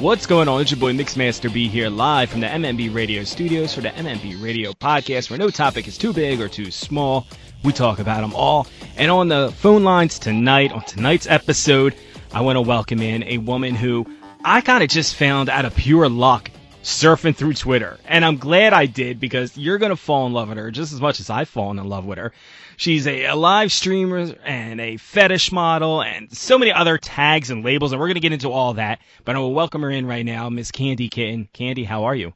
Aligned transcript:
What's 0.00 0.24
going 0.24 0.48
on? 0.48 0.62
It's 0.62 0.70
your 0.70 0.80
boy 0.80 0.94
Mixmaster 0.94 1.52
B 1.52 1.68
here 1.68 1.90
live 1.90 2.30
from 2.30 2.40
the 2.40 2.46
MMB 2.46 2.94
Radio 2.94 3.22
studios 3.22 3.74
for 3.74 3.82
the 3.82 3.90
MMB 3.90 4.42
Radio 4.42 4.72
podcast 4.72 5.28
where 5.28 5.38
no 5.38 5.50
topic 5.50 5.86
is 5.86 5.98
too 5.98 6.14
big 6.14 6.40
or 6.40 6.48
too 6.48 6.70
small. 6.70 7.26
We 7.64 7.74
talk 7.74 7.98
about 7.98 8.22
them 8.22 8.34
all. 8.34 8.66
And 8.96 9.10
on 9.10 9.28
the 9.28 9.52
phone 9.58 9.84
lines 9.84 10.18
tonight, 10.18 10.72
on 10.72 10.82
tonight's 10.84 11.26
episode, 11.26 11.94
I 12.32 12.40
want 12.40 12.56
to 12.56 12.62
welcome 12.62 13.02
in 13.02 13.24
a 13.24 13.36
woman 13.36 13.74
who 13.74 14.06
I 14.42 14.62
kind 14.62 14.82
of 14.82 14.88
just 14.88 15.16
found 15.16 15.50
out 15.50 15.66
of 15.66 15.76
pure 15.76 16.08
luck 16.08 16.50
surfing 16.82 17.36
through 17.36 17.52
Twitter. 17.52 17.98
And 18.06 18.24
I'm 18.24 18.38
glad 18.38 18.72
I 18.72 18.86
did 18.86 19.20
because 19.20 19.54
you're 19.58 19.76
going 19.76 19.90
to 19.90 19.96
fall 19.96 20.26
in 20.26 20.32
love 20.32 20.48
with 20.48 20.56
her 20.56 20.70
just 20.70 20.94
as 20.94 21.00
much 21.02 21.20
as 21.20 21.28
I've 21.28 21.50
fallen 21.50 21.78
in 21.78 21.86
love 21.86 22.06
with 22.06 22.16
her. 22.16 22.32
She's 22.80 23.06
a, 23.06 23.26
a, 23.26 23.36
live 23.36 23.70
streamer 23.72 24.34
and 24.42 24.80
a 24.80 24.96
fetish 24.96 25.52
model 25.52 26.00
and 26.00 26.34
so 26.34 26.58
many 26.58 26.72
other 26.72 26.96
tags 26.96 27.50
and 27.50 27.62
labels. 27.62 27.92
And 27.92 28.00
we're 28.00 28.06
going 28.06 28.14
to 28.14 28.20
get 28.20 28.32
into 28.32 28.50
all 28.50 28.72
that. 28.72 29.00
But 29.26 29.36
I 29.36 29.38
will 29.38 29.52
welcome 29.52 29.82
her 29.82 29.90
in 29.90 30.06
right 30.06 30.24
now, 30.24 30.48
Miss 30.48 30.70
Candy 30.70 31.10
Kitten. 31.10 31.50
Candy, 31.52 31.84
how 31.84 32.04
are 32.04 32.14
you? 32.14 32.32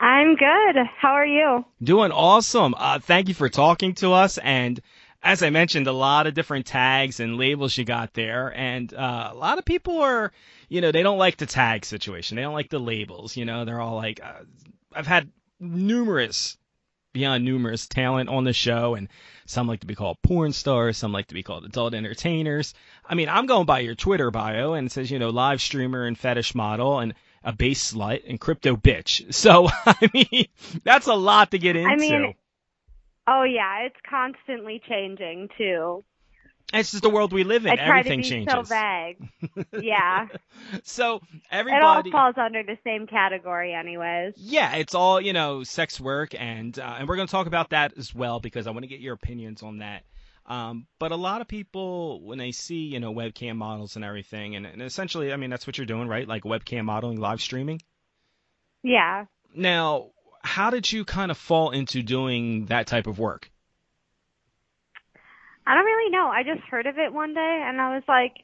I'm 0.00 0.34
good. 0.34 0.84
How 0.98 1.12
are 1.12 1.24
you? 1.24 1.64
Doing 1.80 2.10
awesome. 2.10 2.74
Uh, 2.76 2.98
thank 2.98 3.28
you 3.28 3.34
for 3.34 3.48
talking 3.48 3.94
to 3.94 4.12
us. 4.12 4.38
And 4.38 4.80
as 5.22 5.44
I 5.44 5.50
mentioned, 5.50 5.86
a 5.86 5.92
lot 5.92 6.26
of 6.26 6.34
different 6.34 6.66
tags 6.66 7.20
and 7.20 7.36
labels 7.36 7.78
you 7.78 7.84
got 7.84 8.14
there, 8.14 8.52
and 8.52 8.92
uh, 8.92 9.30
a 9.32 9.36
lot 9.36 9.58
of 9.58 9.64
people 9.64 10.02
are, 10.02 10.32
you 10.68 10.80
know, 10.80 10.90
they 10.90 11.04
don't 11.04 11.18
like 11.18 11.36
the 11.36 11.46
tag 11.46 11.84
situation. 11.84 12.34
They 12.34 12.42
don't 12.42 12.52
like 12.52 12.68
the 12.68 12.80
labels. 12.80 13.36
You 13.36 13.44
know, 13.44 13.64
they're 13.64 13.80
all 13.80 13.94
like, 13.94 14.20
uh, 14.20 14.42
I've 14.92 15.06
had 15.06 15.30
numerous, 15.60 16.58
beyond 17.14 17.46
numerous 17.46 17.86
talent 17.86 18.28
on 18.28 18.44
the 18.44 18.52
show, 18.52 18.94
and 18.94 19.08
some 19.46 19.66
like 19.66 19.80
to 19.80 19.86
be 19.86 19.94
called 19.94 20.20
porn 20.20 20.52
stars, 20.52 20.98
some 20.98 21.12
like 21.12 21.28
to 21.28 21.34
be 21.34 21.42
called 21.42 21.64
adult 21.64 21.94
entertainers. 21.94 22.74
I 23.08 23.14
mean, 23.14 23.30
I'm 23.30 23.46
going 23.46 23.64
by 23.64 23.78
your 23.78 23.94
Twitter 23.94 24.30
bio, 24.30 24.74
and 24.74 24.88
it 24.88 24.90
says, 24.92 25.10
you 25.10 25.18
know, 25.18 25.30
live 25.30 25.62
streamer 25.62 26.04
and 26.04 26.18
fetish 26.18 26.54
model, 26.54 26.98
and 26.98 27.14
a 27.42 27.52
base 27.52 27.92
slut 27.92 28.22
and 28.28 28.38
crypto 28.38 28.76
bitch. 28.76 29.24
So, 29.32 29.68
I 29.86 30.10
mean, 30.12 30.48
that's 30.82 31.06
a 31.06 31.14
lot 31.14 31.52
to 31.52 31.58
get 31.58 31.76
into. 31.76 31.90
I 31.90 31.96
mean, 31.96 32.34
Oh 33.26 33.42
yeah, 33.42 33.80
it's 33.86 33.96
constantly 34.08 34.82
changing 34.86 35.48
too. 35.56 36.04
It's 36.72 36.90
just 36.90 37.02
the 37.02 37.10
world 37.10 37.32
we 37.32 37.44
live 37.44 37.66
in. 37.66 37.72
I 37.72 37.76
try 37.76 38.00
Everything 38.00 38.22
to 38.22 38.22
be 38.22 38.28
changes. 38.28 38.52
so 38.52 38.62
vague. 38.62 39.28
Yeah. 39.84 40.26
so 40.82 41.20
everybody. 41.50 42.08
It 42.10 42.14
all 42.14 42.32
falls 42.32 42.34
under 42.38 42.62
the 42.62 42.78
same 42.84 43.06
category, 43.06 43.72
anyways. 43.74 44.34
Yeah, 44.36 44.74
it's 44.76 44.94
all 44.94 45.20
you 45.20 45.32
know, 45.32 45.62
sex 45.62 46.00
work, 46.00 46.34
and 46.36 46.76
uh, 46.78 46.96
and 46.98 47.06
we're 47.08 47.16
going 47.16 47.28
to 47.28 47.32
talk 47.32 47.46
about 47.46 47.70
that 47.70 47.92
as 47.98 48.14
well 48.14 48.40
because 48.40 48.66
I 48.66 48.70
want 48.70 48.82
to 48.84 48.88
get 48.88 49.00
your 49.00 49.14
opinions 49.14 49.62
on 49.62 49.78
that. 49.78 50.02
Um, 50.46 50.86
but 50.98 51.12
a 51.12 51.16
lot 51.16 51.40
of 51.40 51.48
people, 51.48 52.20
when 52.22 52.38
they 52.38 52.50
see 52.52 52.86
you 52.86 52.98
know 52.98 53.12
webcam 53.14 53.56
models 53.56 53.96
and 53.96 54.04
everything, 54.04 54.56
and, 54.56 54.66
and 54.66 54.82
essentially, 54.82 55.32
I 55.32 55.36
mean, 55.36 55.50
that's 55.50 55.66
what 55.66 55.78
you're 55.78 55.86
doing, 55.86 56.08
right? 56.08 56.26
Like 56.26 56.42
webcam 56.44 56.86
modeling, 56.86 57.20
live 57.20 57.40
streaming. 57.40 57.80
Yeah. 58.82 59.26
Now, 59.54 60.10
how 60.42 60.70
did 60.70 60.90
you 60.90 61.04
kind 61.04 61.30
of 61.30 61.38
fall 61.38 61.70
into 61.70 62.02
doing 62.02 62.66
that 62.66 62.86
type 62.86 63.06
of 63.06 63.18
work? 63.18 63.50
I 65.66 65.74
don't 65.74 65.84
really 65.84 66.10
know. 66.10 66.28
I 66.28 66.42
just 66.42 66.60
heard 66.68 66.86
of 66.86 66.98
it 66.98 67.12
one 67.12 67.34
day 67.34 67.64
and 67.66 67.80
I 67.80 67.94
was 67.94 68.02
like, 68.06 68.34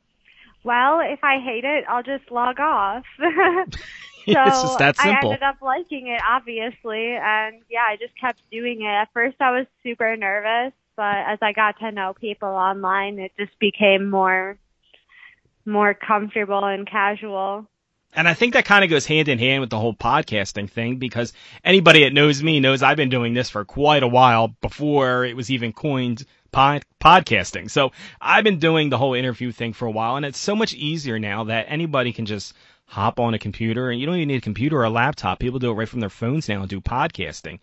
well, 0.65 1.01
if 1.01 1.23
I 1.23 1.39
hate 1.39 1.65
it, 1.65 1.85
I'll 1.89 2.03
just 2.03 2.31
log 2.31 2.61
off. 2.61 3.05
so 4.27 4.43
it's 4.47 4.63
just 4.63 4.79
that 4.79 4.97
simple. 4.97 5.31
I 5.31 5.33
ended 5.33 5.43
up 5.43 5.57
liking 5.63 6.09
it, 6.09 6.21
obviously, 6.29 7.17
and 7.17 7.63
yeah, 7.71 7.85
I 7.89 7.97
just 7.97 8.19
kept 8.21 8.41
doing 8.51 8.83
it. 8.83 8.87
At 8.87 9.09
first, 9.13 9.37
I 9.41 9.51
was 9.51 9.67
super 9.83 10.17
nervous, 10.17 10.73
but 10.97 11.17
as 11.27 11.39
I 11.41 11.53
got 11.53 11.79
to 11.79 11.91
know 11.91 12.15
people 12.15 12.49
online, 12.49 13.19
it 13.19 13.33
just 13.39 13.59
became 13.59 14.11
more, 14.11 14.59
more 15.65 15.95
comfortable 15.95 16.65
and 16.65 16.87
casual. 16.87 17.67
And 18.13 18.29
I 18.29 18.35
think 18.35 18.55
that 18.55 18.65
kind 18.65 18.83
of 18.83 18.91
goes 18.91 19.07
hand 19.07 19.29
in 19.29 19.39
hand 19.39 19.61
with 19.61 19.71
the 19.71 19.79
whole 19.79 19.95
podcasting 19.95 20.69
thing 20.69 20.97
because 20.97 21.33
anybody 21.65 22.03
that 22.05 22.13
knows 22.13 22.43
me 22.43 22.59
knows 22.59 22.83
I've 22.83 22.97
been 22.97 23.09
doing 23.09 23.35
this 23.35 23.49
for 23.49 23.65
quite 23.65 24.03
a 24.03 24.09
while 24.09 24.49
before 24.49 25.25
it 25.25 25.37
was 25.37 25.51
even 25.51 25.73
coined 25.73 26.27
pod- 26.53 26.85
podcasting. 27.01 27.71
So 27.71 27.93
I've 28.21 28.45
been 28.45 28.59
doing 28.59 28.91
the 28.91 28.99
whole 28.99 29.15
interview 29.15 29.53
thing 29.53 29.73
for 29.73 29.87
a 29.87 29.91
while 29.91 30.17
and 30.17 30.27
it's 30.27 30.39
so 30.39 30.57
much 30.57 30.75
easier 30.75 31.19
now 31.19 31.45
that 31.45 31.67
anybody 31.69 32.13
can 32.13 32.27
just 32.27 32.55
hop 32.87 33.21
on 33.21 33.35
a 33.35 33.39
computer 33.39 33.91
and 33.91 34.01
you 34.01 34.07
don't 34.07 34.17
even 34.17 34.29
need 34.29 34.39
a 34.39 34.41
computer 34.41 34.79
or 34.79 34.85
a 34.85 34.91
laptop. 34.91 35.39
People 35.39 35.59
do 35.59 35.71
it 35.71 35.75
right 35.75 35.89
from 35.89 36.01
their 36.01 36.11
phones 36.11 36.49
now 36.49 36.61
and 36.61 36.69
do 36.69 36.81
podcasting. 36.81 37.61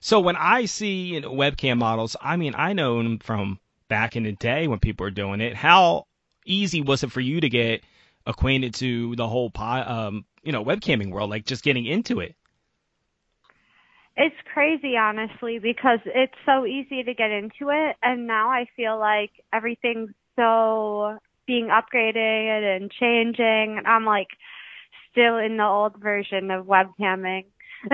So 0.00 0.20
when 0.20 0.36
I 0.36 0.66
see 0.66 1.14
you 1.14 1.20
know, 1.20 1.32
webcam 1.32 1.78
models, 1.78 2.16
I 2.20 2.36
mean, 2.36 2.54
I 2.56 2.72
know 2.72 3.02
them 3.02 3.18
from 3.18 3.58
back 3.88 4.16
in 4.16 4.22
the 4.22 4.32
day 4.32 4.68
when 4.68 4.78
people 4.78 5.04
were 5.04 5.10
doing 5.10 5.40
it. 5.40 5.56
How 5.56 6.06
easy 6.46 6.80
was 6.80 7.02
it 7.02 7.12
for 7.12 7.20
you 7.20 7.40
to 7.40 7.48
get– 7.48 7.82
acquainted 8.28 8.74
to 8.74 9.16
the 9.16 9.26
whole 9.26 9.50
um, 9.56 10.24
you 10.44 10.52
know 10.52 10.64
webcamming 10.64 11.10
world, 11.10 11.30
like 11.30 11.44
just 11.44 11.64
getting 11.64 11.86
into 11.86 12.20
it? 12.20 12.36
It's 14.20 14.34
crazy, 14.52 14.96
honestly, 14.96 15.60
because 15.60 16.00
it's 16.04 16.34
so 16.44 16.66
easy 16.66 17.04
to 17.04 17.14
get 17.14 17.30
into 17.30 17.70
it, 17.70 17.96
and 18.02 18.26
now 18.26 18.50
I 18.50 18.66
feel 18.74 18.98
like 18.98 19.30
everything's 19.52 20.10
so 20.34 21.18
being 21.46 21.68
upgraded 21.68 22.76
and 22.76 22.90
changing, 22.90 23.78
and 23.78 23.86
I'm 23.86 24.04
like 24.04 24.26
still 25.12 25.38
in 25.38 25.56
the 25.56 25.64
old 25.64 25.98
version 25.98 26.50
of 26.50 26.66
webcamming. 26.66 27.44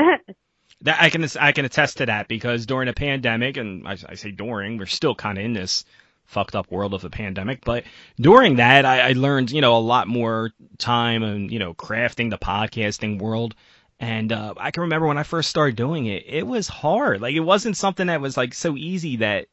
that 0.81 0.97
I 0.99 1.11
can 1.11 1.27
I 1.39 1.53
can 1.53 1.67
attest 1.67 1.99
to 1.99 2.07
that 2.07 2.27
because 2.27 2.65
during 2.65 2.89
a 2.89 2.95
pandemic, 2.95 3.59
and 3.59 3.87
I, 3.87 3.99
I 4.09 4.15
say 4.15 4.31
during, 4.31 4.79
we're 4.79 4.87
still 4.87 5.15
kind 5.15 5.37
of 5.37 5.45
in 5.45 5.53
this 5.53 5.85
fucked 6.25 6.57
up 6.57 6.71
world 6.71 6.95
of 6.95 7.03
the 7.03 7.11
pandemic. 7.11 7.65
But 7.65 7.85
during 8.19 8.57
that, 8.57 8.85
I, 8.85 9.11
I 9.11 9.13
learned, 9.13 9.51
you 9.51 9.61
know, 9.61 9.77
a 9.77 9.79
lot 9.79 10.09
more 10.09 10.53
time 10.79 11.23
and, 11.23 11.51
you 11.51 11.59
know, 11.59 11.75
crafting 11.75 12.31
the 12.31 12.39
podcasting 12.39 13.21
world. 13.21 13.55
And 14.01 14.33
uh, 14.33 14.55
I 14.57 14.71
can 14.71 14.83
remember 14.83 15.07
when 15.07 15.19
I 15.19 15.23
first 15.23 15.49
started 15.49 15.77
doing 15.77 16.07
it, 16.07 16.25
it 16.27 16.47
was 16.47 16.69
hard. 16.69 17.21
Like, 17.21 17.35
it 17.35 17.41
wasn't 17.41 17.77
something 17.77 18.09
that 18.09 18.21
was 18.21 18.37
like 18.37 18.55
so 18.55 18.77
easy 18.77 19.17
that, 19.17 19.47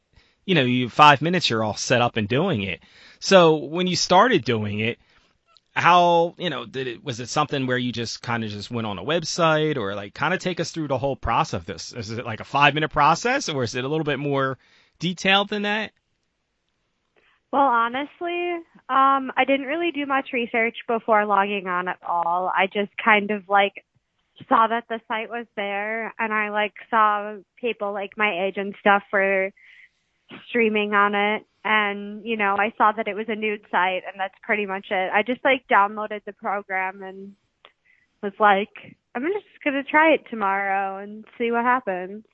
you 0.44 0.54
know, 0.54 0.62
you 0.62 0.88
five 0.88 1.22
minutes 1.22 1.48
you're 1.48 1.62
all 1.62 1.76
set 1.76 2.02
up 2.02 2.16
and 2.16 2.28
doing 2.28 2.62
it. 2.62 2.80
So 3.20 3.56
when 3.56 3.86
you 3.86 3.96
started 3.96 4.44
doing 4.44 4.80
it, 4.80 4.98
how 5.74 6.34
you 6.36 6.50
know 6.50 6.66
did 6.66 6.86
it 6.86 7.02
was 7.02 7.18
it 7.18 7.30
something 7.30 7.66
where 7.66 7.78
you 7.78 7.92
just 7.92 8.20
kind 8.20 8.44
of 8.44 8.50
just 8.50 8.70
went 8.70 8.86
on 8.86 8.98
a 8.98 9.02
website 9.02 9.78
or 9.78 9.94
like 9.94 10.12
kind 10.12 10.34
of 10.34 10.40
take 10.40 10.60
us 10.60 10.70
through 10.70 10.86
the 10.86 10.98
whole 10.98 11.16
process 11.16 11.54
of 11.54 11.64
this 11.64 11.94
is 11.94 12.10
it 12.10 12.26
like 12.26 12.40
a 12.40 12.44
five 12.44 12.74
minute 12.74 12.90
process 12.90 13.48
or 13.48 13.62
is 13.62 13.74
it 13.74 13.82
a 13.82 13.88
little 13.88 14.04
bit 14.04 14.18
more 14.18 14.58
detailed 14.98 15.48
than 15.48 15.62
that 15.62 15.90
well, 17.52 17.60
honestly, 17.60 18.54
um, 18.88 19.30
I 19.36 19.44
didn't 19.46 19.66
really 19.66 19.90
do 19.92 20.06
much 20.06 20.30
research 20.32 20.74
before 20.88 21.26
logging 21.26 21.66
on 21.66 21.86
at 21.86 21.98
all. 22.02 22.50
I 22.56 22.66
just 22.66 22.90
kind 23.02 23.30
of 23.30 23.46
like 23.46 23.84
saw 24.48 24.66
that 24.68 24.84
the 24.88 25.00
site 25.08 25.28
was 25.28 25.46
there 25.56 26.14
and 26.18 26.32
I 26.32 26.50
like 26.50 26.74
saw 26.90 27.36
people 27.56 27.92
like 27.92 28.10
my 28.16 28.46
age 28.46 28.54
and 28.56 28.74
stuff 28.80 29.02
were 29.12 29.50
streaming 30.48 30.94
on 30.94 31.14
it 31.14 31.46
and 31.64 32.24
you 32.24 32.36
know, 32.36 32.56
I 32.58 32.72
saw 32.76 32.92
that 32.92 33.08
it 33.08 33.14
was 33.14 33.26
a 33.28 33.36
nude 33.36 33.64
site 33.70 34.02
and 34.06 34.18
that's 34.18 34.34
pretty 34.42 34.66
much 34.66 34.86
it. 34.90 35.10
I 35.12 35.22
just 35.22 35.44
like 35.44 35.64
downloaded 35.70 36.24
the 36.24 36.32
program 36.32 37.02
and 37.02 37.32
was 38.22 38.32
like, 38.38 38.96
I'm 39.14 39.22
just 39.22 39.46
gonna 39.64 39.84
try 39.84 40.14
it 40.14 40.22
tomorrow 40.30 41.02
and 41.02 41.24
see 41.38 41.50
what 41.50 41.64
happens. 41.64 42.24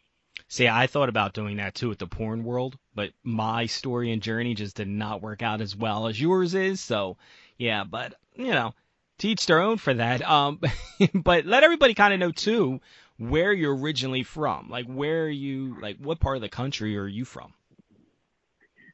See, 0.46 0.68
I 0.68 0.86
thought 0.86 1.08
about 1.08 1.34
doing 1.34 1.56
that 1.56 1.74
too 1.74 1.88
with 1.88 1.98
the 1.98 2.06
porn 2.06 2.44
world, 2.44 2.78
but 2.94 3.10
my 3.22 3.66
story 3.66 4.12
and 4.12 4.22
journey 4.22 4.54
just 4.54 4.76
did 4.76 4.88
not 4.88 5.20
work 5.20 5.42
out 5.42 5.60
as 5.60 5.76
well 5.76 6.06
as 6.06 6.20
yours 6.20 6.54
is. 6.54 6.80
So, 6.80 7.16
yeah, 7.58 7.84
but 7.84 8.14
you 8.34 8.52
know, 8.52 8.74
teach 9.18 9.46
their 9.46 9.60
own 9.60 9.76
for 9.78 9.94
that. 9.94 10.22
Um, 10.22 10.60
but 11.14 11.44
let 11.44 11.64
everybody 11.64 11.94
kind 11.94 12.14
of 12.14 12.20
know 12.20 12.32
too 12.32 12.80
where 13.18 13.52
you're 13.52 13.76
originally 13.76 14.22
from. 14.22 14.68
Like, 14.70 14.86
where 14.86 15.24
are 15.24 15.28
you? 15.28 15.76
Like, 15.80 15.98
what 15.98 16.20
part 16.20 16.36
of 16.36 16.42
the 16.42 16.48
country 16.48 16.96
are 16.96 17.06
you 17.06 17.24
from? 17.24 17.52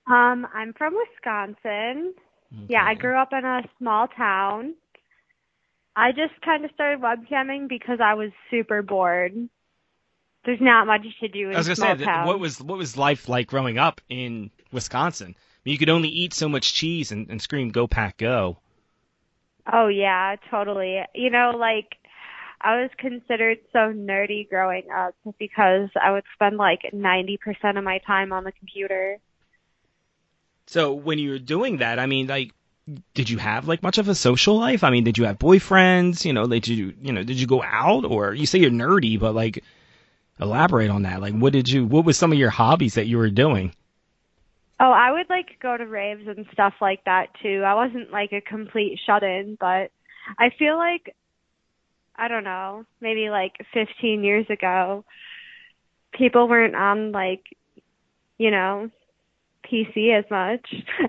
Um, 0.07 0.47
I'm 0.53 0.73
from 0.75 0.95
Wisconsin. 0.95 2.15
Okay. 2.53 2.67
Yeah, 2.69 2.85
I 2.85 2.95
grew 2.95 3.17
up 3.17 3.33
in 3.33 3.45
a 3.45 3.63
small 3.79 4.09
town. 4.09 4.75
I 5.97 6.11
just 6.11 6.41
kind 6.45 6.65
of 6.65 6.71
started 6.73 7.01
webcamming 7.01 7.69
because 7.69 8.01
I 8.03 8.15
was 8.15 8.31
super 8.51 8.83
bored. 8.83 9.49
There's 10.45 10.61
not 10.61 10.87
much 10.87 11.03
to 11.21 11.29
do 11.29 11.49
in 11.49 11.55
I 11.55 11.59
was 11.59 11.69
gonna 11.69 11.77
small 11.77 11.97
say, 11.97 12.05
towns. 12.05 12.27
what 12.27 12.39
was 12.39 12.61
what 12.61 12.77
was 12.77 12.97
life 12.97 13.29
like 13.29 13.47
growing 13.47 13.79
up 13.79 14.01
in 14.09 14.51
Wisconsin? 14.73 15.35
I 15.39 15.61
mean, 15.65 15.73
you 15.73 15.79
could 15.79 15.89
only 15.89 16.09
eat 16.09 16.35
so 16.35 16.49
much 16.49 16.75
cheese 16.75 17.13
and, 17.13 17.31
and 17.31 17.41
scream 17.41 17.71
"Go 17.71 17.87
Pack 17.87 18.19
Go." 18.19 18.59
Oh 19.73 19.89
yeah, 19.89 20.37
totally. 20.51 21.01
You 21.15 21.31
know, 21.31 21.53
like 21.57 21.97
I 22.61 22.81
was 22.81 22.91
considered 22.99 23.59
so 23.73 23.93
nerdy 23.93 24.49
growing 24.49 24.85
up 24.95 25.15
because 25.39 25.89
I 26.01 26.13
would 26.13 26.25
spend 26.35 26.57
like 26.57 26.91
90% 26.93 27.39
of 27.79 27.85
my 27.85 27.99
time 28.07 28.33
on 28.33 28.45
the 28.45 28.53
computer. 28.53 29.19
So 30.67 30.95
when 30.95 31.19
you 31.19 31.31
were 31.31 31.39
doing 31.39 31.79
that, 31.79 31.99
I 31.99 32.07
mean, 32.07 32.27
like, 32.27 32.53
did 33.15 33.31
you 33.31 33.39
have 33.39 33.67
like 33.69 33.83
much 33.83 33.99
of 33.99 34.09
a 34.09 34.15
social 34.15 34.59
life? 34.59 34.85
I 34.85 34.91
mean, 34.91 35.05
did 35.05 35.19
you 35.19 35.25
have 35.25 35.39
boyfriends? 35.39 36.25
You 36.25 36.33
know, 36.33 36.47
did 36.47 36.69
you, 36.69 36.95
you 37.01 37.13
know, 37.13 37.23
did 37.23 37.41
you 37.41 37.47
go 37.47 37.63
out 37.63 38.05
or 38.05 38.35
you 38.35 38.47
say 38.47 38.59
you're 38.59 38.71
nerdy, 38.71 39.19
but 39.19 39.35
like, 39.35 39.63
elaborate 40.41 40.91
on 40.91 41.03
that. 41.03 41.21
Like, 41.21 41.35
what 41.35 41.53
did 41.53 41.69
you? 41.69 41.87
What 41.87 42.05
was 42.05 42.17
some 42.17 42.33
of 42.33 42.39
your 42.39 42.51
hobbies 42.51 42.95
that 42.95 43.07
you 43.07 43.19
were 43.19 43.31
doing? 43.31 43.75
Oh, 44.81 44.91
I 44.91 45.13
would 45.13 45.31
like 45.31 45.61
go 45.61 45.77
to 45.77 45.87
raves 45.87 46.27
and 46.27 46.47
stuff 46.53 46.75
like 46.81 47.05
that 47.05 47.29
too. 47.43 47.63
I 47.65 47.75
wasn't 47.75 48.11
like 48.11 48.33
a 48.33 48.41
complete 48.41 48.99
shut-in, 49.07 49.57
but 49.61 49.93
I 50.39 50.51
feel 50.59 50.77
like 50.77 51.15
I 52.17 52.29
don't 52.29 52.45
know, 52.45 52.85
maybe 53.01 53.29
like 53.31 53.55
15 53.73 54.23
years 54.25 54.47
ago, 54.49 55.05
people 56.13 56.49
weren't 56.49 56.77
on 56.77 57.13
like, 57.13 57.43
you 58.39 58.51
know, 58.51 58.91
PC 59.65 60.17
as 60.17 60.25
much. 60.31 60.75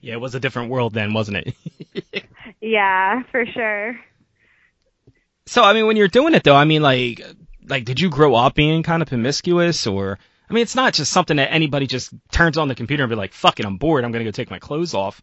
yeah, 0.00 0.14
it 0.14 0.20
was 0.20 0.34
a 0.34 0.40
different 0.40 0.70
world 0.70 0.92
then, 0.94 1.14
wasn't 1.14 1.38
it? 1.38 2.24
yeah, 2.60 3.22
for 3.30 3.46
sure. 3.46 3.98
So, 5.46 5.62
I 5.62 5.72
mean, 5.74 5.86
when 5.86 5.96
you're 5.96 6.08
doing 6.08 6.34
it 6.34 6.44
though, 6.44 6.56
I 6.56 6.64
mean, 6.64 6.82
like, 6.82 7.22
like, 7.66 7.84
did 7.84 8.00
you 8.00 8.10
grow 8.10 8.34
up 8.34 8.54
being 8.54 8.82
kind 8.82 9.02
of 9.02 9.08
promiscuous 9.08 9.86
or? 9.86 10.18
I 10.48 10.52
mean, 10.52 10.62
it's 10.62 10.74
not 10.74 10.92
just 10.94 11.10
something 11.12 11.36
that 11.38 11.52
anybody 11.52 11.86
just 11.86 12.12
turns 12.30 12.58
on 12.58 12.68
the 12.68 12.74
computer 12.74 13.02
and 13.02 13.10
be 13.10 13.16
like, 13.16 13.32
"Fuck 13.32 13.60
it, 13.60 13.66
I'm 13.66 13.78
bored. 13.78 14.04
I'm 14.04 14.12
gonna 14.12 14.24
go 14.24 14.30
take 14.30 14.50
my 14.50 14.58
clothes 14.58 14.94
off." 14.94 15.22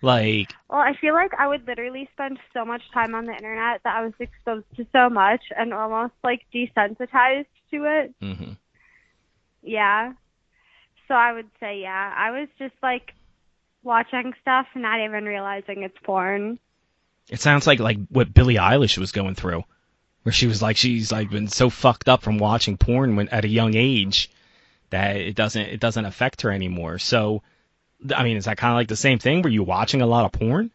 Like, 0.00 0.52
well, 0.70 0.80
I 0.80 0.94
feel 1.00 1.12
like 1.14 1.32
I 1.38 1.48
would 1.48 1.66
literally 1.66 2.08
spend 2.12 2.38
so 2.54 2.64
much 2.64 2.82
time 2.92 3.14
on 3.14 3.26
the 3.26 3.32
internet 3.32 3.80
that 3.82 3.96
I 3.96 4.04
was 4.04 4.12
exposed 4.20 4.66
to 4.76 4.86
so 4.92 5.10
much 5.10 5.42
and 5.56 5.74
almost 5.74 6.14
like 6.22 6.42
desensitized 6.54 7.46
to 7.72 7.84
it. 7.84 8.14
hmm 8.20 8.52
Yeah. 9.62 10.12
So 11.08 11.14
I 11.14 11.32
would 11.32 11.48
say, 11.58 11.80
yeah, 11.80 12.14
I 12.16 12.30
was 12.30 12.48
just 12.58 12.74
like 12.82 13.14
watching 13.82 14.34
stuff, 14.42 14.66
and 14.74 14.82
not 14.82 15.00
even 15.00 15.24
realizing 15.24 15.82
it's 15.82 15.96
porn. 16.04 16.58
It 17.30 17.40
sounds 17.40 17.66
like 17.66 17.80
like 17.80 17.98
what 18.08 18.32
Billie 18.34 18.56
Eilish 18.56 18.98
was 18.98 19.12
going 19.12 19.34
through, 19.34 19.64
where 20.22 20.32
she 20.32 20.46
was 20.46 20.62
like 20.62 20.76
she's 20.76 21.10
like 21.10 21.30
been 21.30 21.48
so 21.48 21.70
fucked 21.70 22.08
up 22.08 22.22
from 22.22 22.38
watching 22.38 22.76
porn 22.76 23.16
when 23.16 23.28
at 23.30 23.44
a 23.44 23.48
young 23.48 23.74
age 23.74 24.30
that 24.90 25.16
it 25.16 25.34
doesn't 25.34 25.62
it 25.62 25.80
doesn't 25.80 26.04
affect 26.04 26.42
her 26.42 26.50
anymore. 26.50 26.98
So 26.98 27.42
I 28.14 28.24
mean, 28.24 28.36
is 28.36 28.44
that 28.44 28.58
kind 28.58 28.72
of 28.72 28.76
like 28.76 28.88
the 28.88 28.96
same 28.96 29.18
thing? 29.18 29.42
Were 29.42 29.48
you 29.48 29.62
watching 29.62 30.02
a 30.02 30.06
lot 30.06 30.24
of 30.24 30.32
porn? 30.32 30.70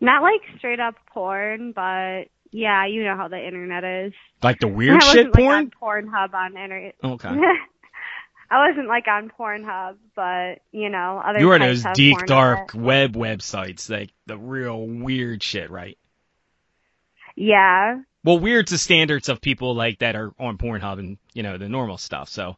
Not 0.00 0.22
like 0.22 0.40
straight 0.58 0.80
up 0.80 0.94
porn, 1.12 1.72
but 1.72 2.24
yeah, 2.52 2.86
you 2.86 3.04
know 3.04 3.16
how 3.16 3.28
the 3.28 3.38
internet 3.38 3.84
is. 3.84 4.12
Like 4.42 4.58
the 4.60 4.68
weird 4.68 5.02
I 5.02 5.12
shit 5.12 5.32
porn? 5.32 5.46
Like, 5.46 5.82
on 5.82 6.08
Pornhub 6.08 6.34
on 6.34 6.56
internet. 6.56 6.94
Okay. 7.04 7.28
I 8.52 8.68
wasn't 8.68 8.88
like 8.88 9.06
on 9.06 9.30
Pornhub, 9.38 9.96
but 10.16 10.62
you 10.72 10.88
know, 10.88 11.22
other 11.24 11.38
You 11.38 11.46
were 11.48 11.54
on 11.54 11.60
those 11.60 11.84
deep 11.94 12.18
dark 12.26 12.72
web 12.74 13.14
websites, 13.14 13.88
like 13.88 14.10
the 14.26 14.36
real 14.36 14.84
weird 14.84 15.42
shit, 15.42 15.70
right? 15.70 15.96
Yeah. 17.36 18.00
Well, 18.24 18.38
weird 18.38 18.66
to 18.68 18.78
standards 18.78 19.28
of 19.28 19.40
people 19.40 19.74
like 19.74 20.00
that 20.00 20.14
are 20.16 20.32
on 20.38 20.58
Pornhub 20.58 20.98
and 20.98 21.18
you 21.32 21.42
know 21.42 21.58
the 21.58 21.68
normal 21.68 21.98
stuff. 21.98 22.28
So, 22.28 22.56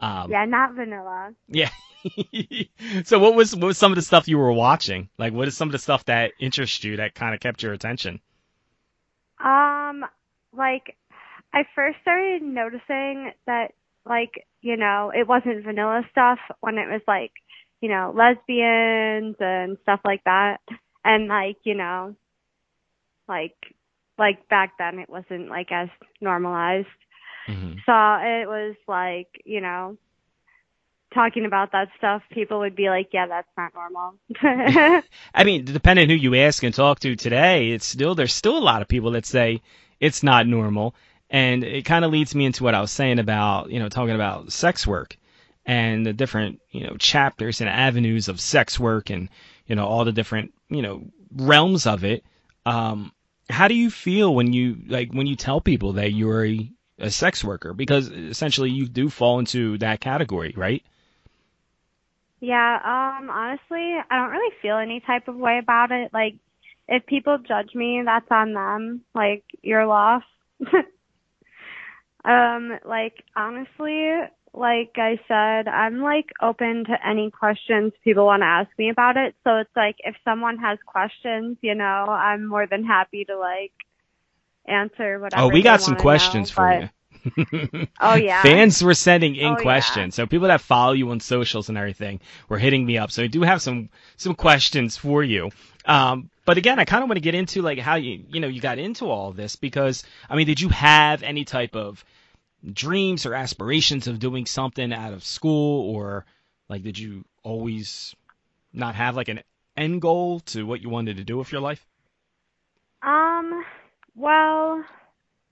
um, 0.00 0.30
Yeah, 0.30 0.44
not 0.44 0.74
vanilla. 0.74 1.34
Yeah. 1.48 1.70
so 3.04 3.18
what 3.18 3.34
was 3.34 3.54
what 3.54 3.66
was 3.66 3.78
some 3.78 3.92
of 3.92 3.96
the 3.96 4.02
stuff 4.02 4.28
you 4.28 4.38
were 4.38 4.52
watching? 4.52 5.08
Like 5.18 5.32
what 5.32 5.48
is 5.48 5.56
some 5.56 5.68
of 5.68 5.72
the 5.72 5.78
stuff 5.78 6.04
that 6.06 6.32
interests 6.40 6.82
you 6.84 6.96
that 6.96 7.14
kind 7.14 7.34
of 7.34 7.40
kept 7.40 7.62
your 7.62 7.72
attention? 7.72 8.20
Um, 9.38 10.04
like 10.56 10.96
I 11.52 11.64
first 11.74 11.98
started 12.02 12.42
noticing 12.42 13.32
that 13.46 13.72
like, 14.04 14.46
you 14.60 14.76
know, 14.76 15.12
it 15.14 15.28
wasn't 15.28 15.64
vanilla 15.64 16.02
stuff 16.10 16.38
when 16.60 16.78
it 16.78 16.88
was 16.88 17.02
like, 17.06 17.32
you 17.80 17.88
know, 17.88 18.12
lesbians 18.16 19.36
and 19.40 19.76
stuff 19.82 20.00
like 20.04 20.24
that. 20.24 20.58
And 21.04 21.28
like, 21.28 21.58
you 21.64 21.74
know, 21.74 22.16
like 23.28 23.56
like 24.18 24.48
back 24.48 24.72
then 24.78 24.98
it 24.98 25.08
wasn't 25.08 25.48
like 25.48 25.72
as 25.72 25.88
normalized. 26.20 26.86
Mm-hmm. 27.48 27.74
So 27.86 27.92
it 27.92 28.48
was 28.48 28.76
like, 28.86 29.28
you 29.44 29.60
know, 29.60 29.96
talking 31.14 31.44
about 31.44 31.72
that 31.72 31.88
stuff, 31.98 32.22
people 32.30 32.60
would 32.60 32.76
be 32.76 32.88
like, 32.88 33.08
yeah, 33.12 33.26
that's 33.26 33.48
not 33.56 33.72
normal. 33.74 34.14
I 35.34 35.44
mean, 35.44 35.64
depending 35.64 36.08
who 36.08 36.14
you 36.14 36.34
ask 36.36 36.62
and 36.62 36.74
talk 36.74 37.00
to 37.00 37.16
today, 37.16 37.70
it's 37.70 37.86
still 37.86 38.14
there's 38.14 38.32
still 38.32 38.56
a 38.56 38.60
lot 38.60 38.82
of 38.82 38.88
people 38.88 39.12
that 39.12 39.26
say 39.26 39.60
it's 40.00 40.22
not 40.22 40.46
normal, 40.46 40.94
and 41.30 41.64
it 41.64 41.84
kind 41.84 42.04
of 42.04 42.12
leads 42.12 42.34
me 42.34 42.46
into 42.46 42.64
what 42.64 42.74
I 42.74 42.80
was 42.80 42.90
saying 42.90 43.18
about 43.18 43.70
you 43.70 43.78
know 43.78 43.88
talking 43.88 44.14
about 44.14 44.52
sex 44.52 44.86
work 44.86 45.16
and 45.64 46.04
the 46.04 46.12
different 46.12 46.60
you 46.70 46.86
know 46.86 46.96
chapters 46.96 47.60
and 47.60 47.70
avenues 47.70 48.28
of 48.28 48.40
sex 48.40 48.78
work 48.78 49.10
and 49.10 49.28
you 49.66 49.76
know 49.76 49.86
all 49.86 50.04
the 50.04 50.12
different 50.12 50.52
you 50.68 50.82
know 50.82 51.04
realms 51.34 51.86
of 51.86 52.04
it. 52.04 52.24
Um, 52.64 53.12
how 53.50 53.68
do 53.68 53.74
you 53.74 53.90
feel 53.90 54.34
when 54.34 54.52
you 54.52 54.76
like 54.86 55.12
when 55.12 55.26
you 55.26 55.36
tell 55.36 55.60
people 55.60 55.94
that 55.94 56.12
you're 56.12 56.46
a, 56.46 56.70
a 56.98 57.10
sex 57.10 57.42
worker 57.44 57.74
because 57.74 58.08
essentially 58.08 58.70
you 58.70 58.86
do 58.86 59.08
fall 59.08 59.38
into 59.38 59.78
that 59.78 60.00
category, 60.00 60.54
right? 60.56 60.82
Yeah, 62.42 62.74
um, 62.74 63.30
honestly, 63.30 63.94
I 64.10 64.16
don't 64.16 64.30
really 64.30 64.52
feel 64.60 64.76
any 64.76 64.98
type 64.98 65.28
of 65.28 65.36
way 65.36 65.58
about 65.62 65.92
it. 65.92 66.12
Like, 66.12 66.34
if 66.88 67.06
people 67.06 67.38
judge 67.38 67.72
me, 67.72 68.02
that's 68.04 68.26
on 68.32 68.52
them. 68.52 69.02
Like, 69.14 69.44
your 69.62 69.86
loss. 69.86 70.24
um, 72.24 72.80
like, 72.84 73.22
honestly, 73.36 74.10
like 74.54 74.92
I 74.96 75.18
said, 75.28 75.66
I'm 75.68 76.00
like 76.02 76.30
open 76.42 76.84
to 76.84 77.06
any 77.06 77.30
questions 77.30 77.92
people 78.04 78.26
want 78.26 78.42
to 78.42 78.46
ask 78.46 78.68
me 78.78 78.90
about 78.90 79.16
it. 79.16 79.34
So 79.44 79.56
it's 79.56 79.70
like, 79.74 79.96
if 80.00 80.14
someone 80.24 80.58
has 80.58 80.78
questions, 80.84 81.56
you 81.62 81.74
know, 81.74 81.84
I'm 81.84 82.46
more 82.46 82.66
than 82.66 82.84
happy 82.84 83.24
to 83.24 83.38
like 83.38 83.72
answer 84.66 85.18
whatever. 85.18 85.42
Oh, 85.44 85.48
we 85.48 85.62
got 85.62 85.80
some 85.80 85.96
questions 85.96 86.50
know, 86.50 86.54
for 86.54 86.68
but- 86.68 86.82
you. 86.82 86.88
Oh, 88.00 88.14
yeah. 88.16 88.42
Fans 88.42 88.82
were 88.82 88.94
sending 88.94 89.36
in 89.36 89.46
Oh, 89.46 89.50
yeah. 89.50 89.62
questions. 89.62 90.16
So 90.16 90.26
people 90.26 90.48
that 90.48 90.60
follow 90.60 90.92
you 90.92 91.08
on 91.10 91.20
socials 91.20 91.68
and 91.68 91.78
everything 91.78 92.18
were 92.48 92.58
hitting 92.58 92.84
me 92.84 92.98
up. 92.98 93.12
So 93.12 93.22
I 93.22 93.28
do 93.28 93.42
have 93.42 93.62
some 93.62 93.90
some 94.16 94.34
questions 94.34 94.96
for 94.96 95.22
you. 95.22 95.50
Um, 95.86 96.30
but 96.44 96.58
again, 96.58 96.80
I 96.80 96.84
kind 96.84 97.04
of 97.04 97.08
want 97.08 97.18
to 97.18 97.22
get 97.22 97.36
into 97.36 97.62
like 97.62 97.78
how 97.78 97.94
you 97.94 98.24
you 98.28 98.40
know 98.40 98.48
you 98.48 98.60
got 98.60 98.78
into 98.78 99.08
all 99.08 99.30
this 99.30 99.54
because 99.54 100.04
I 100.28 100.34
mean, 100.34 100.46
did 100.48 100.60
you 100.60 100.68
have 100.70 101.22
any 101.22 101.44
type 101.44 101.76
of 101.76 102.04
dreams 102.70 103.26
or 103.26 103.34
aspirations 103.34 104.06
of 104.06 104.18
doing 104.18 104.46
something 104.46 104.92
out 104.92 105.12
of 105.12 105.24
school 105.24 105.94
or 105.94 106.24
like 106.68 106.82
did 106.82 106.98
you 106.98 107.24
always 107.42 108.14
not 108.72 108.94
have 108.94 109.16
like 109.16 109.28
an 109.28 109.40
end 109.76 110.00
goal 110.00 110.40
to 110.40 110.64
what 110.64 110.80
you 110.80 110.88
wanted 110.88 111.16
to 111.16 111.24
do 111.24 111.36
with 111.36 111.50
your 111.50 111.60
life? 111.60 111.84
Um, 113.02 113.64
well, 114.14 114.84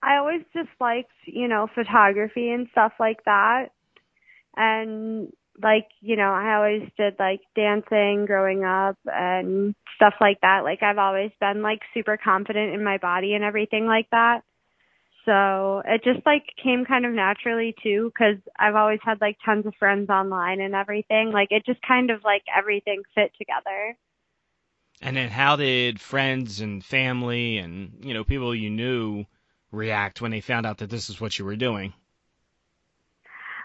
I 0.01 0.17
always 0.17 0.41
just 0.53 0.69
liked, 0.79 1.11
you 1.25 1.47
know, 1.47 1.67
photography 1.73 2.49
and 2.49 2.67
stuff 2.71 2.93
like 2.99 3.23
that. 3.25 3.69
And 4.55 5.31
like, 5.61 5.87
you 5.99 6.15
know, 6.15 6.31
I 6.31 6.55
always 6.55 6.89
did 6.97 7.15
like 7.19 7.41
dancing 7.55 8.25
growing 8.25 8.63
up 8.63 8.97
and 9.05 9.75
stuff 9.95 10.15
like 10.21 10.41
that. 10.41 10.61
Like 10.63 10.81
I've 10.81 10.97
always 10.97 11.31
been 11.39 11.61
like 11.61 11.81
super 11.93 12.17
confident 12.17 12.73
in 12.73 12.83
my 12.83 12.97
body 12.97 13.33
and 13.33 13.43
everything 13.43 13.85
like 13.85 14.09
that. 14.11 14.43
So 15.25 15.83
it 15.85 16.03
just 16.03 16.25
like 16.25 16.43
came 16.61 16.85
kind 16.85 17.05
of 17.05 17.13
naturally 17.13 17.75
too 17.83 18.11
cuz 18.17 18.37
I've 18.57 18.75
always 18.75 18.99
had 19.03 19.21
like 19.21 19.37
tons 19.45 19.65
of 19.65 19.75
friends 19.75 20.09
online 20.09 20.61
and 20.61 20.73
everything. 20.73 21.31
Like 21.31 21.51
it 21.51 21.65
just 21.65 21.81
kind 21.81 22.09
of 22.09 22.23
like 22.23 22.43
everything 22.55 23.03
fit 23.13 23.31
together. 23.37 23.97
And 25.01 25.17
then 25.17 25.29
how 25.29 25.55
did 25.55 25.99
friends 25.99 26.61
and 26.61 26.83
family 26.83 27.57
and, 27.57 28.03
you 28.03 28.13
know, 28.13 28.23
people 28.23 28.53
you 28.53 28.69
knew 28.69 29.25
react 29.71 30.21
when 30.21 30.31
they 30.31 30.41
found 30.41 30.65
out 30.65 30.77
that 30.79 30.89
this 30.89 31.09
is 31.09 31.19
what 31.19 31.37
you 31.39 31.45
were 31.45 31.55
doing? 31.55 31.93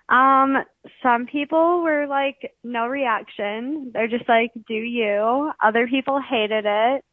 Um, 0.09 0.59
some 1.03 1.27
people 1.27 1.83
were 1.83 2.07
like, 2.07 2.55
no 2.63 2.87
reaction. 2.87 3.91
They're 3.93 4.09
just 4.09 4.29
like, 4.29 4.53
do 4.69 4.75
you. 4.75 5.51
Other 5.63 5.89
people 5.89 6.21
hated 6.21 6.65
it. 6.67 7.05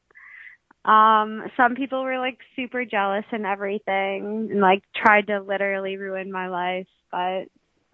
Um, 0.85 1.43
some 1.55 1.75
people 1.75 2.03
were 2.03 2.19
like 2.19 2.39
super 2.55 2.83
jealous 2.83 3.25
and 3.31 3.45
everything 3.45 4.49
and 4.51 4.59
like 4.59 4.83
tried 4.95 5.27
to 5.27 5.41
literally 5.41 5.97
ruin 5.97 6.31
my 6.31 6.47
life, 6.47 6.87
but 7.11 7.43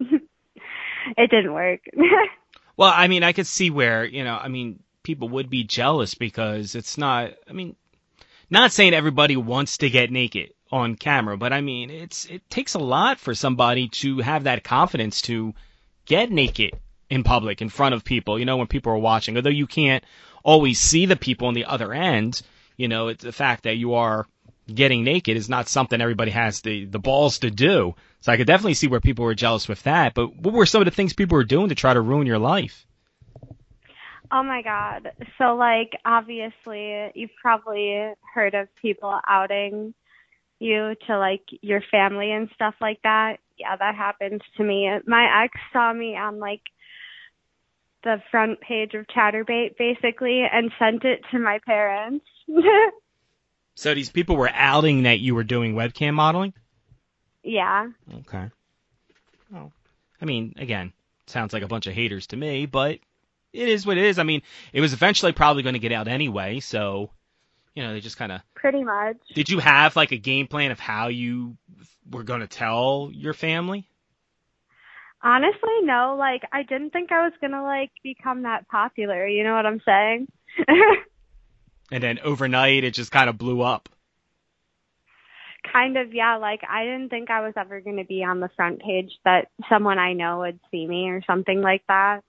it 1.16 1.30
didn't 1.30 1.52
work. 1.52 1.80
Well, 2.80 2.94
I 2.96 3.08
mean, 3.08 3.22
I 3.22 3.34
could 3.34 3.46
see 3.46 3.68
where, 3.68 4.06
you 4.06 4.24
know, 4.24 4.38
I 4.42 4.48
mean, 4.48 4.82
people 5.02 5.28
would 5.28 5.50
be 5.50 5.64
jealous 5.64 6.14
because 6.14 6.74
it's 6.74 6.96
not, 6.96 7.34
I 7.46 7.52
mean, 7.52 7.76
not 8.48 8.72
saying 8.72 8.94
everybody 8.94 9.36
wants 9.36 9.76
to 9.78 9.90
get 9.90 10.10
naked 10.10 10.54
on 10.72 10.94
camera, 10.94 11.36
but 11.36 11.52
I 11.52 11.60
mean, 11.60 11.90
it's, 11.90 12.24
it 12.24 12.48
takes 12.48 12.72
a 12.72 12.78
lot 12.78 13.20
for 13.20 13.34
somebody 13.34 13.88
to 13.88 14.20
have 14.20 14.44
that 14.44 14.64
confidence 14.64 15.20
to 15.22 15.52
get 16.06 16.30
naked 16.30 16.72
in 17.10 17.22
public 17.22 17.60
in 17.60 17.68
front 17.68 17.94
of 17.94 18.02
people, 18.02 18.38
you 18.38 18.46
know, 18.46 18.56
when 18.56 18.66
people 18.66 18.92
are 18.92 18.98
watching. 18.98 19.36
Although 19.36 19.50
you 19.50 19.66
can't 19.66 20.02
always 20.42 20.78
see 20.78 21.04
the 21.04 21.16
people 21.16 21.48
on 21.48 21.54
the 21.54 21.66
other 21.66 21.92
end, 21.92 22.40
you 22.80 22.88
know, 22.88 23.08
it's 23.08 23.22
the 23.22 23.32
fact 23.32 23.64
that 23.64 23.76
you 23.76 23.94
are 23.94 24.26
getting 24.72 25.04
naked 25.04 25.36
is 25.36 25.50
not 25.50 25.68
something 25.68 26.00
everybody 26.00 26.30
has 26.30 26.62
the, 26.62 26.86
the 26.86 26.98
balls 26.98 27.40
to 27.40 27.50
do. 27.50 27.94
So 28.20 28.32
I 28.32 28.38
could 28.38 28.46
definitely 28.46 28.74
see 28.74 28.86
where 28.86 29.00
people 29.00 29.26
were 29.26 29.34
jealous 29.34 29.68
with 29.68 29.82
that. 29.82 30.14
But 30.14 30.34
what 30.36 30.54
were 30.54 30.64
some 30.64 30.80
of 30.80 30.86
the 30.86 30.90
things 30.90 31.12
people 31.12 31.36
were 31.36 31.44
doing 31.44 31.68
to 31.68 31.74
try 31.74 31.92
to 31.92 32.00
ruin 32.00 32.26
your 32.26 32.38
life? 32.38 32.86
oh 34.32 34.42
my 34.42 34.62
god. 34.62 35.10
So 35.38 35.56
like 35.56 35.92
obviously 36.04 37.10
you've 37.14 37.34
probably 37.42 38.12
heard 38.32 38.54
of 38.54 38.68
people 38.80 39.18
outing 39.28 39.92
you 40.60 40.94
to 41.06 41.18
like 41.18 41.42
your 41.62 41.82
family 41.90 42.30
and 42.30 42.48
stuff 42.54 42.74
like 42.80 43.00
that. 43.02 43.38
Yeah, 43.58 43.76
that 43.76 43.94
happens 43.94 44.40
to 44.56 44.64
me. 44.64 44.88
My 45.06 45.44
ex 45.44 45.58
saw 45.72 45.92
me 45.92 46.16
on 46.16 46.38
like 46.38 46.62
the 48.02 48.22
front 48.30 48.60
page 48.60 48.94
of 48.94 49.06
Chaturbate 49.06 49.76
basically 49.78 50.42
and 50.50 50.70
sent 50.78 51.04
it 51.04 51.20
to 51.30 51.38
my 51.38 51.58
parents. 51.66 52.24
So 53.76 53.94
these 53.94 54.10
people 54.10 54.36
were 54.36 54.50
outing 54.52 55.04
that 55.04 55.20
you 55.20 55.34
were 55.34 55.44
doing 55.44 55.74
webcam 55.74 56.12
modeling? 56.12 56.52
yeah. 57.42 57.88
Okay. 58.14 58.50
Well, 59.50 59.72
I 60.20 60.24
mean, 60.26 60.52
again, 60.58 60.92
sounds 61.26 61.54
like 61.54 61.62
a 61.62 61.68
bunch 61.68 61.86
of 61.86 61.94
haters 61.94 62.26
to 62.26 62.36
me, 62.36 62.66
but 62.66 62.98
it 63.54 63.68
is 63.68 63.86
what 63.86 63.96
it 63.96 64.04
is. 64.04 64.18
I 64.18 64.24
mean, 64.24 64.42
it 64.74 64.82
was 64.82 64.92
eventually 64.92 65.32
probably 65.32 65.62
going 65.62 65.74
to 65.74 65.78
get 65.78 65.92
out 65.92 66.08
anyway, 66.08 66.60
so 66.60 67.10
you 67.74 67.82
know, 67.82 67.92
they 67.92 68.00
just 68.00 68.18
kind 68.18 68.32
of 68.32 68.42
Pretty 68.54 68.84
much. 68.84 69.16
Did 69.34 69.48
you 69.48 69.58
have 69.60 69.96
like 69.96 70.12
a 70.12 70.18
game 70.18 70.46
plan 70.46 70.72
of 70.72 70.78
how 70.78 71.08
you 71.08 71.56
were 72.10 72.24
going 72.24 72.40
to 72.40 72.46
tell 72.46 73.10
your 73.12 73.32
family? 73.32 73.88
Honestly, 75.22 75.82
no. 75.82 76.16
Like, 76.18 76.42
I 76.52 76.62
didn't 76.62 76.90
think 76.90 77.12
I 77.12 77.24
was 77.24 77.32
gonna 77.40 77.62
like 77.62 77.90
become 78.02 78.42
that 78.42 78.68
popular. 78.68 79.26
You 79.26 79.44
know 79.44 79.54
what 79.54 79.66
I'm 79.66 79.80
saying? 79.84 80.28
And 81.92 82.02
then 82.02 82.20
overnight 82.20 82.84
it 82.84 82.94
just 82.94 83.10
kind 83.10 83.28
of 83.28 83.36
blew 83.36 83.62
up. 83.62 83.88
kind 85.72 85.96
of, 85.96 86.14
yeah. 86.14 86.36
Like, 86.36 86.60
I 86.68 86.84
didn't 86.84 87.08
think 87.10 87.30
I 87.30 87.40
was 87.40 87.54
ever 87.56 87.80
gonna 87.80 88.04
be 88.04 88.22
on 88.24 88.40
the 88.40 88.48
front 88.56 88.80
page 88.80 89.10
that 89.24 89.48
someone 89.68 89.98
I 89.98 90.12
know 90.12 90.38
would 90.38 90.60
see 90.70 90.86
me 90.86 91.08
or 91.08 91.22
something 91.26 91.60
like 91.60 91.82
that. 91.88 92.22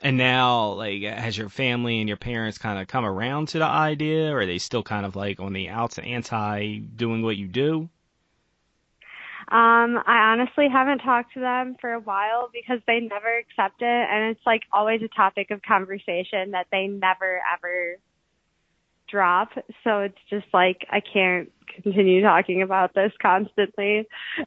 And 0.00 0.16
now, 0.16 0.72
like, 0.72 1.02
has 1.02 1.36
your 1.38 1.48
family 1.48 2.00
and 2.00 2.08
your 2.08 2.16
parents 2.16 2.58
kind 2.58 2.78
of 2.80 2.88
come 2.88 3.04
around 3.04 3.48
to 3.48 3.58
the 3.58 3.64
idea, 3.66 4.32
or 4.32 4.40
are 4.40 4.46
they 4.46 4.58
still 4.58 4.82
kind 4.82 5.06
of 5.06 5.14
like 5.16 5.38
on 5.40 5.52
the 5.52 5.68
outs 5.68 5.98
anti 5.98 6.78
doing 6.78 7.22
what 7.22 7.36
you 7.36 7.46
do? 7.48 7.88
Um, 9.48 9.98
I 10.06 10.32
honestly 10.32 10.68
haven't 10.72 10.98
talked 10.98 11.34
to 11.34 11.40
them 11.40 11.76
for 11.80 11.92
a 11.92 12.00
while 12.00 12.48
because 12.52 12.80
they 12.86 13.00
never 13.00 13.36
accept 13.38 13.82
it, 13.82 13.86
and 14.10 14.30
it's 14.30 14.44
like 14.46 14.62
always 14.72 15.02
a 15.02 15.08
topic 15.08 15.50
of 15.50 15.60
conversation 15.62 16.52
that 16.52 16.66
they 16.70 16.86
never 16.86 17.40
ever 17.52 17.96
drop. 19.08 19.50
So 19.84 20.00
it's 20.00 20.18
just 20.30 20.46
like 20.52 20.86
I 20.90 21.00
can't 21.00 21.50
continue 21.82 22.22
talking 22.22 22.62
about 22.62 22.94
this 22.94 23.12
constantly. 23.20 24.06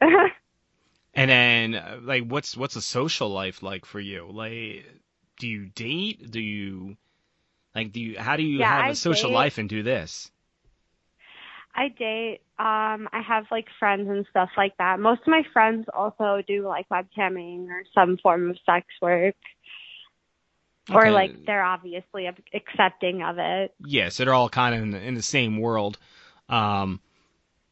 And 1.14 1.30
then, 1.30 1.74
uh, 1.74 1.98
like, 2.02 2.24
what's 2.28 2.56
what's 2.56 2.76
a 2.76 2.82
social 2.82 3.28
life 3.30 3.62
like 3.62 3.86
for 3.86 3.98
you? 4.00 4.28
Like, 4.30 4.86
do 5.38 5.48
you 5.48 5.66
date? 5.66 6.30
Do 6.30 6.40
you 6.40 6.96
like? 7.74 7.92
Do 7.92 8.00
you 8.00 8.18
how 8.18 8.36
do 8.36 8.42
you 8.42 8.60
Yeah, 8.60 8.66
have 8.66 8.86
I 8.86 8.90
a 8.90 8.94
social 8.96 9.30
date. 9.30 9.34
life 9.34 9.58
and 9.58 9.68
do 9.68 9.82
this? 9.82 10.30
I 11.76 11.88
date. 11.88 12.40
Um, 12.58 13.06
I 13.12 13.20
have 13.26 13.44
like 13.50 13.66
friends 13.78 14.08
and 14.08 14.26
stuff 14.30 14.48
like 14.56 14.76
that. 14.78 14.98
Most 14.98 15.20
of 15.22 15.28
my 15.28 15.42
friends 15.52 15.86
also 15.92 16.42
do 16.48 16.66
like 16.66 16.88
webcamming 16.88 17.68
or 17.68 17.84
some 17.94 18.16
form 18.16 18.50
of 18.50 18.56
sex 18.64 18.86
work, 19.02 19.34
or 20.90 21.10
like 21.10 21.44
they're 21.44 21.62
obviously 21.62 22.26
accepting 22.54 23.22
of 23.22 23.36
it. 23.38 23.74
Yeah, 23.84 24.08
so 24.08 24.24
they're 24.24 24.32
all 24.32 24.48
kind 24.48 24.74
of 24.74 24.82
in 24.82 24.90
the, 24.92 25.00
in 25.00 25.14
the 25.14 25.22
same 25.22 25.58
world. 25.58 25.98
Um, 26.48 27.00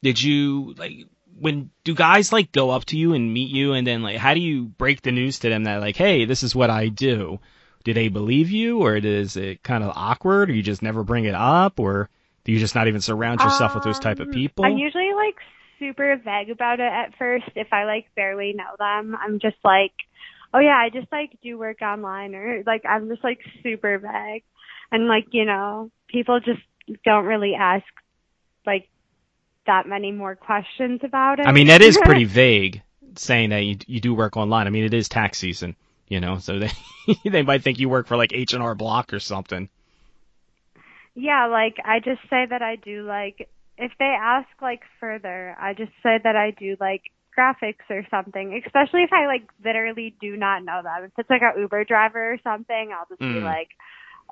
did 0.03 0.21
you 0.21 0.75
like 0.77 1.07
when 1.41 1.71
do 1.83 1.95
guys 1.95 2.31
like 2.31 2.53
go 2.53 2.71
up 2.71 2.85
to 2.87 2.99
you 2.99 3.15
and 3.15 3.33
meet 3.33 3.51
you 3.51 3.73
and 3.73 3.87
then 3.87 4.03
like 4.03 4.19
how 4.19 4.35
do 4.35 4.41
you 4.41 4.67
break 4.67 5.01
the 5.01 5.13
news 5.13 5.39
to 5.41 5.49
them 5.49 5.65
that 5.65 5.81
like 5.81 5.97
hey 5.97 6.27
this 6.27 6.43
is 6.43 6.55
what 6.55 6.69
I 6.69 6.89
do? 6.89 7.41
Do 7.85 7.95
they 7.95 8.09
believe 8.09 8.51
you 8.51 8.81
or 8.81 8.97
is 8.97 9.37
it 9.37 9.63
kind 9.63 9.83
of 9.83 9.93
awkward 9.97 10.51
or 10.51 10.53
you 10.53 10.63
just 10.63 10.83
never 10.83 11.03
bring 11.03 11.25
it 11.25 11.35
up 11.35 11.81
or 11.81 12.11
do 12.45 12.53
you 12.53 12.59
just 12.59 12.75
not 12.75 12.89
even 12.89 13.01
surround 13.01 13.41
yourself 13.41 13.75
with 13.75 13.85
those 13.85 13.99
type 13.99 14.21
of 14.21 14.29
Um, 14.29 14.33
people? 14.33 14.65
I'm 14.65 14.77
usually 14.77 15.13
like 15.15 15.37
super 15.79 16.17
vague 16.17 16.51
about 16.51 16.81
it 16.81 16.93
at 16.93 17.17
first 17.19 17.47
if 17.55 17.73
I 17.73 17.85
like 17.85 18.07
barely 18.15 18.53
know 18.53 18.77
them. 18.79 19.17
I'm 19.21 19.39
just 19.41 19.57
like, 19.65 19.93
oh 20.53 20.59
yeah, 20.59 20.77
I 20.77 20.91
just 20.91 21.11
like 21.11 21.37
do 21.43 21.59
work 21.59 21.83
online 21.83 22.35
or 22.35 22.63
like 22.67 22.85
I'm 22.89 23.09
just 23.09 23.25
like 23.25 23.41
super 23.63 23.99
vague. 23.99 24.45
And 24.93 25.09
like, 25.09 25.27
you 25.33 25.45
know, 25.45 25.91
people 26.09 26.39
just 26.41 26.61
don't 27.05 27.25
really 27.25 27.55
ask 27.55 27.85
like 28.67 28.89
that 29.67 29.87
many 29.89 30.13
more 30.13 30.37
questions 30.37 31.01
about 31.03 31.41
it. 31.41 31.47
I 31.47 31.53
mean 31.53 31.69
that 31.69 31.81
is 31.81 31.99
pretty 31.99 32.25
vague 32.43 32.83
saying 33.17 33.51
that 33.51 33.61
you 33.61 33.79
you 33.87 34.01
do 34.01 34.15
work 34.15 34.37
online. 34.37 34.67
I 34.67 34.71
mean 34.71 34.85
it 34.85 34.95
is 34.95 35.09
tax 35.09 35.39
season, 35.39 35.77
you 36.09 36.21
know, 36.21 36.39
so 36.39 36.59
they 36.59 36.71
they 37.25 37.43
might 37.43 37.63
think 37.63 37.79
you 37.79 37.89
work 37.89 38.07
for 38.07 38.17
like 38.17 38.33
H&R 38.33 38.75
Block 38.75 39.13
or 39.13 39.21
something. 39.21 39.69
Yeah, 41.15 41.47
like 41.47 41.77
I 41.85 42.01
just 42.01 42.21
say 42.29 42.47
that 42.49 42.63
I 42.63 42.77
do 42.77 43.07
like 43.07 43.49
if 43.79 43.93
they 43.99 44.05
ask 44.21 44.49
like 44.63 44.83
further, 45.01 45.57
I 45.61 45.75
just 45.75 45.93
say 46.03 46.19
that 46.23 46.37
I 46.37 46.51
do 46.53 46.77
like 46.81 47.03
graphics 47.37 47.89
or 47.91 48.05
something. 48.11 48.61
Especially 48.65 49.03
if 49.03 49.13
I 49.13 49.27
like 49.27 49.43
literally 49.65 50.15
do 50.21 50.37
not 50.37 50.65
know 50.65 50.81
them. 50.83 51.05
If 51.05 51.13
it's 51.19 51.31
like 51.31 51.43
a 51.43 51.59
Uber 51.59 51.85
driver 51.85 52.33
or 52.35 52.39
something, 52.45 52.93
I'll 52.93 53.07
just 53.09 53.21
be 53.21 53.27
Mm. 53.27 53.43
like, 53.45 53.69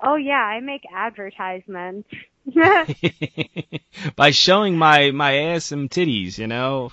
"Oh 0.01 0.15
yeah, 0.15 0.33
I 0.41 0.59
make 0.61 0.83
advertisements." 0.93 2.09
By 4.15 4.31
showing 4.31 4.77
my 4.77 5.11
my 5.11 5.35
ass 5.37 5.71
and 5.71 5.89
titties, 5.89 6.37
you 6.37 6.47
know. 6.47 6.91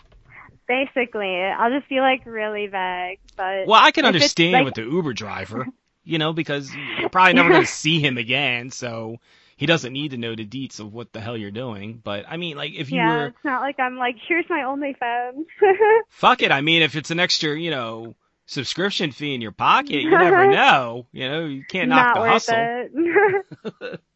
Basically, 0.68 1.42
I'll 1.42 1.70
just 1.76 1.88
be 1.88 2.00
like 2.00 2.24
really 2.26 2.68
vague, 2.68 3.18
but 3.36 3.66
Well, 3.66 3.80
I 3.82 3.90
can 3.90 4.04
understand 4.04 4.52
like- 4.52 4.64
with 4.66 4.74
the 4.74 4.82
Uber 4.82 5.14
driver, 5.14 5.66
you 6.04 6.18
know, 6.18 6.32
because 6.32 6.70
you're 7.00 7.08
probably 7.08 7.34
never 7.34 7.48
going 7.48 7.62
to 7.62 7.66
see 7.66 7.98
him 8.00 8.18
again, 8.18 8.70
so 8.70 9.18
he 9.60 9.66
doesn't 9.66 9.92
need 9.92 10.12
to 10.12 10.16
know 10.16 10.34
the 10.34 10.46
deets 10.46 10.80
of 10.80 10.90
what 10.94 11.12
the 11.12 11.20
hell 11.20 11.36
you're 11.36 11.50
doing. 11.50 12.00
But 12.02 12.24
I 12.26 12.38
mean, 12.38 12.56
like, 12.56 12.72
if 12.74 12.90
you 12.90 12.96
yeah, 12.96 13.14
were, 13.14 13.26
it's 13.26 13.44
not 13.44 13.60
like 13.60 13.78
I'm 13.78 13.98
like, 13.98 14.16
"Here's 14.26 14.46
my 14.48 14.60
OnlyFans." 14.60 15.44
fuck 16.08 16.40
it. 16.40 16.50
I 16.50 16.62
mean, 16.62 16.80
if 16.80 16.96
it's 16.96 17.10
an 17.10 17.20
extra, 17.20 17.60
you 17.60 17.70
know, 17.70 18.16
subscription 18.46 19.10
fee 19.10 19.34
in 19.34 19.42
your 19.42 19.52
pocket, 19.52 20.00
you 20.00 20.12
never 20.12 20.46
know. 20.50 21.08
You 21.12 21.28
know, 21.28 21.44
you 21.44 21.62
can't 21.68 21.90
knock 21.90 22.14
not 22.14 22.24
the 22.24 22.30
hustle. 22.30 22.54
it. 22.56 24.00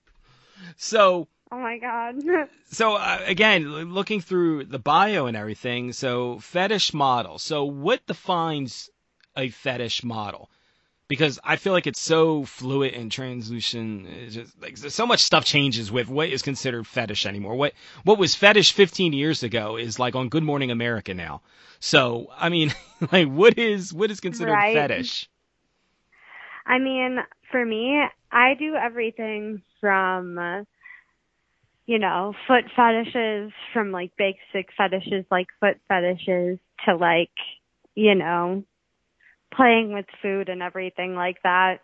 So, 0.77 1.29
oh 1.53 1.59
my 1.59 1.77
god. 1.79 2.17
so 2.71 2.95
uh, 2.95 3.21
again, 3.27 3.93
looking 3.93 4.23
through 4.23 4.65
the 4.65 4.79
bio 4.79 5.27
and 5.27 5.37
everything, 5.37 5.93
so 5.93 6.39
fetish 6.39 6.95
model. 6.95 7.39
So, 7.39 7.65
what 7.67 8.07
defines 8.07 8.89
a 9.37 9.51
fetish 9.51 10.03
model? 10.05 10.51
Because 11.09 11.39
I 11.45 11.57
feel 11.57 11.73
like 11.73 11.87
it's 11.87 12.01
so 12.01 12.45
fluid 12.45 12.95
and 12.95 13.13
translucent. 13.13 14.07
It's 14.07 14.35
just 14.35 14.61
like 14.63 14.77
so 14.79 15.07
much 15.07 15.21
stuff 15.21 15.45
changes 15.45 15.93
with 15.93 16.09
what 16.09 16.29
is 16.31 16.43
considered 16.43 16.87
fetish 16.87 17.27
anymore. 17.27 17.57
What 17.57 17.75
what 18.05 18.19
was 18.19 18.35
fetish 18.35 18.73
15 18.73 19.13
years 19.13 19.43
ago 19.43 19.77
is 19.77 19.99
like 19.99 20.15
on 20.15 20.29
Good 20.29 20.43
Morning 20.45 20.71
America 20.71 21.13
now. 21.15 21.43
So, 21.81 22.31
I 22.37 22.49
mean, 22.49 22.73
like 23.13 23.29
what 23.29 23.59
is 23.59 23.93
what 23.93 24.11
is 24.11 24.21
considered 24.21 24.65
Right. 24.65 24.73
fetish? 24.73 25.29
I 26.67 26.79
mean, 26.79 27.19
for 27.51 27.65
me, 27.65 28.03
I 28.33 28.55
do 28.59 28.75
everything 28.75 29.63
from, 29.81 30.39
uh, 30.39 30.63
you 31.87 31.99
know, 31.99 32.35
foot 32.49 32.65
fetishes, 32.75 33.53
from 33.73 33.93
like 33.93 34.13
basic 34.17 34.71
fetishes 34.77 35.25
like 35.31 35.49
foot 35.61 35.79
fetishes 35.89 36.59
to 36.87 36.97
like, 36.97 37.31
you 37.95 38.15
know, 38.15 38.65
playing 39.57 39.93
with 39.93 40.07
food 40.23 40.49
and 40.49 40.63
everything 40.63 41.15
like 41.15 41.43
that. 41.43 41.81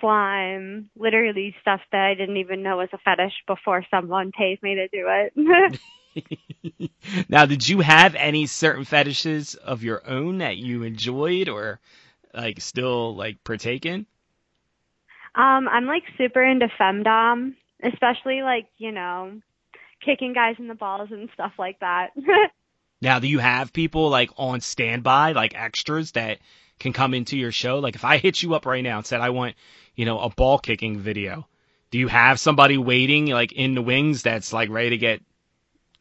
Slime, 0.00 0.90
literally 0.96 1.54
stuff 1.60 1.80
that 1.90 2.00
I 2.00 2.14
didn't 2.14 2.36
even 2.36 2.62
know 2.62 2.76
was 2.76 2.88
a 2.92 2.98
fetish 2.98 3.32
before 3.46 3.84
someone 3.90 4.30
paid 4.30 4.62
me 4.62 4.76
to 4.76 4.88
do 4.88 5.08
it. 5.08 6.90
now, 7.28 7.46
did 7.46 7.68
you 7.68 7.80
have 7.80 8.14
any 8.14 8.46
certain 8.46 8.84
fetishes 8.84 9.56
of 9.56 9.82
your 9.82 10.08
own 10.08 10.38
that 10.38 10.56
you 10.56 10.84
enjoyed 10.84 11.48
or 11.48 11.80
like 12.32 12.60
still 12.60 13.16
like 13.16 13.42
partake 13.42 13.84
in? 13.84 14.06
Um, 15.34 15.68
I'm 15.68 15.86
like 15.86 16.04
super 16.16 16.44
into 16.44 16.68
femdom, 16.80 17.54
especially 17.82 18.42
like, 18.42 18.66
you 18.78 18.92
know, 18.92 19.40
kicking 20.04 20.32
guys 20.32 20.56
in 20.58 20.68
the 20.68 20.74
balls 20.74 21.08
and 21.10 21.28
stuff 21.34 21.52
like 21.58 21.80
that. 21.80 22.10
Now, 23.02 23.18
do 23.18 23.26
you 23.26 23.40
have 23.40 23.72
people 23.72 24.10
like 24.10 24.30
on 24.36 24.60
standby, 24.60 25.32
like 25.32 25.56
extras 25.56 26.12
that 26.12 26.38
can 26.78 26.92
come 26.92 27.14
into 27.14 27.36
your 27.36 27.52
show? 27.52 27.78
Like 27.78 27.94
if 27.94 28.04
I 28.04 28.18
hit 28.18 28.42
you 28.42 28.54
up 28.54 28.66
right 28.66 28.82
now 28.82 28.98
and 28.98 29.06
said 29.06 29.20
I 29.20 29.30
want, 29.30 29.54
you 29.94 30.04
know, 30.04 30.20
a 30.20 30.30
ball 30.30 30.58
kicking 30.58 30.98
video, 30.98 31.46
do 31.90 31.98
you 31.98 32.08
have 32.08 32.40
somebody 32.40 32.78
waiting 32.78 33.26
like 33.26 33.52
in 33.52 33.74
the 33.74 33.82
wings 33.82 34.22
that's 34.22 34.52
like 34.52 34.70
ready 34.70 34.90
to 34.90 34.98
get 34.98 35.22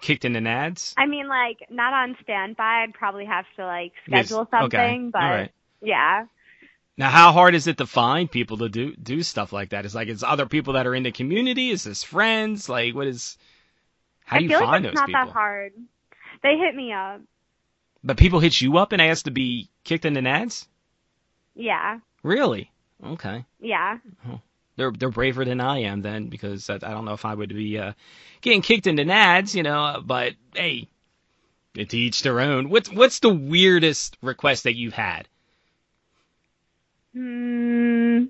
kicked 0.01 0.25
in 0.25 0.33
the 0.33 0.39
nads? 0.39 0.97
I 0.97 1.05
mean, 1.07 1.27
like, 1.27 1.59
not 1.69 1.93
on 1.93 2.17
standby. 2.23 2.83
I'd 2.83 2.93
probably 2.93 3.25
have 3.25 3.45
to 3.57 3.65
like 3.65 3.93
Yes, 4.05 4.27
schedule 4.29 4.47
okay, 4.59 4.77
something, 4.77 5.11
but 5.11 5.21
all 5.21 5.29
right. 5.29 5.51
yeah. 5.81 6.25
Now, 6.97 7.09
how 7.09 7.31
hard 7.31 7.55
is 7.55 7.67
it 7.67 7.77
to 7.77 7.85
find 7.87 8.29
people 8.31 8.57
to 8.59 8.69
do 8.69 8.95
do 8.95 9.23
stuff 9.23 9.51
like 9.51 9.69
that? 9.71 9.85
Is 9.85 9.95
like 9.95 10.07
it's 10.07 10.23
other 10.23 10.45
people 10.45 10.73
that 10.73 10.87
are 10.87 10.95
in 10.95 11.03
the 11.03 11.11
community? 11.11 11.71
Is 11.71 11.83
this 11.83 12.03
friends? 12.03 12.69
Like 12.69 12.95
what 12.95 13.07
is? 13.07 13.37
How 14.25 14.37
do 14.37 14.45
you 14.45 14.51
find 14.51 14.83
like 14.83 14.83
it's 14.85 14.93
those 14.93 14.93
not 14.93 15.11
that 15.11 15.29
hard. 15.29 15.73
They 16.43 16.57
hit 16.57 16.75
me 16.75 16.93
up. 16.93 17.21
But 18.03 18.17
people 18.17 18.39
hit 18.39 18.61
you 18.61 18.77
up 18.77 18.91
and 18.91 19.01
ask 19.01 19.25
to 19.25 19.31
be 19.31 19.70
kicked 19.83 20.05
in 20.05 20.13
the 20.13 20.21
nads? 20.21 20.67
Yeah, 21.55 21.99
Really? 22.23 22.71
Okay. 23.03 23.43
yeah. 23.59 23.97
They're 24.77 24.91
they're 24.91 25.09
braver 25.09 25.43
than 25.43 25.59
I 25.59 25.79
am 25.79 26.01
then 26.01 26.27
because 26.27 26.69
I, 26.69 26.75
I 26.75 26.77
don't 26.77 27.05
know 27.05 27.13
if 27.13 27.25
I 27.25 27.33
would 27.33 27.49
be 27.49 27.77
uh, 27.77 27.93
getting 28.41 28.61
kicked 28.61 28.87
in 28.87 28.95
the 28.95 29.03
nads, 29.03 29.53
you 29.53 29.63
know. 29.63 30.01
But 30.03 30.33
hey, 30.55 30.87
to 31.75 31.97
each 31.97 32.21
their 32.23 32.39
own. 32.39 32.69
What's 32.69 32.91
what's 32.91 33.19
the 33.19 33.33
weirdest 33.33 34.17
request 34.21 34.63
that 34.63 34.75
you've 34.75 34.93
had? 34.93 35.27
Hmm. 37.13 38.25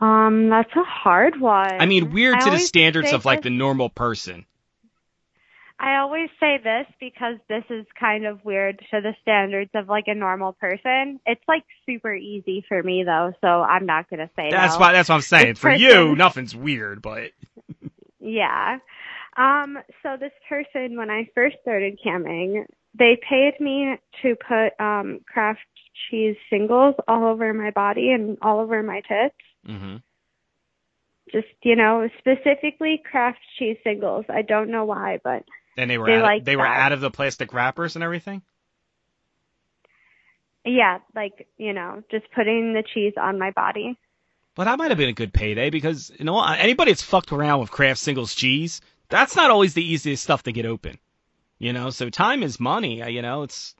Um, 0.00 0.48
that's 0.48 0.74
a 0.76 0.84
hard 0.84 1.40
one. 1.40 1.80
I 1.80 1.86
mean, 1.86 2.10
weird 2.10 2.36
I 2.36 2.44
to 2.44 2.50
the 2.50 2.58
standards 2.58 3.12
of 3.12 3.24
like 3.24 3.42
the 3.42 3.50
normal 3.50 3.88
person. 3.88 4.44
I 5.78 5.96
always 5.96 6.28
say 6.38 6.58
this 6.62 6.86
because 7.00 7.36
this 7.48 7.64
is 7.68 7.84
kind 7.98 8.26
of 8.26 8.44
weird 8.44 8.78
to 8.90 9.00
the 9.00 9.12
standards 9.22 9.70
of 9.74 9.88
like 9.88 10.04
a 10.06 10.14
normal 10.14 10.52
person. 10.52 11.18
It's 11.26 11.42
like 11.48 11.64
super 11.84 12.14
easy 12.14 12.64
for 12.68 12.82
me 12.82 13.02
though, 13.04 13.32
so 13.40 13.46
I'm 13.48 13.84
not 13.84 14.08
gonna 14.08 14.30
say 14.36 14.50
That's 14.50 14.74
no. 14.74 14.80
why. 14.80 14.92
That's 14.92 15.08
what 15.08 15.16
I'm 15.16 15.20
saying. 15.22 15.48
This 15.48 15.58
For 15.58 15.70
person- 15.70 15.82
you, 15.82 16.14
nothing's 16.16 16.54
weird, 16.54 17.02
but 17.02 17.32
Yeah. 18.20 18.78
Um, 19.36 19.78
so 20.02 20.16
this 20.18 20.32
person, 20.48 20.96
when 20.96 21.10
I 21.10 21.28
first 21.34 21.56
started 21.62 21.98
camming, 22.06 22.64
they 22.96 23.18
paid 23.28 23.54
me 23.60 23.96
to 24.22 24.36
put 24.36 24.80
um 24.84 25.20
Kraft 25.26 25.60
cheese 26.08 26.36
singles 26.50 26.94
all 27.08 27.24
over 27.26 27.52
my 27.52 27.70
body 27.70 28.10
and 28.12 28.38
all 28.42 28.60
over 28.60 28.82
my 28.82 29.00
tits. 29.00 29.34
Mm-hmm 29.68 29.96
Just, 31.32 31.48
you 31.62 31.74
know, 31.76 32.08
specifically 32.18 33.02
Kraft 33.10 33.38
cheese 33.58 33.76
singles. 33.82 34.24
I 34.28 34.42
don't 34.42 34.70
know 34.70 34.84
why, 34.84 35.18
but 35.24 35.44
and 35.76 35.90
they 35.90 35.98
were 35.98 36.06
They 36.06 36.14
out, 36.14 36.22
like 36.22 36.44
they 36.44 36.56
were 36.56 36.62
that. 36.64 36.78
out 36.80 36.92
of 36.92 37.00
the 37.00 37.10
plastic 37.10 37.52
wrappers 37.52 37.94
and 37.96 38.04
everything. 38.04 38.42
yeah, 40.64 40.98
like, 41.14 41.46
you 41.58 41.72
know, 41.72 42.02
just 42.10 42.24
putting 42.34 42.72
the 42.72 42.82
cheese 42.94 43.14
on 43.20 43.38
my 43.38 43.50
body. 43.50 43.98
But 44.54 44.64
that 44.64 44.78
might 44.78 44.90
have 44.90 44.98
been 44.98 45.08
a 45.08 45.12
good 45.14 45.32
payday 45.32 45.70
because 45.70 46.12
you 46.18 46.24
know 46.24 46.42
anybody 46.42 46.92
that's 46.92 47.02
fucked 47.02 47.32
around 47.32 47.60
with 47.60 47.70
Kraft 47.70 48.00
Singles 48.00 48.34
cheese, 48.34 48.80
that's 49.08 49.36
not 49.36 49.50
always 49.50 49.74
the 49.74 49.84
easiest 49.84 50.22
stuff 50.22 50.44
to 50.44 50.52
get 50.52 50.66
open. 50.66 50.98
You 51.58 51.72
know, 51.72 51.90
so 51.90 52.08
time 52.10 52.42
is 52.42 52.60
money. 52.60 53.02
uh, 53.02 53.08
You 53.08 53.22
know, 53.22 53.42
it's 53.42 53.74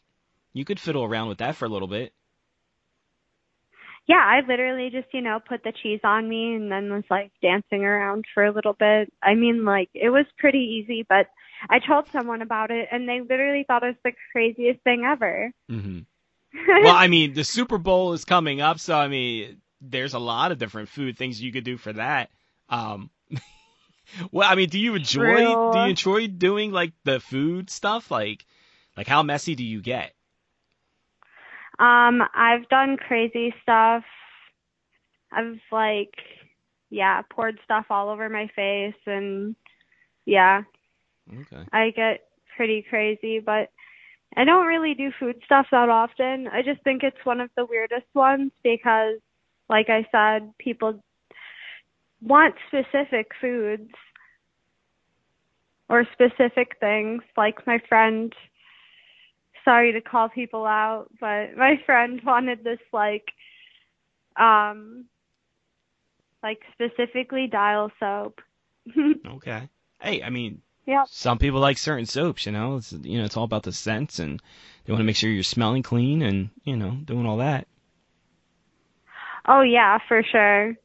you 0.52 0.64
could 0.64 0.80
fiddle 0.80 1.04
around 1.04 1.28
with 1.28 1.38
that 1.38 1.56
for 1.56 1.64
a 1.64 1.68
little 1.68 1.88
bit. 1.88 2.12
Yeah, 4.06 4.16
I 4.22 4.40
literally 4.46 4.90
just, 4.90 5.08
you 5.14 5.22
know, 5.22 5.40
put 5.40 5.62
the 5.64 5.72
cheese 5.72 6.00
on 6.04 6.28
me 6.28 6.54
and 6.54 6.70
then 6.70 6.92
was 6.92 7.04
like 7.10 7.32
dancing 7.40 7.84
around 7.84 8.26
for 8.34 8.44
a 8.44 8.52
little 8.52 8.74
bit. 8.74 9.10
I 9.22 9.34
mean, 9.34 9.64
like, 9.64 9.88
it 9.94 10.10
was 10.10 10.26
pretty 10.38 10.58
easy, 10.84 11.06
but 11.08 11.26
I 11.71 11.78
told 11.78 12.06
someone 12.12 12.42
about 12.42 12.71
it 12.71 12.88
and 12.90 13.09
they 13.09 13.21
literally 13.21 13.64
thought 13.66 13.83
it 13.83 13.88
was 13.88 13.97
the 14.04 14.12
craziest 14.33 14.80
thing 14.83 15.04
ever. 15.04 15.52
hmm 15.68 16.00
well, 16.78 16.94
I 16.94 17.09
mean, 17.09 17.35
the 17.35 17.44
Super 17.44 17.78
Bowl 17.78 18.12
is 18.12 18.25
coming 18.25 18.61
up, 18.61 18.78
so 18.80 18.97
I 18.97 19.09
mean, 19.09 19.61
there's 19.80 20.14
a 20.14 20.18
lot 20.18 20.52
of 20.52 20.59
different 20.59 20.88
food 20.88 21.16
things 21.18 21.40
you 21.40 21.52
could 21.52 21.64
do 21.64 21.76
for 21.76 21.92
that. 21.92 22.30
Um, 22.68 23.11
well, 24.33 24.50
I 24.50 24.54
mean, 24.54 24.68
do 24.68 24.78
you 24.78 24.94
enjoy 24.94 25.56
True. 25.56 25.71
do 25.71 25.78
you 25.78 25.90
enjoy 25.90 26.26
doing 26.28 26.73
like 26.73 26.92
the 27.04 27.21
food 27.21 27.71
stuff? 27.71 28.11
Like, 28.11 28.44
like 28.97 29.06
how 29.09 29.23
messy 29.23 29.54
do 29.54 29.64
you 29.64 29.80
get? 29.83 30.14
Um, 31.78 32.23
I've 32.35 32.68
done 32.68 32.97
crazy 32.97 33.52
stuff. 33.62 34.04
I've 35.33 35.59
like, 35.73 36.14
yeah, 36.90 37.23
poured 37.30 37.59
stuff 37.64 37.87
all 37.90 38.09
over 38.11 38.28
my 38.28 38.49
face 38.54 38.94
and 39.06 39.56
yeah, 40.26 40.62
Okay. 41.32 41.64
I 41.72 41.90
get 41.90 42.24
pretty 42.56 42.84
crazy, 42.88 43.40
but 43.40 43.70
I 44.36 44.44
don't 44.44 44.66
really 44.66 44.94
do 44.94 45.12
food 45.18 45.40
stuff 45.44 45.66
that 45.70 45.88
often. 45.88 46.48
I 46.48 46.62
just 46.62 46.82
think 46.82 47.02
it's 47.02 47.24
one 47.24 47.40
of 47.40 47.50
the 47.56 47.66
weirdest 47.66 48.06
ones 48.14 48.52
because, 48.62 49.18
like 49.68 49.88
I 49.88 50.06
said, 50.10 50.52
people 50.58 51.02
want 52.20 52.54
specific 52.68 53.30
foods 53.40 53.90
or 55.88 56.06
specific 56.12 56.76
things. 56.80 57.22
Like 57.36 57.66
my 57.66 57.78
friend, 57.88 58.32
sorry 59.64 59.92
to 59.92 60.00
call 60.00 60.28
people 60.28 60.66
out, 60.66 61.06
but 61.20 61.56
my 61.56 61.80
friend 61.86 62.20
wanted 62.24 62.64
this 62.64 62.80
like, 62.92 63.26
um, 64.37 65.04
like 66.42 66.60
specifically 66.72 67.46
Dial 67.46 67.90
soap. 68.00 68.40
Okay. 69.26 69.68
Hey, 70.00 70.22
I 70.22 70.28
mean, 70.28 70.60
Yep. 70.87 71.09
some 71.09 71.38
people 71.38 71.61
like 71.61 71.79
certain 71.79 72.07
soaps, 72.07 72.47
you 72.47 72.53
know. 72.53 72.77
It's 72.77 72.92
you 72.92 73.18
know, 73.18 73.25
it's 73.25 73.37
all 73.37 73.44
about 73.44 73.62
the 73.62 73.73
scents 73.73 74.18
and 74.18 74.40
they 74.85 74.92
want 74.92 75.01
to 75.01 75.05
make 75.05 75.16
sure 75.16 75.31
you're 75.31 75.42
smelling 75.42 75.83
clean 75.83 76.23
and, 76.23 76.51
you 76.64 76.77
know, 76.77 76.90
doing 76.90 77.27
all 77.27 77.38
that. 77.38 77.66
Oh 79.47 79.62
yeah, 79.62 79.99
for 80.09 80.23
sure. 80.23 80.77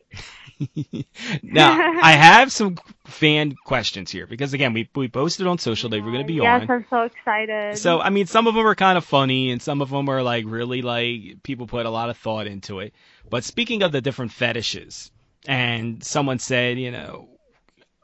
now, 1.44 1.72
I 2.02 2.14
have 2.14 2.52
some 2.52 2.78
fan 3.06 3.56
questions 3.64 4.12
here 4.12 4.28
because 4.28 4.54
again, 4.54 4.74
we 4.74 4.90
we 4.96 5.08
posted 5.08 5.48
on 5.48 5.58
social 5.58 5.90
they 5.90 6.02
were 6.02 6.12
going 6.12 6.24
to 6.24 6.28
be 6.28 6.36
yes, 6.36 6.46
on. 6.46 6.62
Yes, 6.62 6.70
I'm 6.70 6.86
so 6.90 7.02
excited. 7.04 7.78
So, 7.78 8.02
I 8.02 8.10
mean, 8.10 8.26
some 8.26 8.48
of 8.48 8.56
them 8.56 8.66
are 8.66 8.76
kind 8.76 8.98
of 8.98 9.06
funny 9.06 9.52
and 9.52 9.62
some 9.62 9.82
of 9.82 9.90
them 9.90 10.10
are 10.10 10.22
like 10.22 10.46
really 10.48 10.82
like 10.82 11.44
people 11.44 11.68
put 11.68 11.86
a 11.86 11.90
lot 11.90 12.10
of 12.10 12.18
thought 12.18 12.48
into 12.48 12.80
it. 12.80 12.94
But 13.30 13.44
speaking 13.44 13.84
of 13.84 13.92
the 13.92 14.02
different 14.02 14.32
fetishes, 14.32 15.12
and 15.48 16.04
someone 16.04 16.40
said, 16.40 16.78
you 16.78 16.92
know, 16.92 17.30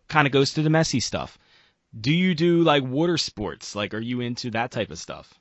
kind 0.08 0.28
of 0.28 0.32
goes 0.32 0.54
to 0.54 0.62
the 0.62 0.70
messy 0.70 1.00
stuff. 1.00 1.38
Do 2.00 2.14
you 2.14 2.36
do 2.36 2.62
like 2.62 2.84
water 2.84 3.18
sports? 3.18 3.76
Like, 3.76 3.94
are 3.94 4.00
you 4.00 4.22
into 4.22 4.52
that 4.52 4.72
type 4.72 4.92
of 4.92 5.00
stuff? 5.00 5.34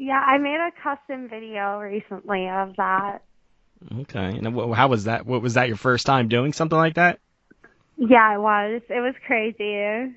yeah, 0.00 0.18
I 0.18 0.38
made 0.38 0.56
a 0.56 0.70
custom 0.82 1.28
video 1.28 1.78
recently 1.78 2.48
of 2.48 2.74
that. 2.76 3.18
Okay. 4.00 4.38
And 4.38 4.74
how 4.74 4.88
was 4.88 5.04
that? 5.04 5.26
What 5.26 5.42
was 5.42 5.54
that 5.54 5.68
your 5.68 5.76
first 5.76 6.06
time 6.06 6.28
doing 6.28 6.54
something 6.54 6.78
like 6.78 6.94
that? 6.94 7.18
Yeah, 7.98 8.34
it 8.34 8.40
was. 8.40 8.80
It 8.88 9.00
was 9.00 9.14
crazy. 9.26 10.16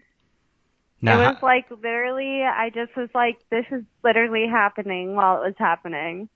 Now, 1.02 1.20
it 1.20 1.34
was 1.34 1.44
like 1.44 1.66
literally, 1.70 2.44
I 2.44 2.70
just 2.74 2.96
was 2.96 3.10
like, 3.13 3.39
this 3.50 3.66
is 3.72 3.84
literally 4.06 4.48
happening 4.50 5.16
while 5.16 5.44
it 5.44 5.48
was 5.48 5.56
happening. 5.58 6.30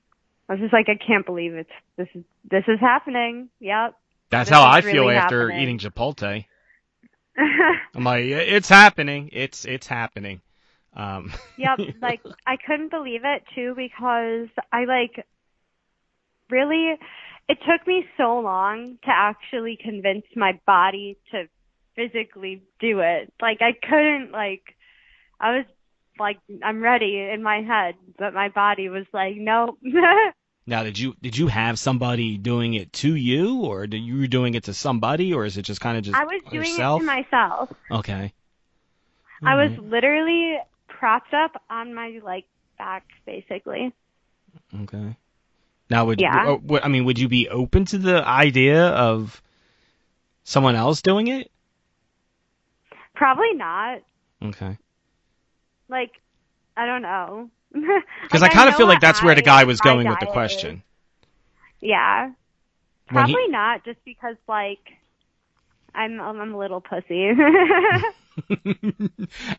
I 0.49 0.53
was 0.53 0.59
just 0.59 0.73
like, 0.73 0.87
I 0.89 0.95
can't 0.95 1.25
believe 1.25 1.53
it's 1.53 1.69
this 1.95 2.09
is 2.15 2.25
this 2.51 2.65
is 2.67 2.81
happening. 2.81 3.47
Yep. 3.61 3.95
that's 4.29 4.49
this 4.49 4.57
how 4.57 4.69
I 4.69 4.81
feel 4.81 5.09
after 5.09 5.47
happening. 5.47 5.63
eating 5.63 5.79
Chipotle. 5.79 6.43
I'm 7.37 8.03
like, 8.03 8.25
it's 8.25 8.69
happening. 8.69 9.29
It's 9.31 9.65
it's 9.65 9.87
happening. 9.87 10.41
Um, 10.95 11.31
yep. 11.57 11.79
Like 12.01 12.21
I 12.45 12.57
couldn't 12.57 12.91
believe 12.91 13.21
it 13.23 13.43
too 13.55 13.73
because 13.75 14.47
I 14.71 14.85
like 14.85 15.25
really 16.49 16.95
it 17.47 17.57
took 17.67 17.87
me 17.87 18.05
so 18.17 18.39
long 18.39 18.97
to 19.03 19.09
actually 19.09 19.77
convince 19.81 20.25
my 20.35 20.59
body 20.65 21.17
to 21.31 21.47
physically 21.95 22.63
do 22.79 22.99
it. 22.99 23.31
Like 23.41 23.59
I 23.61 23.73
couldn't 23.73 24.31
like 24.31 24.63
I 25.39 25.57
was 25.57 25.65
like 26.19 26.39
I'm 26.63 26.81
ready 26.81 27.19
in 27.19 27.43
my 27.43 27.61
head, 27.61 27.95
but 28.17 28.33
my 28.33 28.49
body 28.49 28.89
was 28.89 29.05
like, 29.13 29.35
nope. 29.37 29.77
Now, 30.69 30.83
did 30.83 30.99
you 30.99 31.15
did 31.21 31.37
you 31.37 31.47
have 31.47 31.79
somebody 31.79 32.37
doing 32.37 32.73
it 32.73 32.91
to 32.93 33.15
you, 33.15 33.61
or 33.61 33.87
did 33.87 33.99
you 33.99 34.19
were 34.19 34.27
doing 34.27 34.53
it 34.53 34.65
to 34.65 34.73
somebody, 34.73 35.33
or 35.33 35.45
is 35.45 35.57
it 35.57 35.61
just 35.61 35.79
kind 35.79 35.97
of 35.97 36.03
just 36.03 36.17
I 36.17 36.25
was 36.25 36.41
doing 36.51 36.65
yourself? 36.65 37.01
it 37.01 37.05
to 37.05 37.07
myself. 37.07 37.73
Okay. 37.89 38.33
I 39.43 39.55
was 39.55 39.71
Alright, 39.71 39.89
literally 39.89 40.57
propped 40.89 41.33
up 41.33 41.61
on 41.69 41.93
my 41.93 42.19
like 42.21 42.45
back 42.77 43.05
basically. 43.25 43.93
okay. 44.83 45.15
Now, 45.89 46.03
would 46.05 46.19
Yeah. 46.19 46.49
Uh, 46.49 46.55
what- 46.57 46.83
I 46.83 46.89
mean, 46.89 47.05
would 47.05 47.17
you 47.17 47.29
be 47.29 47.47
open 47.47 47.85
to 47.85 47.97
the 47.97 48.27
idea 48.27 48.87
of 48.87 49.41
someone 50.43 50.75
else 50.75 51.01
doing 51.01 51.27
it? 51.27 51.49
Probably 53.15 53.53
not. 53.53 54.01
Okay. 54.43 54.77
Like 55.87 56.11
I 56.75 56.85
don't 56.85 57.01
know. 57.03 57.49
Because 58.23 58.41
Like, 58.41 58.51
I 58.51 58.53
kind 58.53 58.69
of 58.69 58.75
feel 58.75 58.87
like 58.87 59.01
that's 59.01 59.21
where 59.23 59.35
the 59.35 59.41
guy 59.41 59.63
was 59.63 59.79
going 59.81 60.07
with 60.07 60.19
the 60.19 60.25
question. 60.27 60.77
is. 60.77 60.81
Yeah. 61.81 62.31
When 63.09 63.25
he- 63.27 63.33
Probably 63.33 63.47
not, 63.49 63.85
just 63.85 64.03
because 64.05 64.35
like 64.47 64.79
I'm 65.95 66.19
I'm 66.19 66.53
a 66.53 66.57
little 66.57 66.81
pussy. 66.81 67.29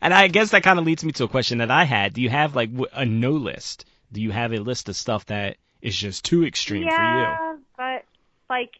and 0.01 0.13
I 0.13 0.27
guess 0.27 0.51
that 0.51 0.63
kind 0.63 0.79
of 0.79 0.85
leads 0.85 1.03
me 1.03 1.11
to 1.13 1.25
a 1.25 1.27
question 1.27 1.57
that 1.59 1.71
I 1.71 1.83
had. 1.83 2.13
Do 2.13 2.21
you 2.21 2.29
have 2.29 2.55
like 2.55 2.69
a 2.93 3.05
no 3.05 3.31
list? 3.31 3.85
Do 4.11 4.21
you 4.21 4.31
have 4.31 4.53
a 4.53 4.59
list 4.59 4.89
of 4.89 4.95
stuff 4.95 5.25
that 5.27 5.57
is 5.81 5.95
just 5.95 6.25
too 6.25 6.45
extreme 6.45 6.83
for 6.83 6.89
you? 6.89 6.97
yeah, 6.97 7.55
but 7.77 8.05
like 8.49 8.71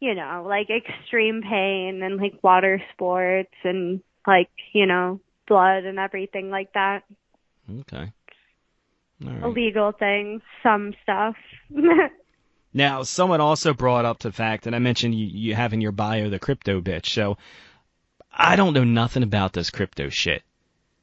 you 0.00 0.14
know, 0.14 0.44
like 0.48 0.68
extreme 0.70 1.42
pain 1.42 2.02
and 2.02 2.16
like 2.16 2.42
water 2.42 2.82
sports 2.92 3.52
and 3.64 4.02
like 4.26 4.50
you 4.72 4.86
know 4.86 5.20
blood 5.46 5.84
and 5.84 5.98
everything 5.98 6.50
like 6.50 6.72
that. 6.72 7.04
Okay. 7.80 8.12
Right. 9.22 9.42
Illegal 9.42 9.92
things, 9.92 10.42
some 10.62 10.94
stuff. 11.02 11.36
Now, 12.72 13.02
someone 13.02 13.40
also 13.40 13.74
brought 13.74 14.04
up 14.04 14.20
the 14.20 14.30
fact 14.30 14.64
that 14.64 14.74
I 14.74 14.78
mentioned 14.78 15.14
you, 15.14 15.26
you 15.26 15.54
have 15.54 15.72
in 15.72 15.80
your 15.80 15.92
bio 15.92 16.30
the 16.30 16.38
crypto 16.38 16.80
bitch. 16.80 17.06
So 17.06 17.36
I 18.32 18.56
don't 18.56 18.74
know 18.74 18.84
nothing 18.84 19.24
about 19.24 19.52
this 19.52 19.70
crypto 19.70 20.08
shit. 20.08 20.42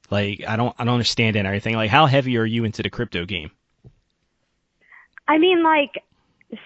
Like 0.09 0.43
I 0.47 0.55
don't 0.55 0.73
I 0.79 0.85
don't 0.85 0.93
understand 0.93 1.35
it 1.35 1.39
and 1.39 1.47
everything. 1.47 1.75
Like 1.75 1.89
how 1.89 2.05
heavy 2.05 2.37
are 2.37 2.45
you 2.45 2.63
into 2.63 2.83
the 2.83 2.89
crypto 2.89 3.25
game? 3.25 3.51
I 5.27 5.37
mean, 5.37 5.61
like, 5.61 6.01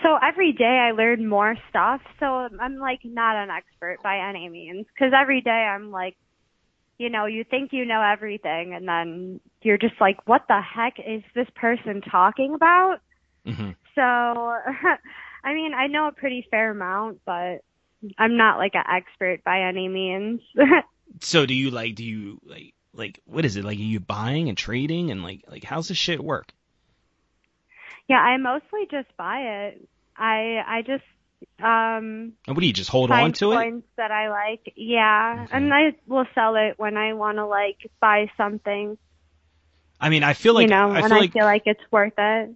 so 0.04 0.16
every 0.22 0.54
day 0.54 0.64
I 0.88 0.92
learn 0.92 1.28
more 1.28 1.56
stuff. 1.70 2.02
So 2.20 2.26
I'm 2.28 2.78
like 2.78 3.00
not 3.04 3.36
an 3.36 3.50
expert 3.50 3.98
by 4.04 4.20
any 4.30 4.48
means, 4.50 4.86
because 4.94 5.14
every 5.20 5.42
day 5.42 5.50
I'm 5.50 5.90
like, 5.90 6.16
you 7.02 7.10
know, 7.10 7.26
you 7.26 7.44
think 7.44 7.74
you 7.74 7.84
know 7.86 8.02
everything, 8.02 8.74
and 8.74 8.88
then 8.88 9.40
you're 9.62 9.78
just 9.78 10.00
like, 10.00 10.28
what 10.28 10.44
the 10.48 10.62
heck 10.62 10.94
is 11.00 11.24
this 11.34 11.48
person 11.56 12.02
talking 12.02 12.54
about? 12.54 13.00
hmm 13.46 13.72
So 13.96 14.02
I 15.44 15.54
mean, 15.54 15.74
I 15.74 15.88
know 15.88 16.08
a 16.08 16.12
pretty 16.12 16.48
fair 16.52 16.72
amount, 16.72 17.22
but 17.26 17.64
I'm 18.18 18.38
not 18.38 18.58
like 18.58 18.76
an 18.76 18.84
expert 18.88 19.44
by 19.44 19.62
any 19.62 19.88
means. 19.88 20.42
So 21.20 21.46
do 21.46 21.54
you 21.54 21.72
like 21.72 21.96
do 21.96 22.06
you 22.06 22.40
like 22.46 22.74
like 22.94 23.20
what 23.26 23.44
is 23.44 23.58
it 23.58 23.66
like? 23.66 23.78
Are 23.78 23.82
you 23.82 24.00
buying 24.00 24.48
and 24.48 24.58
trading 24.58 25.12
and 25.12 25.24
like 25.24 25.44
like 25.50 25.64
how's 25.64 25.90
this 25.90 25.98
shit 25.98 26.24
work? 26.24 26.54
yeah, 28.08 28.20
I 28.20 28.38
mostly 28.38 28.88
just 28.90 29.16
buy 29.18 29.40
it. 29.42 29.88
I 30.18 30.64
I 30.66 30.82
just 30.82 31.04
um 31.60 32.34
And 32.48 32.56
what 32.56 32.60
do 32.62 32.68
you 32.68 32.74
just 32.74 32.90
hold 32.90 33.12
on 33.12 33.34
to 33.34 33.52
it? 33.54 33.74
that 33.98 34.12
I 34.12 34.30
like. 34.30 34.74
Yeah, 34.76 35.46
Okay. 35.46 35.58
and 35.58 35.74
I 35.74 35.94
will 36.08 36.26
sell 36.36 36.56
it 36.56 36.76
when 36.78 36.98
I 36.98 37.14
want 37.14 37.38
to 37.38 37.46
like 37.46 37.78
buy 38.00 38.32
something. 38.38 38.98
I 40.00 40.10
mean, 40.10 40.24
I 40.24 40.34
feel 40.34 40.54
like 40.54 40.68
you 40.70 40.76
know, 40.76 40.92
I 40.92 41.02
feel 41.02 41.12
I 41.12 41.20
like 41.20 41.34
feel 41.34 41.46
like 41.46 41.64
it's 41.66 41.84
worth 41.92 42.14
it. 42.18 42.56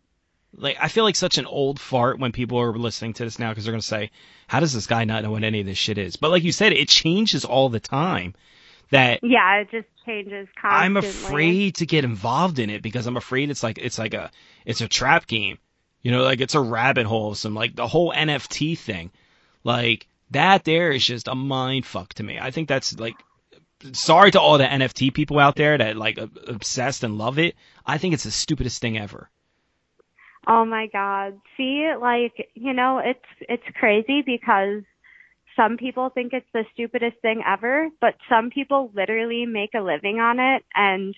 like 0.58 0.78
I 0.80 0.88
feel 0.88 1.04
like 1.04 1.16
such 1.16 1.38
an 1.38 1.46
old 1.46 1.80
fart 1.80 2.18
when 2.20 2.32
people 2.32 2.60
are 2.60 2.76
listening 2.78 3.14
to 3.14 3.24
this 3.24 3.38
now 3.40 3.50
because 3.50 3.66
they're 3.66 3.74
gonna 3.74 3.82
say, 3.82 4.10
"How 4.48 4.60
does 4.60 4.74
this 4.74 4.88
guy 4.88 5.04
not 5.04 5.24
know 5.24 5.32
what 5.32 5.44
any 5.44 5.60
of 5.60 5.66
this 5.66 5.78
shit 5.78 5.98
is?" 5.98 6.16
But 6.16 6.32
like 6.32 6.44
you 6.44 6.52
said, 6.52 6.74
it 6.74 6.90
changes 6.90 7.46
all 7.46 7.70
the 7.70 7.80
time. 7.80 8.34
That 8.92 9.20
Yeah, 9.24 9.58
it 9.62 9.72
just 9.72 9.88
changes 10.06 10.48
constantly. 10.60 10.78
I'm 10.78 10.98
afraid 10.98 11.76
to 11.76 11.86
get 11.86 12.04
involved 12.04 12.60
in 12.60 12.70
it 12.70 12.82
because 12.82 13.08
I'm 13.08 13.18
afraid 13.18 13.50
it's 13.50 13.64
like 13.64 13.78
it's 13.78 13.98
like 14.00 14.14
a 14.14 14.32
it's 14.66 14.82
a 14.82 14.88
trap 14.88 15.28
game. 15.28 15.58
You 16.06 16.12
know, 16.12 16.22
like 16.22 16.40
it's 16.40 16.54
a 16.54 16.62
rabbit 16.62 17.08
hole 17.08 17.32
of 17.32 17.38
some 17.40 17.56
like 17.56 17.76
the 17.76 17.88
whole 17.88 18.14
NFT 18.14 18.78
thing. 18.78 19.10
Like 19.64 20.06
that 20.30 20.64
there 20.64 20.92
is 20.92 21.04
just 21.04 21.28
a 21.28 21.34
mind 21.34 21.84
fuck 21.84 22.14
to 22.14 22.24
me. 22.24 22.38
I 22.40 22.52
think 22.52 22.68
that's 22.68 23.00
like 23.00 23.16
sorry 23.94 24.30
to 24.30 24.40
all 24.40 24.60
the 24.60 24.66
NFT 24.66 25.12
people 25.16 25.40
out 25.40 25.56
there 25.56 25.76
that 25.76 25.98
like 25.98 26.20
obsessed 26.20 27.04
and 27.04 27.18
love 27.18 27.40
it. 27.40 27.56
I 27.88 27.98
think 27.98 28.14
it's 28.14 28.24
the 28.24 28.30
stupidest 28.30 28.80
thing 28.82 29.00
ever. 29.00 29.32
Oh 30.46 30.64
my 30.64 30.86
god. 30.94 31.40
See, 31.58 31.92
like, 32.00 32.52
you 32.54 32.74
know, 32.74 33.00
it's 33.00 33.26
it's 33.42 33.78
crazy 33.80 34.22
because 34.22 34.84
some 35.56 35.76
people 35.76 36.12
think 36.12 36.34
it's 36.34 36.46
the 36.54 36.66
stupidest 36.72 37.18
thing 37.24 37.42
ever, 37.44 37.90
but 38.00 38.14
some 38.30 38.52
people 38.52 38.92
literally 38.94 39.48
make 39.48 39.74
a 39.74 39.82
living 39.82 40.20
on 40.20 40.40
it 40.40 40.64
and 40.76 41.16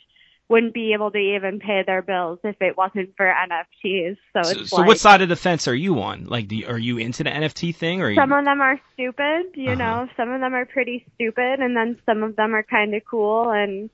wouldn't 0.50 0.74
be 0.74 0.94
able 0.94 1.12
to 1.12 1.18
even 1.18 1.60
pay 1.60 1.84
their 1.86 2.02
bills 2.02 2.40
if 2.44 2.56
it 2.62 2.78
wasn't 2.78 3.16
for 3.18 3.26
NFTs. 3.26 4.18
So 4.34 4.40
So, 4.44 4.50
it's 4.50 4.70
so 4.70 4.82
like 4.82 4.88
what 4.88 4.98
side 4.98 5.22
of 5.22 5.30
the 5.30 5.36
fence 5.36 5.68
are 5.68 5.76
you 5.76 6.00
on? 6.02 6.26
Like, 6.26 6.48
do 6.48 6.56
you, 6.56 6.68
are 6.68 6.78
you 6.78 6.98
into 6.98 7.24
the 7.24 7.30
NFT 7.30 7.76
thing 7.76 8.02
or 8.02 8.06
are 8.06 8.12
you, 8.12 8.16
some 8.16 8.32
of 8.32 8.46
them 8.46 8.62
are 8.62 8.80
stupid, 8.94 9.54
you 9.56 9.74
Uh-huh. 9.74 9.76
know, 9.76 10.08
some 10.18 10.32
of 10.32 10.42
them 10.42 10.54
are 10.54 10.66
pretty 10.66 11.06
stupid 11.16 11.60
and 11.60 11.76
then 11.76 12.00
some 12.06 12.24
of 12.24 12.36
them 12.36 12.54
are 12.56 12.64
kind 12.64 12.96
of 12.96 13.02
cool 13.10 13.52
and 13.52 13.90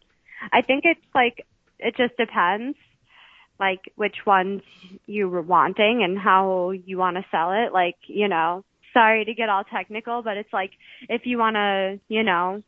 I 0.52 0.62
think 0.62 0.84
it's 0.86 1.06
like 1.16 1.46
it 1.80 1.96
just 1.98 2.16
depends 2.18 2.78
like 3.60 3.82
which 3.96 4.18
ones 4.26 4.62
you 5.06 5.30
were 5.30 5.42
wanting 5.42 6.04
and 6.04 6.18
how 6.18 6.72
you 6.72 6.98
want 6.98 7.18
to 7.18 7.26
sell 7.32 7.52
it 7.52 7.74
like, 7.74 7.96
you 8.08 8.28
know, 8.28 8.64
sorry 8.94 9.26
to 9.26 9.34
get 9.34 9.50
all 9.50 9.64
technical, 9.64 10.22
but 10.24 10.38
it's 10.38 10.54
like 10.54 10.72
if 11.10 11.22
you 11.26 11.38
want 11.38 11.56
to, 11.56 12.00
you 12.10 12.24
know, 12.24 12.64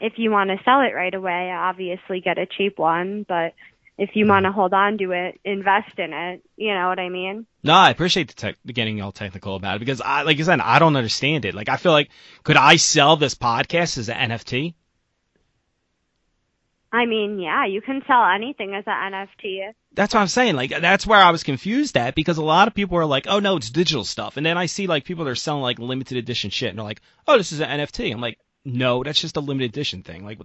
if 0.00 0.14
you 0.16 0.30
want 0.30 0.50
to 0.50 0.56
sell 0.64 0.80
it 0.80 0.94
right 0.94 1.14
away, 1.14 1.50
obviously 1.52 2.20
get 2.20 2.38
a 2.38 2.46
cheap 2.46 2.78
one, 2.78 3.24
but 3.28 3.54
if 3.98 4.10
you 4.14 4.26
want 4.26 4.46
to 4.46 4.52
hold 4.52 4.72
on 4.72 4.96
to 4.96 5.10
it, 5.12 5.38
invest 5.44 5.98
in 5.98 6.14
it, 6.14 6.42
you 6.56 6.72
know 6.72 6.88
what 6.88 6.98
I 6.98 7.10
mean? 7.10 7.46
No, 7.62 7.74
I 7.74 7.90
appreciate 7.90 8.28
the 8.28 8.34
tech, 8.34 8.56
getting 8.66 9.02
all 9.02 9.12
technical 9.12 9.56
about 9.56 9.76
it 9.76 9.80
because 9.80 10.00
I, 10.00 10.22
like 10.22 10.40
I 10.40 10.42
said, 10.42 10.60
I 10.60 10.78
don't 10.78 10.96
understand 10.96 11.44
it. 11.44 11.54
Like, 11.54 11.68
I 11.68 11.76
feel 11.76 11.92
like, 11.92 12.08
could 12.42 12.56
I 12.56 12.76
sell 12.76 13.18
this 13.18 13.34
podcast 13.34 13.98
as 13.98 14.08
an 14.08 14.30
NFT? 14.30 14.72
I 16.92 17.04
mean, 17.04 17.38
yeah, 17.38 17.66
you 17.66 17.82
can 17.82 18.02
sell 18.06 18.24
anything 18.24 18.74
as 18.74 18.84
an 18.86 19.12
NFT. 19.12 19.74
That's 19.92 20.14
what 20.14 20.20
I'm 20.20 20.28
saying. 20.28 20.56
Like, 20.56 20.70
that's 20.70 21.06
where 21.06 21.20
I 21.20 21.30
was 21.30 21.44
confused 21.44 21.96
at 21.96 22.14
because 22.14 22.38
a 22.38 22.42
lot 22.42 22.68
of 22.68 22.74
people 22.74 22.96
are 22.96 23.04
like, 23.04 23.26
oh 23.28 23.38
no, 23.38 23.56
it's 23.58 23.70
digital 23.70 24.04
stuff. 24.04 24.38
And 24.38 24.46
then 24.46 24.56
I 24.56 24.66
see 24.66 24.86
like 24.86 25.04
people 25.04 25.24
that 25.24 25.30
are 25.30 25.36
selling 25.36 25.62
like 25.62 25.78
limited 25.78 26.16
edition 26.16 26.48
shit 26.48 26.70
and 26.70 26.78
they're 26.78 26.84
like, 26.84 27.02
oh, 27.28 27.36
this 27.36 27.52
is 27.52 27.60
an 27.60 27.68
NFT. 27.68 28.12
I'm 28.12 28.20
like, 28.20 28.38
no, 28.64 29.02
that's 29.02 29.20
just 29.20 29.36
a 29.36 29.40
limited 29.40 29.70
edition 29.70 30.02
thing. 30.02 30.24
Like, 30.24 30.38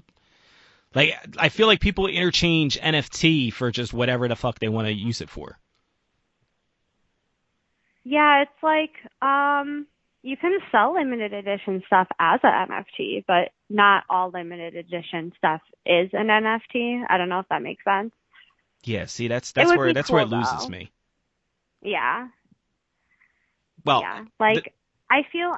like, 0.94 1.14
I 1.38 1.50
feel 1.50 1.68
like 1.68 1.80
people 1.82 2.08
interchange 2.08 2.80
NFT 2.80 3.52
for 3.52 3.72
just 3.72 3.94
whatever 3.94 4.28
the 4.28 4.36
fuck 4.36 4.60
they 4.60 4.70
want 4.70 4.88
to 4.88 4.94
use 4.94 5.22
it 5.22 5.30
for. 5.30 5.58
Yeah, 8.04 8.44
it's 8.44 8.64
like 8.64 8.92
um 9.22 9.88
you 10.22 10.38
can 10.38 10.58
sell 10.72 10.96
limited 10.96 11.34
edition 11.34 11.84
stuff 11.86 12.08
as 12.20 12.40
an 12.42 12.68
NFT, 12.70 13.26
but 13.28 13.52
not 13.70 14.06
all 14.10 14.32
limited 14.32 14.76
edition 14.76 15.32
stuff 15.38 15.62
is 15.86 16.10
an 16.14 16.28
NFT. 16.28 17.04
I 17.08 17.18
don't 17.18 17.30
know 17.30 17.40
if 17.40 17.48
that 17.50 17.62
makes 17.62 17.84
sense. 17.84 18.12
Yeah, 18.84 19.06
see, 19.06 19.28
that's 19.28 19.52
that's 19.52 19.76
where 19.76 19.94
that's 19.94 20.10
where 20.10 20.24
it 20.24 20.30
loses 20.30 20.64
though. 20.64 20.70
me. 20.70 20.92
Yeah. 21.82 22.28
Well, 23.84 24.02
yeah. 24.02 24.26
Like 24.40 24.74
I 25.10 25.22
feel 25.32 25.52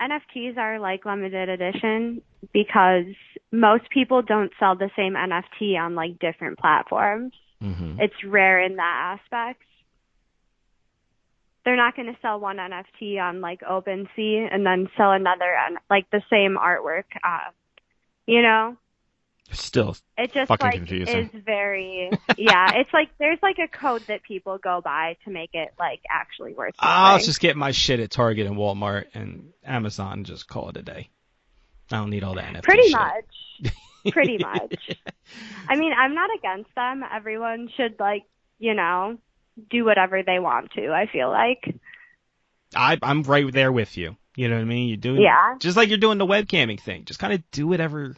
NFTs 0.00 0.56
are 0.56 0.78
like 0.78 1.04
limited 1.04 1.48
edition 1.48 2.22
because 2.52 3.04
most 3.52 3.88
people 3.90 4.22
don't 4.22 4.50
sell 4.58 4.76
the 4.76 4.90
same 4.96 5.14
NFT 5.14 5.78
on 5.78 5.94
like 5.94 6.18
different 6.18 6.58
platforms. 6.58 7.32
mhm. 7.62 7.98
It's 8.00 8.24
rare 8.24 8.60
in 8.60 8.76
that 8.76 9.18
aspect. 9.20 9.62
They're 11.64 11.76
not 11.76 11.96
going 11.96 12.12
to 12.12 12.18
sell 12.20 12.38
one 12.38 12.58
NFT 12.58 13.18
on 13.20 13.40
like 13.40 13.60
OpenSea 13.60 14.48
and 14.52 14.66
then 14.66 14.88
sell 14.96 15.12
another 15.12 15.56
on 15.56 15.78
like 15.88 16.10
the 16.10 16.22
same 16.28 16.56
artwork. 16.56 17.04
Uh, 17.22 17.50
you 18.26 18.42
know, 18.42 18.76
still, 19.52 19.96
it 20.18 20.32
just 20.32 20.48
Fucking 20.48 20.66
like 20.66 20.74
confusing. 20.74 21.30
is 21.32 21.42
very 21.44 22.10
yeah. 22.38 22.74
It's 22.74 22.92
like 22.92 23.10
there's 23.18 23.38
like 23.42 23.58
a 23.58 23.68
code 23.68 24.02
that 24.08 24.22
people 24.22 24.58
go 24.58 24.80
by 24.82 25.16
to 25.24 25.30
make 25.30 25.50
it 25.54 25.70
like 25.78 26.00
actually 26.10 26.54
worth. 26.54 26.70
It. 26.70 26.74
I'll 26.80 27.18
just 27.18 27.40
get 27.40 27.56
my 27.56 27.70
shit 27.70 28.00
at 28.00 28.10
Target 28.10 28.46
and 28.46 28.56
Walmart 28.56 29.06
and 29.14 29.50
Amazon 29.64 30.12
and 30.18 30.26
just 30.26 30.48
call 30.48 30.68
it 30.70 30.76
a 30.76 30.82
day. 30.82 31.10
I 31.90 31.96
don't 31.98 32.10
need 32.10 32.24
all 32.24 32.34
that 32.36 32.44
NFT 32.52 32.62
pretty 32.62 32.82
shit. 32.88 32.92
much. 32.92 33.72
Pretty 34.12 34.38
much. 34.38 34.90
I 35.68 35.76
mean, 35.76 35.92
I'm 35.98 36.14
not 36.14 36.30
against 36.38 36.74
them. 36.74 37.02
Everyone 37.10 37.68
should 37.76 37.96
like 38.00 38.24
you 38.58 38.74
know 38.74 39.18
do 39.70 39.84
whatever 39.84 40.22
they 40.22 40.38
want 40.38 40.72
to. 40.72 40.88
I 40.92 41.06
feel 41.06 41.30
like. 41.30 41.74
I, 42.76 42.98
I'm 43.02 43.22
right 43.22 43.52
there 43.52 43.70
with 43.70 43.96
you. 43.96 44.16
You 44.36 44.48
know 44.48 44.56
what 44.56 44.62
I 44.62 44.64
mean? 44.64 44.88
You're 44.88 44.96
doing 44.96 45.22
Yeah. 45.22 45.54
just 45.60 45.76
like 45.76 45.88
you're 45.90 45.98
doing 45.98 46.18
the 46.18 46.26
webcamming 46.26 46.80
thing. 46.80 47.04
Just 47.04 47.20
kind 47.20 47.32
of 47.32 47.48
do 47.52 47.68
whatever 47.68 48.16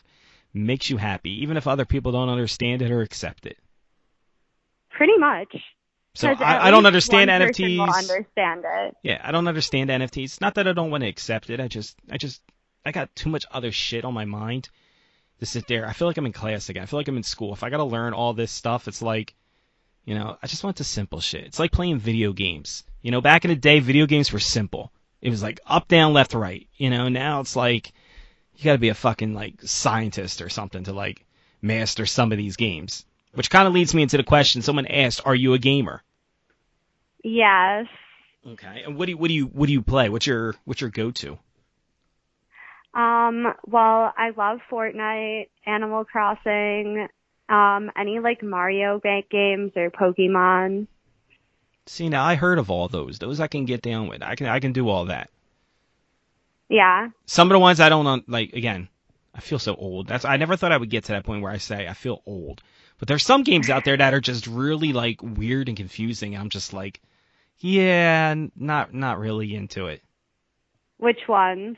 makes 0.56 0.90
you 0.90 0.96
happy, 0.96 1.42
even 1.42 1.56
if 1.56 1.66
other 1.66 1.84
people 1.84 2.12
don't 2.12 2.28
understand 2.28 2.82
it 2.82 2.90
or 2.90 3.02
accept 3.02 3.46
it. 3.46 3.58
Pretty 4.90 5.16
much. 5.18 5.54
So 6.14 6.28
I, 6.28 6.68
I 6.68 6.70
don't 6.70 6.86
understand 6.86 7.28
NFTs. 7.28 7.78
Understand 7.78 8.64
it. 8.66 8.96
Yeah, 9.02 9.20
I 9.22 9.32
don't 9.32 9.46
understand 9.46 9.90
NFTs. 9.90 10.40
Not 10.40 10.54
that 10.54 10.66
I 10.66 10.72
don't 10.72 10.90
want 10.90 11.02
to 11.02 11.08
accept 11.08 11.50
it. 11.50 11.60
I 11.60 11.68
just, 11.68 11.94
I 12.10 12.16
just, 12.16 12.40
I 12.86 12.92
got 12.92 13.14
too 13.14 13.28
much 13.28 13.44
other 13.50 13.70
shit 13.70 14.04
on 14.04 14.14
my 14.14 14.24
mind 14.24 14.70
to 15.40 15.46
sit 15.46 15.66
there. 15.68 15.86
I 15.86 15.92
feel 15.92 16.08
like 16.08 16.16
I'm 16.16 16.24
in 16.24 16.32
class 16.32 16.70
again. 16.70 16.82
I 16.82 16.86
feel 16.86 16.98
like 16.98 17.08
I'm 17.08 17.18
in 17.18 17.22
school. 17.22 17.52
If 17.52 17.62
I 17.62 17.68
got 17.68 17.78
to 17.78 17.84
learn 17.84 18.14
all 18.14 18.32
this 18.32 18.50
stuff, 18.50 18.88
it's 18.88 19.02
like, 19.02 19.34
you 20.06 20.14
know, 20.14 20.38
I 20.42 20.46
just 20.46 20.64
want 20.64 20.76
the 20.76 20.84
simple 20.84 21.20
shit. 21.20 21.44
It's 21.44 21.58
like 21.58 21.72
playing 21.72 21.98
video 21.98 22.32
games. 22.32 22.84
You 23.02 23.10
know, 23.10 23.20
back 23.20 23.44
in 23.44 23.50
the 23.50 23.56
day, 23.56 23.80
video 23.80 24.06
games 24.06 24.32
were 24.32 24.38
simple. 24.38 24.92
It 25.20 25.28
was 25.28 25.42
like 25.42 25.60
up, 25.66 25.86
down, 25.88 26.14
left, 26.14 26.32
right. 26.32 26.66
You 26.76 26.88
know, 26.88 27.10
now 27.10 27.40
it's 27.40 27.56
like 27.56 27.92
you 28.56 28.64
got 28.64 28.72
to 28.72 28.78
be 28.78 28.88
a 28.88 28.94
fucking 28.94 29.34
like 29.34 29.62
scientist 29.62 30.40
or 30.40 30.48
something 30.48 30.84
to 30.84 30.92
like 30.92 31.24
master 31.60 32.06
some 32.06 32.32
of 32.32 32.38
these 32.38 32.56
games. 32.56 33.04
Which 33.34 33.50
kind 33.50 33.68
of 33.68 33.74
leads 33.74 33.94
me 33.94 34.02
into 34.02 34.16
the 34.16 34.22
question 34.22 34.62
someone 34.62 34.86
asked, 34.86 35.20
"Are 35.26 35.34
you 35.34 35.52
a 35.52 35.58
gamer?" 35.58 36.02
Yes. 37.22 37.86
Okay. 38.46 38.82
And 38.86 38.96
what 38.96 39.06
do 39.06 39.12
you, 39.12 39.18
what 39.18 39.28
do 39.28 39.34
you 39.34 39.46
what 39.46 39.66
do 39.66 39.72
you 39.72 39.82
play? 39.82 40.08
What's 40.08 40.26
your 40.26 40.54
what's 40.64 40.80
your 40.80 40.90
go 40.90 41.10
to? 41.10 41.38
Um, 42.94 43.52
well, 43.66 44.14
I 44.16 44.30
love 44.34 44.60
Fortnite, 44.70 45.48
Animal 45.66 46.06
Crossing, 46.06 47.08
um, 47.50 47.90
any 47.94 48.20
like 48.20 48.42
Mario 48.42 48.98
ga- 49.00 49.26
games 49.30 49.72
or 49.76 49.90
Pokemon. 49.90 50.86
See 51.84 52.08
now 52.08 52.24
I 52.24 52.36
heard 52.36 52.58
of 52.58 52.70
all 52.70 52.88
those. 52.88 53.18
Those 53.18 53.38
I 53.38 53.48
can 53.48 53.66
get 53.66 53.82
down 53.82 54.08
with. 54.08 54.22
I 54.22 54.34
can 54.34 54.46
I 54.46 54.60
can 54.60 54.72
do 54.72 54.88
all 54.88 55.06
that. 55.06 55.28
Yeah. 56.68 57.08
Some 57.26 57.48
of 57.48 57.54
the 57.54 57.58
ones 57.60 57.80
I 57.80 57.88
don't 57.88 58.28
like 58.28 58.52
again. 58.52 58.88
I 59.34 59.40
feel 59.40 59.58
so 59.58 59.74
old. 59.74 60.08
That's 60.08 60.24
I 60.24 60.36
never 60.36 60.56
thought 60.56 60.72
I 60.72 60.76
would 60.76 60.90
get 60.90 61.04
to 61.04 61.12
that 61.12 61.24
point 61.24 61.42
where 61.42 61.52
I 61.52 61.58
say 61.58 61.86
I 61.86 61.92
feel 61.92 62.22
old. 62.26 62.62
But 62.98 63.08
there's 63.08 63.24
some 63.24 63.42
games 63.42 63.68
out 63.68 63.84
there 63.84 63.96
that 63.96 64.14
are 64.14 64.20
just 64.20 64.46
really 64.46 64.92
like 64.92 65.20
weird 65.22 65.68
and 65.68 65.76
confusing. 65.76 66.34
And 66.34 66.42
I'm 66.42 66.48
just 66.48 66.72
like, 66.72 67.00
yeah, 67.58 68.34
not 68.56 68.94
not 68.94 69.18
really 69.18 69.54
into 69.54 69.86
it. 69.86 70.02
Which 70.98 71.28
ones? 71.28 71.76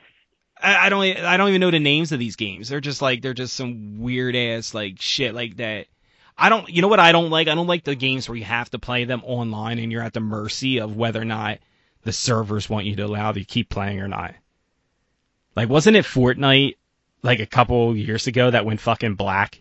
I, 0.61 0.87
I 0.87 0.89
don't 0.89 1.03
I 1.03 1.37
don't 1.37 1.49
even 1.49 1.61
know 1.61 1.71
the 1.71 1.81
names 1.81 2.13
of 2.13 2.21
these 2.21 2.37
games. 2.37 2.69
They're 2.69 2.81
just 2.81 3.03
like 3.03 3.23
they're 3.23 3.35
just 3.35 3.55
some 3.55 4.01
weird 4.01 4.37
ass 4.37 4.75
like 4.75 5.01
shit 5.01 5.35
like 5.35 5.57
that. 5.57 5.87
I 6.37 6.49
don't 6.49 6.69
you 6.69 6.83
know 6.83 6.89
what 6.89 7.01
I 7.01 7.11
don't 7.11 7.31
like? 7.31 7.49
I 7.49 7.55
don't 7.57 7.67
like 7.67 7.85
the 7.85 7.97
games 7.97 8.29
where 8.29 8.39
you 8.39 8.45
have 8.45 8.71
to 8.71 8.79
play 8.79 9.05
them 9.05 9.23
online 9.25 9.81
and 9.81 9.91
you're 9.91 10.03
at 10.03 10.13
the 10.13 10.21
mercy 10.21 10.79
of 10.79 10.97
whether 10.97 11.21
or 11.21 11.25
not 11.25 11.59
the 12.03 12.13
servers 12.13 12.71
want 12.71 12.87
you 12.87 12.95
to 12.97 13.05
allow 13.05 13.29
you 13.29 13.41
to 13.41 13.45
keep 13.45 13.69
playing 13.69 14.01
or 14.01 14.09
not. 14.09 14.35
Like 15.59 15.69
wasn't 15.69 15.97
it 15.97 16.05
Fortnite 16.05 16.77
like 17.21 17.41
a 17.41 17.47
couple 17.47 17.97
years 17.97 18.29
ago 18.29 18.49
that 18.49 18.65
went 18.65 18.81
fucking 18.81 19.17
black? 19.17 19.61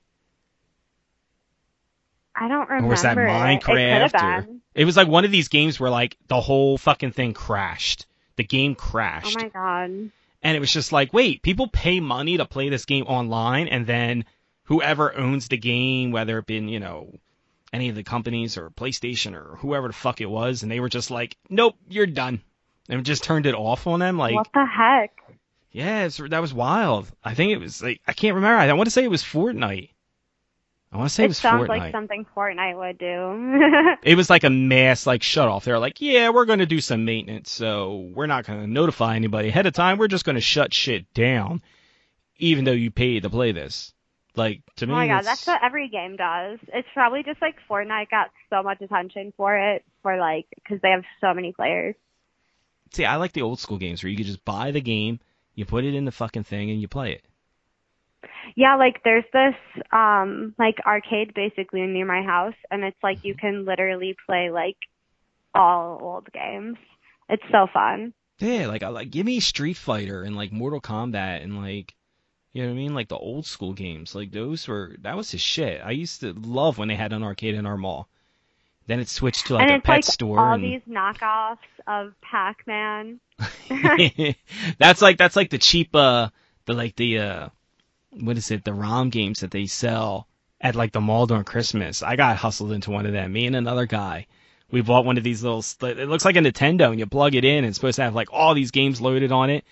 I 2.35 2.47
don't 2.47 2.69
remember. 2.69 2.85
Or 2.85 2.89
was 2.89 3.01
that 3.01 3.17
it. 3.17 3.21
It 3.21 3.63
Minecraft? 3.63 4.47
Or, 4.47 4.47
it 4.75 4.85
was 4.85 4.95
like 4.95 5.07
one 5.07 5.25
of 5.25 5.31
these 5.31 5.47
games 5.47 5.79
where 5.79 5.89
like 5.89 6.15
the 6.27 6.39
whole 6.39 6.77
fucking 6.77 7.13
thing 7.13 7.33
crashed. 7.33 8.05
The 8.35 8.43
game 8.43 8.75
crashed. 8.75 9.39
Oh 9.39 9.41
my 9.41 9.49
god. 9.49 10.11
and 10.43 10.55
it 10.55 10.59
was 10.59 10.71
just 10.71 10.91
like, 10.91 11.13
wait, 11.13 11.41
people 11.41 11.67
pay 11.67 11.99
money 11.99 12.37
to 12.37 12.45
play 12.45 12.69
this 12.69 12.85
game 12.85 13.05
online, 13.05 13.67
and 13.67 13.87
then 13.87 14.25
whoever 14.65 15.17
owns 15.17 15.47
the 15.47 15.57
game, 15.57 16.11
whether 16.11 16.37
it 16.37 16.45
been 16.45 16.67
you 16.67 16.79
know 16.79 17.11
any 17.73 17.89
of 17.89 17.95
the 17.95 18.03
companies 18.03 18.55
or 18.55 18.69
PlayStation 18.69 19.33
or 19.33 19.55
whoever 19.55 19.87
the 19.87 19.95
fuck 19.95 20.21
it 20.21 20.29
was, 20.29 20.61
and 20.61 20.71
they 20.71 20.79
were 20.79 20.89
just 20.89 21.09
like, 21.09 21.37
nope, 21.49 21.75
you're 21.89 22.05
done, 22.05 22.41
and 22.87 23.03
just 23.03 23.23
turned 23.23 23.47
it 23.47 23.55
off 23.55 23.87
on 23.87 23.99
them. 23.99 24.19
Like, 24.19 24.35
what 24.35 24.49
the 24.53 24.63
heck? 24.63 25.26
Yeah, 25.77 26.05
it's, 26.05 26.17
that 26.17 26.41
was 26.41 26.53
wild. 26.53 27.09
I 27.23 27.33
think 27.35 27.51
it 27.51 27.57
was 27.59 27.81
like 27.83 28.01
I 28.07 28.13
can't 28.13 28.35
remember. 28.35 28.57
I 28.57 28.71
want 28.73 28.87
to 28.87 28.91
say 28.91 29.03
it 29.03 29.09
was 29.11 29.23
Fortnite. 29.23 29.89
I 30.91 30.97
want 30.97 31.09
to 31.09 31.13
say 31.13 31.23
it, 31.23 31.25
It 31.25 31.29
was 31.29 31.37
sounds 31.37 31.67
Fortnite. 31.67 31.67
like 31.79 31.91
something 31.91 32.25
Fortnite 32.35 32.77
would 32.77 32.97
do. 32.97 33.95
it 34.09 34.15
was 34.15 34.29
like 34.29 34.43
a 34.45 34.49
mass 34.49 35.05
like 35.05 35.21
shut 35.21 35.47
off. 35.47 35.65
They're 35.65 35.79
like, 35.79 35.99
yeah, 36.01 36.29
we're 36.29 36.45
going 36.45 36.59
to 36.59 36.65
do 36.65 36.79
some 36.79 37.03
maintenance, 37.05 37.51
so 37.51 38.09
we're 38.15 38.25
not 38.25 38.45
going 38.45 38.61
to 38.61 38.67
notify 38.67 39.15
anybody 39.17 39.49
ahead 39.49 39.65
of 39.65 39.73
time. 39.73 39.97
We're 39.97 40.07
just 40.07 40.23
going 40.25 40.35
to 40.35 40.41
shut 40.41 40.73
shit 40.73 41.13
down, 41.13 41.61
even 42.37 42.63
though 42.63 42.71
you 42.71 42.89
paid 42.89 43.23
to 43.23 43.29
play 43.29 43.51
this. 43.51 43.93
Like 44.35 44.61
to 44.77 44.87
me, 44.87 44.93
oh 44.93 44.95
me, 44.95 45.01
my 45.01 45.07
god, 45.07 45.19
it's- 45.21 45.25
that's 45.25 45.47
what 45.47 45.63
every 45.63 45.89
game 45.89 46.15
does. 46.15 46.59
It's 46.73 46.87
probably 46.93 47.21
just 47.23 47.41
like 47.41 47.55
Fortnite 47.69 48.09
got 48.09 48.29
so 48.49 48.63
much 48.63 48.81
attention 48.81 49.33
for 49.35 49.55
it, 49.57 49.83
for 50.03 50.17
like, 50.17 50.45
because 50.55 50.79
they 50.81 50.91
have 50.91 51.03
so 51.19 51.33
many 51.33 51.51
players. 51.53 51.95
see, 52.93 53.03
I 53.03 53.17
like 53.17 53.33
the 53.33 53.41
old 53.41 53.59
school 53.59 53.77
games 53.77 54.01
where 54.03 54.09
you 54.09 54.15
could 54.17 54.25
just 54.27 54.45
buy 54.45 54.71
the 54.71 54.79
game, 54.81 55.19
you 55.57 55.65
put 55.65 55.83
it 55.83 55.95
in 55.95 56.05
the 56.05 56.11
fucking 56.11 56.43
thing, 56.43 56.69
and 56.69 56.79
you 56.79 56.87
play 56.87 57.13
it. 57.13 57.25
Yeah, 58.55 58.75
like 58.77 59.01
there's 59.03 59.25
this 59.33 59.55
um 59.91 60.55
like 60.57 60.77
arcade 60.85 61.33
basically 61.33 61.81
near 61.81 62.05
my 62.05 62.23
house 62.23 62.55
and 62.71 62.83
it's 62.83 62.97
like 63.03 63.23
you 63.23 63.35
can 63.35 63.65
literally 63.65 64.15
play 64.25 64.49
like 64.49 64.77
all 65.53 65.99
old 66.01 66.31
games. 66.31 66.77
It's 67.29 67.43
so 67.51 67.67
fun. 67.71 68.13
Yeah, 68.39 68.67
like 68.67 68.83
I 68.83 68.89
like 68.89 69.09
give 69.09 69.25
me 69.25 69.39
Street 69.39 69.77
Fighter 69.77 70.23
and 70.23 70.35
like 70.35 70.51
Mortal 70.51 70.81
Kombat 70.81 71.43
and 71.43 71.57
like 71.57 71.93
you 72.53 72.63
know 72.63 72.69
what 72.69 72.75
I 72.75 72.77
mean, 72.77 72.95
like 72.95 73.07
the 73.07 73.17
old 73.17 73.45
school 73.45 73.73
games. 73.73 74.15
Like 74.15 74.31
those 74.31 74.67
were 74.67 74.95
that 75.01 75.17
was 75.17 75.31
his 75.31 75.41
shit. 75.41 75.81
I 75.83 75.91
used 75.91 76.21
to 76.21 76.33
love 76.33 76.77
when 76.77 76.87
they 76.87 76.95
had 76.95 77.13
an 77.13 77.23
arcade 77.23 77.55
in 77.55 77.65
our 77.65 77.77
mall. 77.77 78.07
Then 78.87 78.99
it 78.99 79.09
switched 79.09 79.47
to 79.47 79.55
like 79.55 79.63
and 79.63 79.71
a 79.71 79.75
it's 79.75 79.85
pet 79.85 79.95
like 79.95 80.05
store 80.05 80.39
all 80.39 80.53
and 80.53 80.63
these 80.63 80.81
knockoffs 80.89 81.57
of 81.87 82.13
Pac-Man. 82.21 83.19
that's 84.79 85.01
like 85.01 85.17
that's 85.17 85.35
like 85.35 85.49
the 85.49 85.57
cheap 85.57 85.95
uh 85.95 86.29
the 86.65 86.73
like 86.73 86.95
the 86.95 87.19
uh 87.19 87.49
what 88.11 88.37
is 88.37 88.49
it 88.51 88.63
the 88.63 88.73
ROM 88.73 89.09
games 89.09 89.41
that 89.41 89.51
they 89.51 89.65
sell 89.67 90.27
at 90.59 90.75
like 90.75 90.91
the 90.91 91.01
mall 91.01 91.27
during 91.27 91.43
Christmas. 91.43 92.01
I 92.03 92.15
got 92.15 92.37
hustled 92.37 92.71
into 92.71 92.91
one 92.91 93.05
of 93.05 93.13
them. 93.13 93.33
Me 93.33 93.45
and 93.45 93.55
another 93.55 93.85
guy. 93.85 94.27
We 94.69 94.81
bought 94.81 95.05
one 95.05 95.17
of 95.17 95.23
these 95.23 95.43
little. 95.43 95.63
It 95.87 96.09
looks 96.09 96.25
like 96.25 96.35
a 96.35 96.39
Nintendo, 96.39 96.89
and 96.89 96.99
you 96.99 97.05
plug 97.05 97.35
it 97.35 97.45
in, 97.45 97.59
and 97.59 97.67
it's 97.67 97.77
supposed 97.77 97.95
to 97.97 98.03
have 98.03 98.15
like 98.15 98.33
all 98.33 98.53
these 98.53 98.71
games 98.71 98.99
loaded 98.99 99.31
on 99.31 99.49
it. 99.49 99.63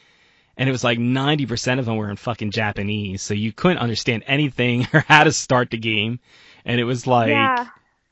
And 0.58 0.70
it 0.70 0.72
was 0.72 0.86
like 0.86 0.98
90% 1.00 1.80
of 1.80 1.86
them 1.86 1.98
were 1.98 2.10
in 2.10 2.16
fucking 2.16 2.52
Japanese, 2.52 3.22
so 3.22 3.34
you 3.34 3.52
couldn't 3.52 3.80
understand 3.80 4.24
anything 4.26 4.88
or 4.94 5.02
how 5.02 5.26
to 5.26 5.34
start 5.34 5.70
the 5.70 5.78
game. 5.78 6.20
And 6.64 6.80
it 6.80 6.86
was 6.86 7.06
like 7.06 7.30
yeah. 7.30 7.68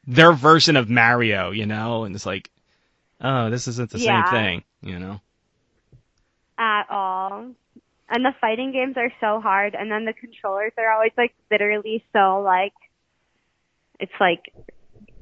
their 0.08 0.34
version 0.34 0.76
of 0.76 0.90
Mario, 0.90 1.52
you 1.52 1.66
know. 1.66 2.04
And 2.04 2.14
it's 2.14 2.26
like, 2.26 2.50
oh, 3.22 3.50
this 3.50 3.70
isn't 3.70 3.92
the 3.92 4.00
Yeah. 4.00 4.26
same 4.26 4.34
thing, 4.34 4.64
you 4.82 5.00
know. 5.00 5.22
At 6.64 6.90
all. 6.90 7.52
And 8.10 8.24
the 8.24 8.34
fighting 8.40 8.72
games 8.72 8.96
are 8.96 9.12
so 9.20 9.42
hard 9.42 9.76
and 9.76 9.92
then 9.92 10.06
the 10.06 10.14
controllers 10.14 10.72
are 10.78 10.90
always 10.92 11.12
like 11.18 11.34
literally 11.52 12.06
so 12.14 12.42
like 12.42 12.74
it's 14.00 14.14
like 14.20 14.54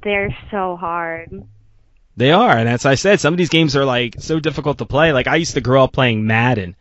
they're 0.03 0.35
so 0.51 0.75
hard. 0.75 1.43
They 2.17 2.31
are, 2.31 2.57
and 2.57 2.67
as 2.67 2.85
I 2.85 2.95
said, 2.95 3.19
some 3.19 3.33
of 3.33 3.37
these 3.37 3.49
games 3.49 3.75
are 3.75 3.85
like 3.85 4.15
so 4.19 4.39
difficult 4.39 4.79
to 4.79 4.85
play. 4.85 5.13
Like 5.13 5.27
I 5.27 5.37
used 5.37 5.53
to 5.53 5.61
grow 5.61 5.83
up 5.83 5.93
playing 5.93 6.27
Madden, 6.27 6.75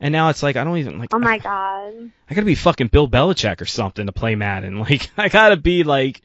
and 0.00 0.12
now 0.12 0.28
it's 0.28 0.42
like 0.42 0.56
I 0.56 0.64
don't 0.64 0.78
even 0.78 0.98
like. 0.98 1.14
Oh 1.14 1.18
my 1.18 1.38
god. 1.50 2.12
I 2.28 2.34
gotta 2.34 2.44
be 2.44 2.54
fucking 2.54 2.88
Bill 2.88 3.08
Belichick 3.08 3.60
or 3.60 3.66
something 3.66 4.06
to 4.06 4.12
play 4.12 4.34
Madden. 4.34 4.78
Like 4.88 5.10
I 5.16 5.28
gotta 5.28 5.56
be 5.56 5.82
like, 5.82 6.20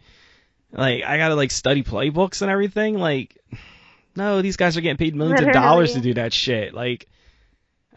like 0.71 1.03
I 1.03 1.17
gotta 1.17 1.35
like 1.35 1.51
study 1.51 1.83
playbooks 1.83 2.41
and 2.41 2.51
everything. 2.51 2.95
Like, 2.95 3.37
no, 4.15 4.41
these 4.41 4.57
guys 4.57 4.75
are 4.77 4.81
getting 4.81 4.97
paid 4.97 5.15
millions 5.15 5.41
of 5.41 5.53
dollars 5.53 5.93
to 5.93 6.01
do 6.01 6.15
that 6.15 6.33
shit. 6.33 6.73
Like, 6.73 7.07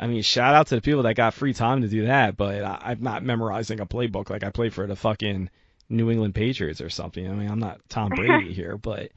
I 0.02 0.08
mean, 0.08 0.22
shout 0.22 0.56
out 0.56 0.66
to 0.66 0.74
the 0.74 0.80
people 0.80 1.04
that 1.04 1.14
got 1.14 1.32
free 1.32 1.54
time 1.54 1.82
to 1.82 1.88
do 1.88 2.06
that, 2.06 2.36
but 2.36 2.64
I, 2.64 2.78
I'm 2.86 3.02
not 3.04 3.22
memorizing 3.22 3.78
a 3.78 3.86
playbook 3.86 4.30
like 4.30 4.42
I 4.42 4.50
play 4.50 4.68
for 4.68 4.84
the 4.84 4.96
fucking 4.96 5.48
New 5.88 6.10
England 6.10 6.34
Patriots 6.34 6.80
or 6.80 6.90
something. 6.90 7.24
I 7.24 7.32
mean, 7.32 7.48
I'm 7.48 7.60
not 7.60 7.80
Tom 7.88 8.08
Brady 8.16 8.52
here, 8.52 8.76
but 8.76 9.12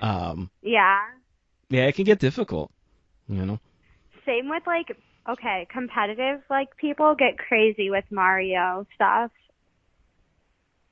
um. 0.00 0.50
Yeah. 0.60 0.98
Yeah, 1.70 1.86
it 1.86 1.94
can 1.94 2.04
get 2.04 2.18
difficult. 2.18 2.72
You 3.28 3.46
know. 3.46 3.60
Same 4.26 4.48
with 4.48 4.64
like 4.66 4.96
okay, 5.28 5.68
competitive 5.72 6.40
like 6.50 6.76
people 6.78 7.14
get 7.14 7.38
crazy 7.38 7.90
with 7.90 8.04
Mario 8.10 8.88
stuff. 8.96 9.30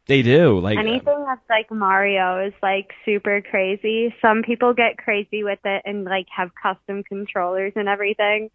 They 0.07 0.23
do. 0.23 0.61
Like 0.61 0.79
Anything 0.79 1.25
that's 1.27 1.51
like 1.51 1.69
Mario 1.69 2.47
is 2.47 2.55
like 2.63 2.93
super 3.05 3.43
crazy. 3.43 4.15
Some 4.23 4.43
people 4.43 4.73
get 4.73 4.99
crazy 4.99 5.43
with 5.43 5.59
it 5.65 5.83
and 5.85 6.05
like 6.05 6.27
have 6.37 6.51
custom 6.63 7.03
controllers 7.03 7.73
and 7.75 7.89
everything. 7.89 8.49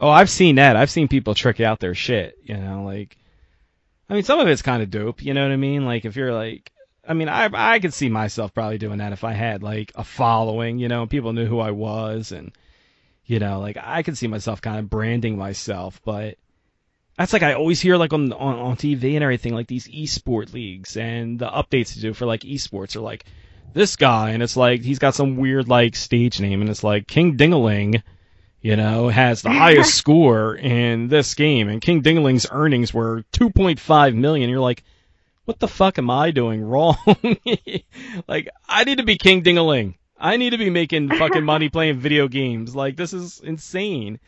Oh, 0.00 0.10
I've 0.10 0.30
seen 0.30 0.56
that. 0.56 0.76
I've 0.76 0.90
seen 0.90 1.08
people 1.08 1.34
trick 1.34 1.60
out 1.60 1.80
their 1.80 1.94
shit, 1.94 2.36
you 2.42 2.56
know, 2.56 2.84
like 2.84 3.16
I 4.08 4.14
mean 4.14 4.22
some 4.22 4.40
of 4.40 4.48
it's 4.48 4.62
kind 4.62 4.82
of 4.82 4.90
dope, 4.90 5.22
you 5.22 5.34
know 5.34 5.42
what 5.42 5.52
I 5.52 5.56
mean? 5.56 5.84
Like 5.84 6.04
if 6.04 6.16
you're 6.16 6.34
like 6.34 6.72
I 7.06 7.14
mean, 7.14 7.28
I 7.28 7.48
I 7.52 7.78
could 7.80 7.94
see 7.94 8.08
myself 8.08 8.54
probably 8.54 8.78
doing 8.78 8.98
that 8.98 9.12
if 9.12 9.24
I 9.24 9.32
had 9.32 9.62
like 9.62 9.92
a 9.94 10.04
following, 10.04 10.78
you 10.78 10.88
know, 10.88 11.06
people 11.06 11.32
knew 11.32 11.46
who 11.46 11.60
I 11.60 11.70
was 11.70 12.32
and 12.32 12.52
you 13.26 13.38
know, 13.38 13.60
like 13.60 13.76
I 13.80 14.02
could 14.02 14.18
see 14.18 14.26
myself 14.26 14.60
kind 14.60 14.78
of 14.78 14.90
branding 14.90 15.38
myself, 15.38 16.00
but 16.04 16.36
that's 17.16 17.32
like 17.32 17.42
I 17.42 17.54
always 17.54 17.80
hear 17.80 17.96
like 17.96 18.12
on 18.12 18.32
on, 18.32 18.58
on 18.58 18.76
TV 18.76 19.14
and 19.14 19.22
everything 19.22 19.54
like 19.54 19.68
these 19.68 19.88
esport 19.88 20.52
leagues 20.52 20.96
and 20.96 21.38
the 21.38 21.48
updates 21.48 21.94
to 21.94 22.00
do 22.00 22.12
for 22.12 22.26
like 22.26 22.40
esports 22.40 22.96
are 22.96 23.00
like 23.00 23.24
this 23.72 23.96
guy 23.96 24.30
and 24.30 24.42
it's 24.42 24.56
like 24.56 24.82
he's 24.82 24.98
got 24.98 25.14
some 25.14 25.36
weird 25.36 25.68
like 25.68 25.96
stage 25.96 26.40
name 26.40 26.60
and 26.60 26.70
it's 26.70 26.84
like 26.84 27.06
King 27.06 27.36
Dingaling 27.36 28.02
you 28.64 28.76
know, 28.76 29.10
has 29.10 29.42
the 29.42 29.50
highest 29.50 29.94
score 29.98 30.56
in 30.56 31.08
this 31.08 31.34
game, 31.34 31.68
and 31.68 31.82
King 31.82 32.00
Dingling's 32.00 32.46
earnings 32.50 32.94
were 32.94 33.22
2.5 33.34 34.14
million. 34.14 34.48
You're 34.48 34.58
like, 34.58 34.82
what 35.44 35.60
the 35.60 35.68
fuck 35.68 35.98
am 35.98 36.08
I 36.08 36.30
doing 36.30 36.62
wrong? 36.66 36.96
like, 38.26 38.48
I 38.66 38.84
need 38.84 38.98
to 38.98 39.04
be 39.04 39.18
King 39.18 39.42
Dingaling. 39.42 39.96
I 40.18 40.38
need 40.38 40.50
to 40.50 40.58
be 40.58 40.70
making 40.70 41.10
fucking 41.10 41.44
money 41.44 41.68
playing 41.68 41.98
video 41.98 42.26
games. 42.26 42.74
Like, 42.74 42.96
this 42.96 43.12
is 43.12 43.38
insane, 43.40 44.18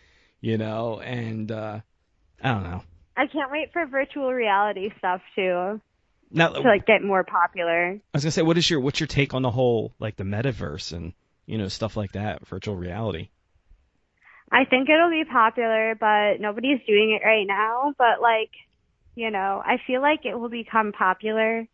you 0.42 0.59
know, 0.59 1.01
and, 1.01 1.51
uh, 1.51 1.81
I 2.42 2.53
don't 2.53 2.64
know. 2.64 2.83
I 3.16 3.29
can't 3.29 3.51
wait 3.51 3.72
for 3.72 3.87
virtual 3.87 4.35
reality 4.35 4.90
stuff 4.99 5.22
too 5.35 5.81
Now, 6.31 6.51
to 6.51 6.61
like 6.61 6.85
get 6.85 7.03
more 7.03 7.25
popular. 7.25 7.92
I 7.92 8.01
was 8.12 8.22
gonna 8.22 8.33
say, 8.33 8.42
what 8.42 8.59
is 8.59 8.68
your, 8.68 8.81
what's 8.81 9.01
your 9.01 9.07
take 9.07 9.33
on 9.33 9.40
the 9.40 9.51
whole, 9.51 9.94
like, 9.99 10.16
the 10.16 10.25
metaverse 10.25 10.92
and, 10.92 11.14
you 11.46 11.57
know, 11.57 11.68
stuff 11.68 11.96
like 11.96 12.12
that, 12.12 12.46
virtual 12.46 12.77
reality? 12.77 13.31
I 14.51 14.65
think 14.65 14.89
it'll 14.89 15.11
be 15.11 15.25
popular, 15.25 15.95
but 15.99 16.41
nobody's 16.41 16.81
doing 16.87 17.19
it 17.21 17.25
right 17.27 17.47
now. 17.47 17.95
But 17.99 18.21
like, 18.21 18.51
you 19.15 19.31
know, 19.31 19.63
I 19.65 19.79
feel 19.87 20.01
like 20.01 20.25
it 20.25 20.39
will 20.39 20.49
become 20.49 20.93
popular 20.93 21.67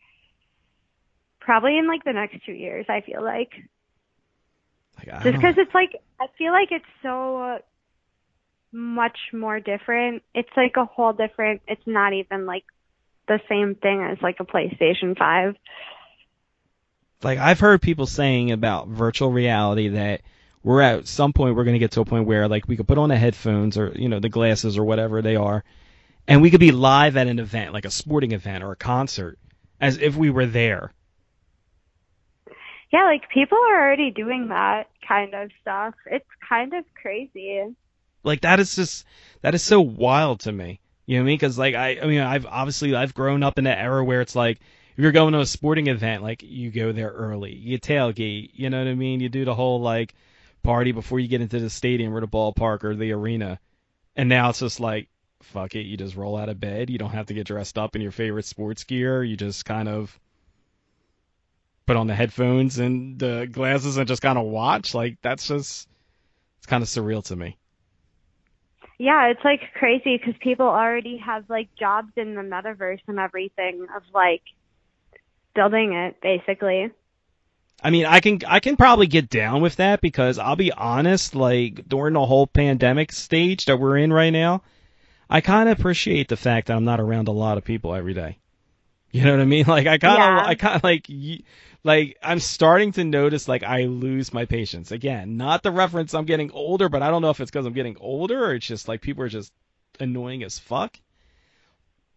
probably 1.40 1.76
in 1.76 1.88
like 1.88 2.04
the 2.04 2.12
next 2.12 2.44
two 2.46 2.52
years. 2.52 2.86
I 2.88 3.00
feel 3.02 3.22
like 3.22 3.50
Like, 4.98 5.08
I 5.08 5.22
just 5.22 5.36
because 5.36 5.54
it's 5.58 5.74
like 5.74 6.00
I 6.20 6.26
feel 6.38 6.52
like 6.52 6.68
it's 6.70 6.84
so 7.02 7.58
much 8.72 9.18
more 9.32 9.60
different. 9.60 10.22
It's 10.34 10.48
like 10.56 10.76
a 10.76 10.84
whole 10.84 11.12
different. 11.12 11.62
It's 11.68 11.86
not 11.86 12.12
even 12.14 12.46
like 12.46 12.64
the 13.28 13.40
same 13.48 13.74
thing 13.74 14.02
as 14.02 14.18
like 14.22 14.36
a 14.40 14.44
PlayStation 14.44 15.16
Five. 15.18 15.56
like 17.22 17.38
I've 17.38 17.60
heard 17.60 17.82
people 17.82 18.06
saying 18.06 18.52
about 18.52 18.88
virtual 18.88 19.30
reality 19.30 19.88
that 19.88 20.22
we're 20.62 20.80
at 20.82 21.06
some 21.08 21.32
point 21.32 21.54
we're 21.56 21.64
going 21.64 21.74
to 21.74 21.78
get 21.80 21.92
to 21.92 22.00
a 22.00 22.04
point 22.04 22.26
where 22.26 22.48
like 22.48 22.68
we 22.68 22.76
could 22.76 22.88
put 22.88 22.98
on 22.98 23.08
the 23.08 23.16
headphones 23.16 23.76
or 23.78 23.92
you 23.96 24.08
know 24.08 24.20
the 24.20 24.28
glasses 24.28 24.78
or 24.78 24.84
whatever 24.84 25.22
they 25.22 25.36
are 25.36 25.64
and 26.28 26.42
we 26.42 26.50
could 26.50 26.60
be 26.60 26.72
live 26.72 27.16
at 27.16 27.26
an 27.28 27.38
event 27.38 27.72
like 27.72 27.84
a 27.84 27.90
sporting 27.90 28.32
event 28.32 28.64
or 28.64 28.72
a 28.72 28.76
concert 28.76 29.38
as 29.80 29.98
if 29.98 30.16
we 30.16 30.30
were 30.30 30.46
there 30.46 30.92
Yeah, 32.92 33.04
like 33.04 33.28
people 33.30 33.58
are 33.58 33.80
already 33.86 34.10
doing 34.10 34.48
that 34.48 34.88
kind 35.06 35.34
of 35.34 35.50
stuff. 35.60 35.94
It's 36.06 36.28
kind 36.48 36.74
of 36.74 36.84
crazy. 36.94 37.74
like 38.24 38.40
that 38.42 38.60
is 38.60 38.74
just 38.76 39.04
that 39.42 39.54
is 39.54 39.62
so 39.62 39.80
wild 39.80 40.40
to 40.40 40.52
me 40.52 40.80
you 41.06 41.16
know 41.16 41.22
what 41.22 41.26
I 41.26 41.26
mean 41.26 41.36
because 41.36 41.58
like 41.58 41.74
I 41.74 41.98
I 42.00 42.06
mean 42.06 42.20
I've 42.20 42.46
obviously 42.46 42.94
I've 42.94 43.14
grown 43.14 43.42
up 43.42 43.58
in 43.58 43.64
that 43.64 43.78
era 43.78 44.04
where 44.04 44.20
it's 44.20 44.36
like 44.36 44.58
if 44.96 44.98
you're 45.02 45.12
going 45.12 45.32
to 45.32 45.40
a 45.40 45.46
sporting 45.46 45.86
event 45.88 46.22
like 46.22 46.42
you 46.42 46.70
go 46.70 46.92
there 46.92 47.10
early 47.10 47.54
you 47.54 47.78
tailgate 47.78 48.50
you 48.54 48.70
know 48.70 48.78
what 48.78 48.88
I 48.88 48.94
mean 48.94 49.20
you 49.20 49.28
do 49.28 49.44
the 49.44 49.54
whole 49.54 49.80
like 49.80 50.14
party 50.62 50.92
before 50.92 51.20
you 51.20 51.28
get 51.28 51.40
into 51.40 51.58
the 51.60 51.70
stadium 51.70 52.14
or 52.14 52.20
the 52.20 52.28
ballpark 52.28 52.84
or 52.84 52.94
the 52.94 53.12
arena 53.12 53.58
and 54.16 54.28
now 54.28 54.50
it's 54.50 54.60
just 54.60 54.80
like 54.80 55.08
fuck 55.42 55.74
it 55.74 55.82
you 55.82 55.96
just 55.96 56.16
roll 56.16 56.36
out 56.36 56.48
of 56.48 56.60
bed 56.60 56.90
you 56.90 56.98
don't 56.98 57.10
have 57.10 57.26
to 57.26 57.34
get 57.34 57.46
dressed 57.46 57.78
up 57.78 57.96
in 57.96 58.02
your 58.02 58.12
favorite 58.12 58.44
sports 58.44 58.84
gear 58.84 59.24
you 59.24 59.36
just 59.36 59.64
kind 59.64 59.88
of 59.88 60.18
put 61.86 61.96
on 61.96 62.06
the 62.06 62.14
headphones 62.14 62.78
and 62.78 63.18
the 63.18 63.48
glasses 63.50 63.96
and 63.96 64.06
just 64.08 64.22
kind 64.22 64.38
of 64.38 64.44
watch 64.44 64.94
like 64.94 65.18
that's 65.22 65.48
just 65.48 65.88
It's 66.58 66.66
kind 66.66 66.82
of 66.82 66.88
surreal 66.88 67.24
to 67.24 67.36
me. 67.36 67.58
Yeah, 68.98 69.26
it's 69.26 69.44
like 69.44 69.60
crazy 69.74 70.16
because 70.16 70.34
people 70.40 70.66
already 70.66 71.16
have 71.18 71.50
like 71.50 71.68
jobs 71.74 72.12
in 72.16 72.34
the 72.36 72.42
metaverse 72.42 73.00
and 73.08 73.18
everything 73.18 73.86
of 73.96 74.02
like 74.14 74.42
building 75.54 75.92
it 75.92 76.20
basically. 76.22 76.90
I 77.82 77.90
mean, 77.90 78.06
I 78.06 78.20
can 78.20 78.40
I 78.46 78.60
can 78.60 78.76
probably 78.76 79.06
get 79.06 79.28
down 79.28 79.60
with 79.60 79.76
that 79.76 80.00
because 80.00 80.38
I'll 80.38 80.56
be 80.56 80.72
honest, 80.72 81.34
like 81.34 81.88
during 81.88 82.14
the 82.14 82.26
whole 82.26 82.46
pandemic 82.46 83.12
stage 83.12 83.64
that 83.66 83.78
we're 83.78 83.98
in 83.98 84.12
right 84.12 84.30
now, 84.30 84.62
I 85.28 85.40
kind 85.40 85.68
of 85.68 85.78
appreciate 85.78 86.28
the 86.28 86.36
fact 86.36 86.68
that 86.68 86.76
I'm 86.76 86.84
not 86.84 87.00
around 87.00 87.28
a 87.28 87.32
lot 87.32 87.58
of 87.58 87.64
people 87.64 87.94
every 87.94 88.14
day. 88.14 88.38
You 89.10 89.24
know 89.24 89.32
what 89.32 89.40
I 89.40 89.44
mean? 89.44 89.64
Like 89.68 89.86
I 89.86 89.98
kind 89.98 90.22
of 90.22 90.44
Yeah. 90.44 90.46
I 90.46 90.54
kind 90.54 90.76
of 90.76 90.84
like 90.84 91.08
like 91.84 92.16
I'm 92.22 92.38
starting 92.38 92.92
to 92.92 93.04
notice 93.04 93.48
like 93.48 93.62
I 93.62 93.84
lose 93.84 94.32
my 94.32 94.44
patience 94.44 94.92
again. 94.92 95.36
Not 95.36 95.62
the 95.62 95.70
reference 95.70 96.14
I'm 96.14 96.24
getting 96.24 96.50
older, 96.52 96.88
but 96.88 97.02
I 97.02 97.10
don't 97.10 97.22
know 97.22 97.30
if 97.30 97.40
it's 97.40 97.50
because 97.50 97.66
I'm 97.66 97.72
getting 97.72 97.96
older 98.00 98.44
or 98.44 98.54
it's 98.54 98.66
just 98.66 98.88
like 98.88 99.00
people 99.00 99.24
are 99.24 99.28
just 99.28 99.52
annoying 99.98 100.42
as 100.44 100.58
fuck. 100.58 100.98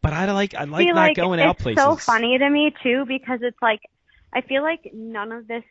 But 0.01 0.13
I 0.13 0.31
like 0.31 0.53
I 0.53 0.65
like 0.65 0.83
See, 0.83 0.91
not 0.91 0.95
like 0.95 1.15
going 1.15 1.39
it's 1.39 1.47
out 1.47 1.57
places. 1.57 1.83
so 1.83 1.95
funny 1.95 2.37
to 2.37 2.49
me 2.49 2.73
too 2.83 3.05
because 3.07 3.39
it's 3.41 3.57
like 3.61 3.81
I 4.35 4.41
feel 4.41 4.63
like 4.63 4.91
none 4.93 5.31
of 5.31 5.47
this 5.47 5.63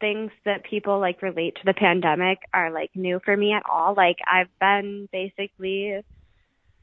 things 0.00 0.30
that 0.44 0.64
people 0.64 1.00
like 1.00 1.22
relate 1.22 1.54
to 1.56 1.62
the 1.64 1.74
pandemic 1.74 2.38
are 2.52 2.70
like 2.70 2.90
new 2.94 3.20
for 3.24 3.36
me 3.36 3.52
at 3.54 3.62
all. 3.70 3.94
Like 3.94 4.18
I've 4.30 4.50
been 4.60 5.08
basically 5.12 6.00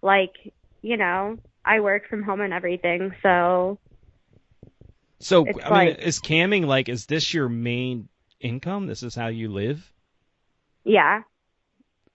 like, 0.02 0.34
you 0.82 0.98
know, 0.98 1.38
I 1.66 1.82
work 1.82 2.08
from 2.10 2.24
home 2.24 2.42
and 2.42 2.54
everything, 2.54 3.14
so 3.22 3.80
So 5.20 5.46
I 5.64 5.86
mean, 5.86 5.96
is 5.96 6.20
camming 6.20 6.66
like 6.66 6.90
is 6.90 7.06
this 7.08 7.34
your 7.34 7.50
main 7.50 8.10
income? 8.40 8.88
This 8.88 9.04
is 9.04 9.16
how 9.16 9.28
you 9.28 9.50
live? 9.52 9.92
yeah. 10.86 11.24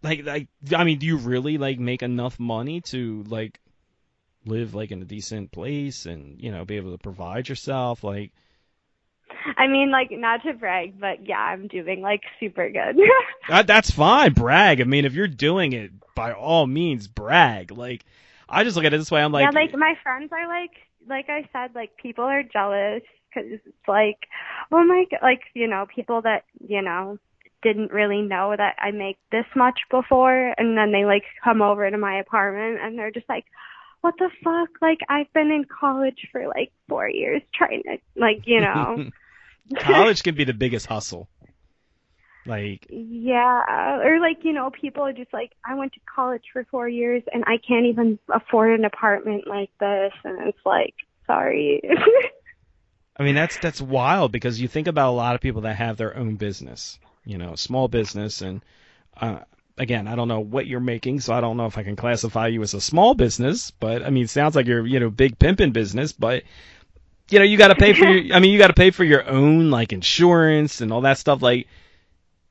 Like 0.03 0.25
like 0.25 0.49
I 0.75 0.85
mean, 0.85 0.99
do 0.99 1.07
you 1.07 1.17
really 1.19 1.59
like 1.59 1.79
make 1.81 2.03
enough 2.03 2.39
money 2.39 2.81
to 2.83 3.25
like 3.29 3.61
live 4.49 4.75
like 4.75 4.91
in 4.91 5.03
a 5.03 5.05
decent 5.05 5.53
place 5.53 6.07
and 6.07 6.41
you 6.41 6.51
know 6.51 6.65
be 6.65 6.77
able 6.77 6.93
to 6.93 6.99
provide 6.99 7.49
yourself? 7.49 8.03
Like 8.03 8.33
I 9.57 9.67
mean 9.67 9.91
like 9.91 10.11
not 10.11 10.43
to 10.43 10.55
brag, 10.55 10.99
but 11.01 11.27
yeah, 11.27 11.39
I'm 11.39 11.69
doing 11.69 12.01
like 12.01 12.23
super 12.41 12.69
good. 12.69 12.97
that, 12.97 13.25
uh, 13.49 13.63
that's 13.63 13.91
fine, 13.91 14.33
brag. 14.33 14.81
I 14.81 14.85
mean, 14.85 15.05
if 15.05 15.15
you're 15.15 15.29
doing 15.29 15.73
it, 15.73 15.93
by 16.15 16.33
all 16.33 16.67
means, 16.67 17.07
brag. 17.07 17.71
Like 17.71 18.05
I 18.49 18.65
just 18.65 18.77
look 18.77 18.85
at 18.85 18.95
it 18.95 18.99
this 18.99 19.11
way. 19.11 19.23
I'm 19.23 19.33
like, 19.33 19.43
yeah, 19.53 19.61
like 19.61 19.75
my 19.77 19.95
friends 20.03 20.31
are 20.33 20.49
like, 20.49 20.73
like 21.09 21.29
I 21.29 21.49
said, 21.53 21.75
like 21.75 21.97
people 21.97 22.25
are 22.25 22.43
jealous 22.43 23.03
because 23.29 23.51
it's 23.53 23.89
like, 23.89 24.19
oh 24.73 24.85
my 24.85 25.05
god, 25.11 25.21
like 25.23 25.43
you 25.55 25.69
know, 25.69 25.87
people 25.95 26.23
that 26.23 26.45
you 26.67 26.83
know 26.83 27.19
didn't 27.63 27.93
really 27.93 28.23
know 28.23 28.55
that 28.57 28.77
I 28.79 28.93
make 28.93 29.19
this 29.31 29.47
much 29.55 29.81
before, 29.91 30.55
and 30.57 30.77
then 30.77 30.93
they 30.93 31.05
like 31.05 31.25
come 31.43 31.63
over 31.63 31.89
to 31.91 31.99
my 31.99 32.19
apartment 32.19 32.81
and 32.83 32.99
they're 32.99 33.11
just 33.11 33.29
like, 33.29 33.45
what 34.01 34.15
the 34.19 34.31
fuck? 34.45 34.71
Like 34.81 34.99
I've 35.09 35.33
been 35.33 35.51
in 35.51 35.65
college 35.65 36.29
for 36.33 36.47
like 36.47 36.73
four 36.89 37.09
years 37.09 37.43
trying 37.55 37.83
to, 37.85 37.99
like 38.17 38.43
you 38.47 38.61
know, 38.61 39.11
college 39.81 40.23
can 40.23 40.35
be 40.35 40.45
the 40.45 40.55
biggest 40.55 40.87
hustle. 40.87 41.29
Like 42.47 42.87
yeah, 42.89 44.01
or 44.03 44.21
like 44.21 44.39
you 44.43 44.53
know, 44.53 44.71
people 44.71 45.05
are 45.05 45.13
just 45.13 45.33
like, 45.33 45.53
I 45.65 45.75
went 45.75 45.93
to 45.95 46.01
college 46.15 46.45
for 46.53 46.65
four 46.71 46.89
years 46.89 47.23
and 47.33 47.45
I 47.47 47.59
can't 47.59 47.87
even 47.87 48.19
afford 48.33 48.79
an 48.79 48.85
apartment 48.85 49.47
like 49.47 49.71
this, 49.79 50.13
and 50.25 50.49
it's 50.49 50.59
like, 50.65 50.95
sorry. 51.27 51.83
I 53.19 53.25
mean, 53.25 53.35
that's 53.35 53.59
that's 53.59 53.81
wild 53.81 54.33
because 54.33 54.61
you 54.61 54.69
think 54.69 54.87
about 54.87 55.11
a 55.11 55.17
lot 55.17 55.35
of 55.35 55.41
people 55.41 55.63
that 55.63 55.77
have 55.77 55.97
their 55.97 56.17
own 56.17 56.37
business, 56.37 56.99
you 57.25 57.37
know, 57.37 57.57
small 57.57 57.89
business, 57.89 58.41
and 58.41 58.63
uh, 59.21 59.41
again, 59.79 60.09
I 60.09 60.17
don't 60.17 60.29
know 60.29 60.41
what 60.41 60.67
you're 60.67 60.81
making, 60.81 61.21
so 61.21 61.33
I 61.33 61.41
don't 61.41 61.57
know 61.57 61.67
if 61.67 61.79
I 61.79 61.83
can 61.83 61.97
classify 61.97 62.49
you 62.49 62.63
as 62.63 62.75
a 62.75 62.81
small 62.81 63.15
business, 63.15 63.71
but 63.71 64.03
I 64.03 64.11
mean, 64.11 64.25
it 64.25 64.31
sounds 64.31 64.57
like 64.57 64.67
you're, 64.67 64.87
you 64.87 65.01
know, 65.01 65.11
big 65.11 65.39
pimping 65.39 65.73
business, 65.73 66.13
but 66.13 66.45
you 67.31 67.39
know, 67.39 67.45
you 67.45 67.59
got 67.59 67.69
to 67.69 67.75
pay 67.75 67.93
for 67.93 68.05
your, 68.07 68.35
I 68.37 68.41
mean, 68.41 68.53
you 68.53 68.59
got 68.59 68.69
to 68.69 68.75
pay 68.75 68.91
for 68.91 69.05
your 69.05 69.29
own 69.29 69.71
like 69.71 69.93
insurance 69.93 70.81
and 70.81 70.93
all 70.93 71.03
that 71.03 71.19
stuff. 71.19 71.43
Like, 71.43 71.69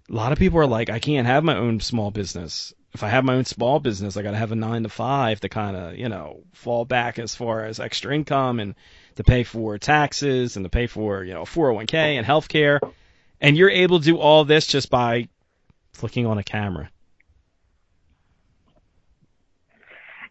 a 0.10 0.14
lot 0.14 0.32
of 0.32 0.38
people 0.38 0.60
are 0.60 0.68
like, 0.68 0.90
I 0.90 1.00
can't 1.00 1.28
have 1.28 1.44
my 1.44 1.58
own 1.58 1.80
small 1.80 2.12
business. 2.12 2.74
If 2.94 3.04
I 3.04 3.10
have 3.10 3.26
my 3.26 3.36
own 3.36 3.46
small 3.46 3.80
business, 3.80 4.16
I 4.16 4.22
got 4.22 4.32
to 4.32 4.38
have 4.38 4.52
a 4.52 4.56
nine 4.56 4.84
to 4.84 4.90
five 4.90 5.42
to 5.42 5.50
kind 5.50 5.76
of, 5.76 5.98
you 5.98 6.10
know, 6.10 6.42
fall 6.54 6.86
back 6.86 7.20
as 7.20 7.36
far 7.36 7.66
as 7.66 7.80
extra 7.80 8.16
income 8.16 8.60
and 8.60 8.76
to 9.16 9.24
pay 9.24 9.44
for 9.44 9.78
taxes 9.78 10.56
and 10.56 10.64
to 10.64 10.70
pay 10.70 10.88
for, 10.88 11.24
you 11.24 11.34
know, 11.34 11.44
401k 11.44 11.94
and 11.94 12.26
healthcare. 12.26 12.80
And 13.42 13.58
you're 13.58 13.70
able 13.70 14.00
to 14.00 14.06
do 14.06 14.18
all 14.18 14.46
this 14.46 14.66
just 14.66 14.90
by 14.90 15.28
flicking 15.94 16.26
on 16.26 16.38
a 16.38 16.44
camera. 16.44 16.90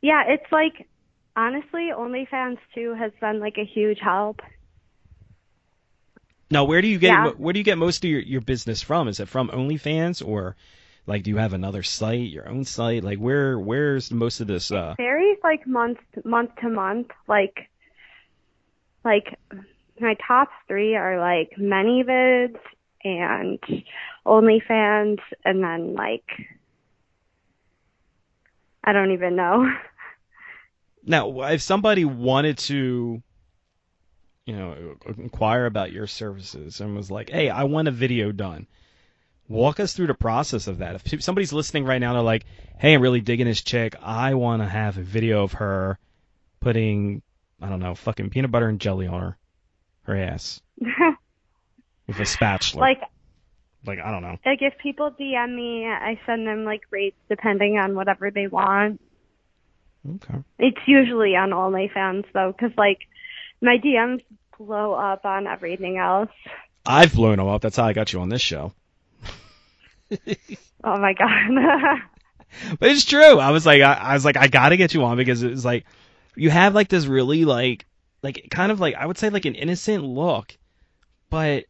Yeah, 0.03 0.23
it's 0.29 0.51
like 0.53 0.87
honestly, 1.35 1.91
OnlyFans 1.97 2.59
too 2.75 2.95
has 2.95 3.13
been 3.21 3.41
like 3.41 3.59
a 3.59 3.65
huge 3.65 3.99
help. 4.01 4.41
Now, 6.51 6.65
where 6.65 6.81
do 6.81 6.89
you 6.89 6.99
get 6.99 7.11
Yeah. 7.11 7.31
where 7.37 7.53
do 7.53 7.59
you 7.59 7.65
get 7.65 7.79
most 7.79 8.05
of 8.05 8.11
your, 8.11 8.21
your 8.21 8.41
business 8.41 8.83
from? 8.83 9.09
Is 9.09 9.21
it 9.21 9.29
from 9.29 9.49
OnlyFans 9.49 10.27
or 10.27 10.57
like 11.07 11.23
do 11.23 11.31
you 11.31 11.37
have 11.39 11.53
another 11.53 11.83
site, 11.83 12.31
your 12.31 12.49
own 12.49 12.65
site? 12.65 13.05
Like 13.05 13.19
where 13.19 13.59
where's 13.59 14.11
most 14.13 14.41
of 14.41 14.47
this 14.47 14.71
uh 14.71 14.95
Varies 14.97 15.39
like 15.43 15.67
month 15.67 15.99
month 16.25 16.51
to 16.61 16.69
month. 16.69 17.09
Like 17.29 17.69
like 19.05 19.39
my 20.01 20.17
top 20.27 20.49
three 20.69 20.95
are 20.95 21.19
like 21.19 21.53
ManyVids 21.59 22.59
and 23.05 23.59
OnlyFans, 24.27 25.19
and 25.45 25.63
then 25.63 25.95
like 25.95 26.25
I 28.87 28.93
don't 28.93 29.11
even 29.13 29.37
know. 29.37 29.71
Now, 31.09 31.43
if 31.43 31.63
somebody 31.63 32.05
wanted 32.05 32.59
to, 32.59 33.23
you 34.45 34.57
know, 34.57 34.97
inquire 35.17 35.67
about 35.67 35.93
your 35.93 36.09
services 36.09 36.81
and 36.81 36.97
was 36.97 37.13
like, 37.13 37.31
"Hey, 37.31 37.49
I 37.49 37.63
want 37.63 37.87
a 37.87 37.93
video 37.93 38.33
done," 38.33 38.67
walk 39.47 39.79
us 39.79 39.93
through 39.93 40.09
the 40.09 40.15
process 40.15 40.67
of 40.67 40.79
that. 40.79 41.01
If 41.13 41.23
somebody's 41.23 41.53
listening 41.53 41.85
right 41.85 42.01
now, 42.01 42.13
they're 42.15 42.23
like, 42.23 42.45
"Hey, 42.81 42.93
I'm 42.93 43.01
really 43.01 43.21
digging 43.21 43.47
this 43.47 43.63
chick. 43.63 43.95
I 44.03 44.35
want 44.35 44.63
to 44.63 44.69
have 44.69 44.99
a 44.99 45.03
video 45.03 45.45
of 45.45 45.53
her 45.53 45.97
putting, 46.59 47.23
I 47.63 47.69
don't 47.69 47.79
know, 47.79 47.95
fucking 47.95 48.31
peanut 48.31 48.51
butter 48.51 48.69
and 48.69 48.81
jelly 48.81 49.07
on 49.07 49.21
her, 49.21 49.39
her 50.03 50.17
ass 50.17 50.61
with 52.09 52.19
a 52.19 52.27
spatula." 52.27 52.81
like 52.81 53.03
like 53.87 53.99
I 54.01 54.11
don't 54.11 54.23
know. 54.23 54.39
like 54.45 54.63
if 54.63 54.77
people 54.79 55.11
DM 55.11 55.55
me, 55.55 55.87
I 55.87 56.19
send 56.27 56.47
them 56.47 56.65
like 56.65 56.83
rates 56.91 57.17
depending 57.29 57.79
on 57.79 57.95
whatever 57.95 58.31
they 58.31 58.47
want. 58.47 59.01
Okay. 60.09 60.39
It's 60.59 60.79
usually 60.87 61.35
on 61.37 61.51
OnlyFans 61.51 62.25
though, 62.33 62.53
because 62.57 62.77
like 62.77 62.99
my 63.61 63.79
DMs 63.79 64.23
blow 64.59 64.93
up 64.93 65.25
on 65.25 65.47
everything 65.47 65.99
else. 65.99 66.31
I've 66.85 67.15
blown 67.15 67.39
them 67.39 67.49
up. 67.49 67.63
That's 67.63 67.77
how 67.77 67.85
I 67.85 67.93
got 67.93 68.13
you 68.13 68.21
on 68.21 68.29
this 68.29 68.43
show. 68.43 68.73
Oh 70.85 70.99
my 70.99 71.15
god. 71.15 72.01
But 72.79 72.91
it's 72.91 73.05
true. 73.05 73.39
I 73.39 73.51
was 73.51 73.67
like, 73.67 73.83
I, 73.83 73.93
I 73.95 74.15
was 74.15 74.25
like, 74.25 74.37
I 74.37 74.47
gotta 74.47 74.77
get 74.79 74.95
you 74.95 75.05
on 75.05 75.17
because 75.17 75.43
it 75.43 75.51
was 75.51 75.65
like, 75.65 75.85
you 76.37 76.49
have 76.49 76.75
like 76.75 76.89
this 76.89 77.05
really 77.05 77.45
like, 77.45 77.85
like 78.23 78.47
kind 78.51 78.73
of 78.73 78.81
like 78.81 78.95
I 78.95 79.05
would 79.05 79.19
say 79.19 79.29
like 79.29 79.45
an 79.45 79.57
innocent 79.57 80.05
look, 80.05 80.57
but 81.29 81.65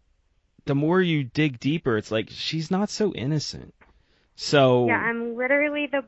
the 0.67 0.75
more 0.75 1.01
you 1.01 1.25
dig 1.25 1.59
deeper, 1.59 1.97
it's 1.97 2.11
like 2.11 2.29
she's 2.31 2.71
not 2.71 2.91
so 2.91 3.13
innocent. 3.15 3.75
So 4.35 4.87
yeah, 4.87 4.99
I'm 4.99 5.37
literally 5.37 5.87
the 5.87 6.05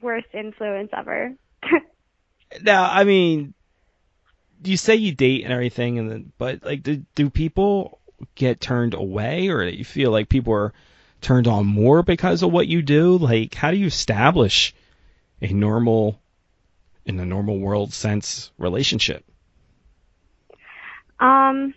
worst 0.00 0.28
influence 0.32 0.90
ever. 0.96 1.34
now, 2.62 2.90
I 2.90 3.04
mean, 3.04 3.52
you 4.64 4.76
say 4.76 4.96
you 4.96 5.12
date 5.12 5.44
and 5.44 5.52
everything, 5.52 5.98
and 5.98 6.10
then, 6.10 6.32
but 6.38 6.64
like, 6.64 6.82
do, 6.82 7.04
do 7.14 7.28
people 7.28 7.98
get 8.34 8.60
turned 8.60 8.94
away, 8.94 9.48
or 9.48 9.68
do 9.68 9.76
you 9.76 9.84
feel 9.84 10.10
like 10.10 10.28
people 10.28 10.54
are 10.54 10.72
turned 11.20 11.46
on 11.46 11.66
more 11.66 12.02
because 12.02 12.42
of 12.42 12.52
what 12.52 12.68
you 12.68 12.82
do? 12.82 13.18
Like, 13.18 13.54
how 13.54 13.70
do 13.70 13.76
you 13.76 13.86
establish 13.86 14.74
a 15.42 15.48
normal, 15.48 16.18
in 17.04 17.16
the 17.16 17.26
normal 17.26 17.58
world 17.58 17.92
sense, 17.92 18.52
relationship? 18.56 19.24
Um, 21.18 21.74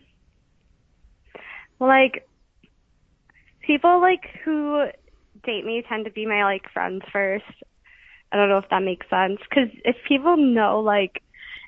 like 1.88 2.28
people 3.62 4.02
like 4.02 4.24
who 4.44 4.86
date 5.44 5.66
me 5.66 5.84
tend 5.88 6.06
to 6.06 6.12
be 6.12 6.26
my 6.26 6.44
like 6.44 6.70
friends 6.74 7.04
first. 7.12 7.46
I 8.32 8.38
don't 8.38 8.50
know 8.50 8.58
if 8.60 8.70
that 8.70 8.84
makes 8.84 9.10
sense 9.10 9.40
because 9.50 9.70
if 9.86 9.96
people 10.08 10.38
know 10.38 10.80
like 10.82 11.22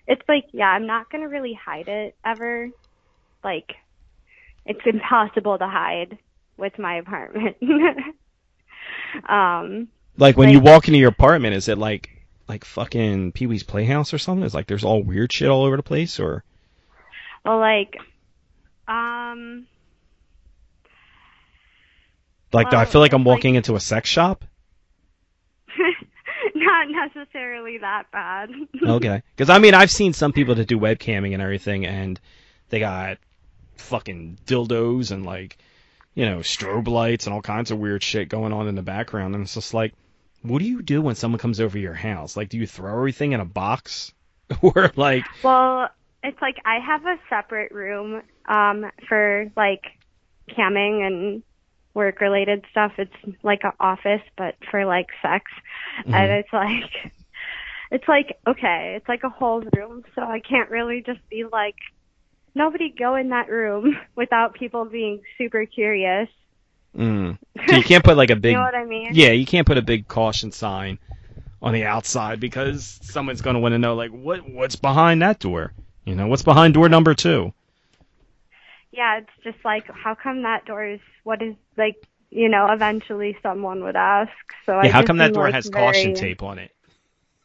it's 0.08 0.22
like 0.28 0.46
yeah, 0.52 0.68
I'm 0.70 0.88
not 0.88 1.10
gonna 1.12 1.30
really 1.30 1.54
hide 1.54 1.88
it 1.88 2.16
ever. 2.26 2.70
Like 3.44 3.74
it's 4.66 4.82
impossible 4.86 5.58
to 5.58 5.68
hide 5.68 6.18
with 6.58 6.78
my 6.78 6.98
apartment. 6.98 7.58
um, 9.30 9.88
Like 10.18 10.38
when 10.38 10.50
Like- 10.50 10.54
you 10.54 10.60
walk 10.60 10.88
into 10.88 11.00
your 11.00 11.10
apartment, 11.10 11.56
is 11.56 11.68
it 11.68 11.78
like 11.78 12.10
like 12.48 12.66
fucking 12.66 13.32
Pee 13.32 13.48
Wee's 13.48 13.64
Playhouse 13.64 14.14
or 14.14 14.18
something? 14.18 14.44
It's 14.44 14.54
like 14.54 14.68
there's 14.68 14.84
all 14.84 15.02
weird 15.02 15.32
shit 15.34 15.50
all 15.50 15.64
over 15.64 15.78
the 15.78 15.84
place, 15.84 16.20
or 16.20 16.44
well, 17.46 17.60
like 17.60 17.96
um. 18.88 19.68
Like, 22.54 22.70
do 22.70 22.78
I 22.78 22.86
feel 22.86 23.02
like 23.02 23.14
I'm 23.14 23.22
it's 23.22 23.28
like- 23.28 23.36
walking 23.38 23.56
into 23.56 23.76
a 23.76 23.80
sex 23.80 24.10
shop? 24.10 24.44
Not 26.56 26.88
necessarily 26.90 27.78
that 27.80 28.04
bad. 28.12 28.50
Okay. 28.84 29.22
Because 29.36 29.50
I 29.50 29.60
mean, 29.60 29.74
I've 29.74 29.92
seen 29.92 30.14
some 30.14 30.34
people 30.34 30.56
that 30.56 30.68
do 30.68 30.78
webcamming 30.80 31.34
and 31.34 31.42
everything, 31.42 31.86
and 31.86 32.20
they 32.70 32.80
got 32.80 33.18
fucking 33.76 34.40
dildos 34.46 35.12
and 35.12 35.26
like, 35.26 35.58
you 36.16 36.26
know, 36.26 36.40
strobe 36.40 36.88
lights 36.88 37.26
and 37.26 37.34
all 37.34 37.42
kinds 37.42 37.72
of 37.72 37.78
weird 37.80 38.04
shit 38.04 38.28
going 38.30 38.54
on 38.54 38.68
in 38.68 38.76
the 38.76 38.82
background, 38.82 39.36
and 39.36 39.44
it's 39.44 39.54
just 39.54 39.74
like, 39.74 39.94
what 40.42 40.60
do 40.60 40.66
you 40.66 40.82
do 40.82 41.02
when 41.02 41.16
someone 41.16 41.40
comes 41.40 41.60
over 41.62 41.78
your 41.78 41.94
house? 41.94 42.36
Like, 42.36 42.50
do 42.50 42.58
you 42.58 42.66
throw 42.68 42.94
everything 42.98 43.32
in 43.34 43.40
a 43.40 43.46
box, 43.46 44.12
or 44.62 44.92
like, 44.96 45.24
Well, 45.44 45.90
it's 46.24 46.42
like 46.42 46.58
I 46.66 46.80
have 46.80 47.06
a 47.06 47.18
separate 47.30 47.72
room 47.72 48.22
um 48.48 48.90
for 49.08 49.50
like 49.56 49.84
camming 50.50 51.06
and 51.06 51.44
work 51.94 52.22
related 52.22 52.66
stuff. 52.72 52.94
It's 52.98 53.14
like 53.44 53.64
an 53.64 53.72
office 53.80 54.22
but 54.38 54.56
for 54.70 54.86
like 54.86 55.08
sex. 55.22 55.52
Mhm. 56.06 56.14
And 56.14 56.32
it's 56.32 56.54
like 56.54 57.12
it's 57.92 58.08
like 58.08 58.38
okay, 58.48 58.94
it's 58.98 59.08
like 59.10 59.24
a 59.24 59.30
whole 59.30 59.62
room, 59.76 60.04
so 60.16 60.22
I 60.22 60.40
can't 60.40 60.70
really 60.70 61.02
just 61.06 61.20
be 61.30 61.44
like 61.52 61.76
nobody 62.56 62.90
go 62.90 63.16
in 63.16 63.30
that 63.30 63.50
room 63.50 63.98
without 64.16 64.54
people 64.54 64.86
being 64.86 65.22
super 65.38 65.66
curious. 65.66 66.30
mm. 66.98 67.38
so 67.68 67.76
you 67.76 67.84
can't 67.84 68.04
put 68.04 68.18
like 68.18 68.30
a 68.30 68.36
big, 68.36 68.52
you 68.52 68.58
know 68.58 68.64
what 68.64 68.76
I 68.76 68.86
mean? 68.86 69.10
yeah, 69.14 69.32
you 69.32 69.46
can't 69.46 69.68
put 69.68 69.78
a 69.78 69.82
big 69.82 70.08
caution 70.08 70.52
sign 70.52 71.00
on 71.62 71.74
the 71.74 71.86
outside 71.86 72.40
because 72.40 73.00
someone's 73.04 73.42
gonna 73.42 73.60
want 73.60 73.74
to 73.74 73.80
know 73.80 73.96
like 73.96 74.12
what 74.12 74.40
what's 74.50 74.76
behind 74.76 75.22
that 75.22 75.40
door. 75.40 75.74
You 76.06 76.16
know, 76.16 76.28
what's 76.28 76.42
behind 76.42 76.74
door 76.74 76.90
number 76.90 77.14
two? 77.14 77.54
Yeah, 78.92 79.20
it's 79.20 79.44
just 79.44 79.64
like, 79.64 79.86
how 79.92 80.16
come 80.16 80.44
that 80.44 80.66
door 80.66 80.86
is, 80.86 81.00
what 81.24 81.42
is, 81.42 81.56
like, 81.78 81.96
you 82.30 82.50
know, 82.50 82.68
eventually 82.70 83.36
someone 83.42 83.84
would 83.84 83.96
ask. 83.96 84.32
So 84.66 84.74
I 84.74 84.86
Yeah, 84.86 84.92
how 84.92 85.04
come 85.04 85.18
that 85.18 85.34
door 85.34 85.46
like, 85.46 85.54
has 85.54 85.70
caution 85.70 86.14
tape 86.14 86.44
on 86.44 86.60
it? 86.60 86.72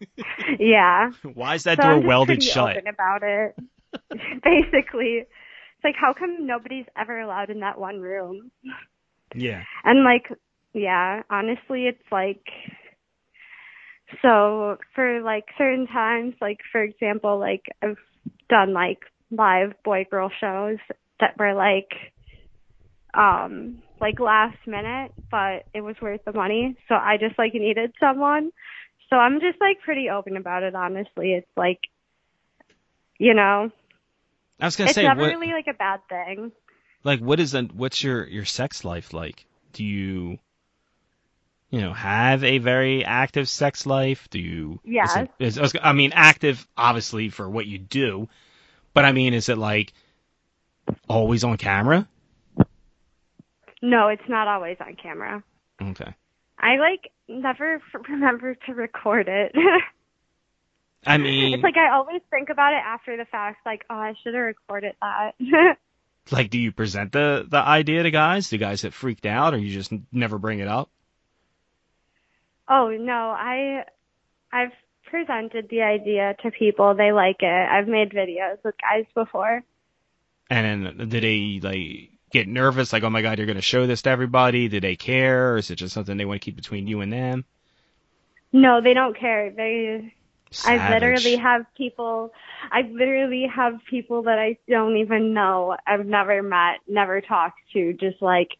Yeah. 0.59 1.11
Why 1.34 1.55
is 1.55 1.64
that 1.64 1.78
so 1.78 1.82
door 1.82 1.92
I'm 1.92 2.03
just 2.03 2.09
welded 2.09 2.42
shut? 2.42 2.76
Open 2.76 2.88
about 2.88 3.22
it. 3.22 3.57
Basically, 4.44 5.22
it's 5.22 5.84
like, 5.84 5.94
how 5.99 6.12
come 6.12 6.47
nobody's 6.47 6.86
ever 6.97 7.18
allowed 7.20 7.51
in 7.51 7.61
that 7.61 7.78
one 7.78 8.01
room? 8.01 8.51
Yeah. 9.34 9.62
And 9.84 10.05
like, 10.05 10.28
yeah, 10.72 11.22
honestly, 11.30 11.86
it's 11.86 12.12
like, 12.12 12.44
so 14.22 14.76
for 14.94 15.22
like 15.22 15.44
certain 15.59 15.86
times, 15.86 16.34
like 16.40 16.59
for 16.70 16.82
example, 16.82 17.38
like 17.38 17.62
I've 17.82 17.97
done 18.49 18.72
like 18.72 18.99
live 19.30 19.72
boy 19.84 20.07
girl 20.11 20.30
shows 20.40 20.78
that 21.21 21.39
were 21.39 21.55
like, 21.55 21.91
um, 23.14 23.83
like 24.01 24.21
last 24.21 24.59
minute, 24.67 25.12
but 25.31 25.64
it 25.75 25.81
was 25.81 25.97
worth 26.03 26.21
the 26.25 26.33
money. 26.33 26.77
So 26.89 26.95
I 26.95 27.17
just 27.19 27.39
like 27.39 27.55
needed 27.55 27.93
someone. 27.99 28.51
So 29.09 29.17
I'm 29.17 29.41
just 29.41 29.61
like 29.61 29.81
pretty 29.85 30.11
open 30.11 30.37
about 30.37 30.62
it, 30.62 30.75
honestly. 30.75 31.33
It's 31.33 31.47
like, 31.57 31.81
you 33.19 33.35
know, 33.35 33.71
I 34.61 34.64
was 34.64 34.77
gonna 34.77 34.91
it's 34.91 34.95
say, 34.97 35.05
never 35.05 35.21
what, 35.21 35.29
really 35.31 35.53
like 35.53 35.69
a 35.69 35.75
bad 35.75 36.01
thing. 36.09 36.53
like, 37.05 37.21
what 37.21 37.41
is 37.41 37.55
a, 37.55 37.62
what's 37.62 38.03
your 38.03 38.27
your 38.27 38.45
sex 38.45 38.85
life 38.85 39.12
like? 39.14 39.47
Do 39.73 39.85
you, 39.85 40.39
you 41.71 41.81
know, 41.81 41.93
have 41.93 42.45
a 42.45 42.59
very 42.59 43.05
active 43.05 43.49
sex 43.49 43.87
life? 43.87 44.29
Do 44.31 44.39
you? 44.41 44.81
is 44.85 44.93
Yes. 44.93 45.17
it- 45.17 45.31
is- 45.39 45.75
I 45.83 45.93
mean, 45.93 46.12
active, 46.14 46.67
obviously, 46.77 47.29
for 47.29 47.49
what 47.49 47.67
you 47.67 47.79
do, 47.79 48.29
but 48.93 49.05
I 49.05 49.12
mean, 49.12 49.35
is 49.35 49.49
it 49.49 49.59
like 49.59 49.93
always 51.09 51.45
on 51.45 51.57
camera? 51.57 52.09
No, 53.82 54.09
it's 54.09 54.28
not 54.28 54.49
always 54.49 54.76
on 54.80 54.97
camera. 54.97 55.43
Okay. 55.80 56.14
I 56.59 56.76
like 56.76 57.12
never 57.28 57.74
f- 57.76 58.01
remember 58.09 58.55
to 58.66 58.74
record 58.74 59.28
it. 59.28 59.55
I 61.07 61.18
mean, 61.18 61.55
it's 61.55 61.62
like 61.62 61.76
I 61.76 61.95
always 61.95 62.22
think 62.30 62.49
about 62.49 62.72
it 62.72 62.82
after 62.84 63.16
the 63.16 63.26
fact, 63.26 63.64
like, 63.64 63.84
oh, 63.89 63.95
I 63.95 64.14
should 64.22 64.34
have 64.34 64.43
recorded 64.43 64.95
that. 65.01 65.32
like, 66.30 66.51
do 66.51 66.59
you 66.59 66.72
present 66.72 67.12
the 67.12 67.47
the 67.49 67.59
idea 67.59 68.03
to 68.03 68.11
guys? 68.11 68.49
Do 68.49 68.59
guys 68.59 68.82
get 68.82 68.95
freaked 68.95 69.26
out, 69.26 69.55
or 69.55 69.59
you 69.59 69.72
just 69.72 69.93
never 70.11 70.39
bring 70.39 70.59
it 70.59 70.68
up? 70.68 70.91
oh 72.68 72.89
no, 72.99 73.30
I, 73.30 73.84
I've 74.53 74.72
presented 75.11 75.68
the 75.68 75.82
idea 75.82 76.34
to 76.43 76.51
people. 76.51 76.95
They 76.95 77.12
like 77.12 77.37
it. 77.41 77.68
I've 77.70 77.89
made 77.89 78.11
videos 78.11 78.59
with 78.64 78.74
guys 78.80 79.05
before. 79.14 79.62
And 80.49 80.86
then, 80.86 81.09
did 81.09 81.22
they 81.22 81.61
like 81.62 82.11
get 82.30 82.49
nervous? 82.49 82.92
Like, 82.92 83.03
oh 83.03 83.11
my 83.11 83.22
god, 83.22 83.38
you're 83.38 83.47
gonna 83.47 83.61
show 83.61 83.86
this 83.86 84.03
to 84.03 84.11
everybody? 84.11 84.68
Do 84.68 84.80
they 84.80 84.97
care, 84.97 85.53
or 85.53 85.57
is 85.57 85.70
it 85.70 85.76
just 85.76 85.94
something 85.94 86.16
they 86.16 86.24
want 86.24 86.40
to 86.40 86.44
keep 86.44 86.57
between 86.57 86.86
you 86.86 87.01
and 87.01 87.12
them? 87.12 87.44
No, 88.53 88.80
they 88.80 88.94
don't 88.94 89.18
care. 89.18 89.51
They, 89.51 90.14
I 90.64 90.94
literally 90.94 91.36
have 91.36 91.66
people. 91.76 92.32
I 92.70 92.82
literally 92.90 93.47
have 93.55 93.74
people 93.90 94.22
that 94.22 94.38
I 94.38 94.57
don't 94.68 94.97
even 94.97 95.34
know. 95.34 95.76
I've 95.86 96.07
never 96.07 96.42
met, 96.42 96.78
never 96.88 97.20
talked 97.20 97.59
to. 97.72 97.92
Just 97.94 98.22
like, 98.22 98.51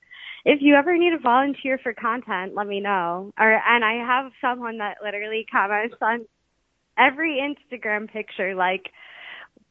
if 0.45 0.61
you 0.61 0.75
ever 0.75 0.97
need 0.97 1.13
a 1.13 1.19
volunteer 1.19 1.79
for 1.79 1.95
content, 1.95 2.55
let 2.55 2.67
me 2.67 2.81
know. 2.81 3.33
Or 3.39 3.53
and 3.53 3.85
I 3.85 3.95
have 4.05 4.33
someone 4.41 4.79
that 4.79 4.99
literally 5.03 5.47
comments 5.51 5.97
on 6.03 6.27
every 6.99 7.39
Instagram 7.41 8.11
picture, 8.11 8.55
like, 8.55 8.91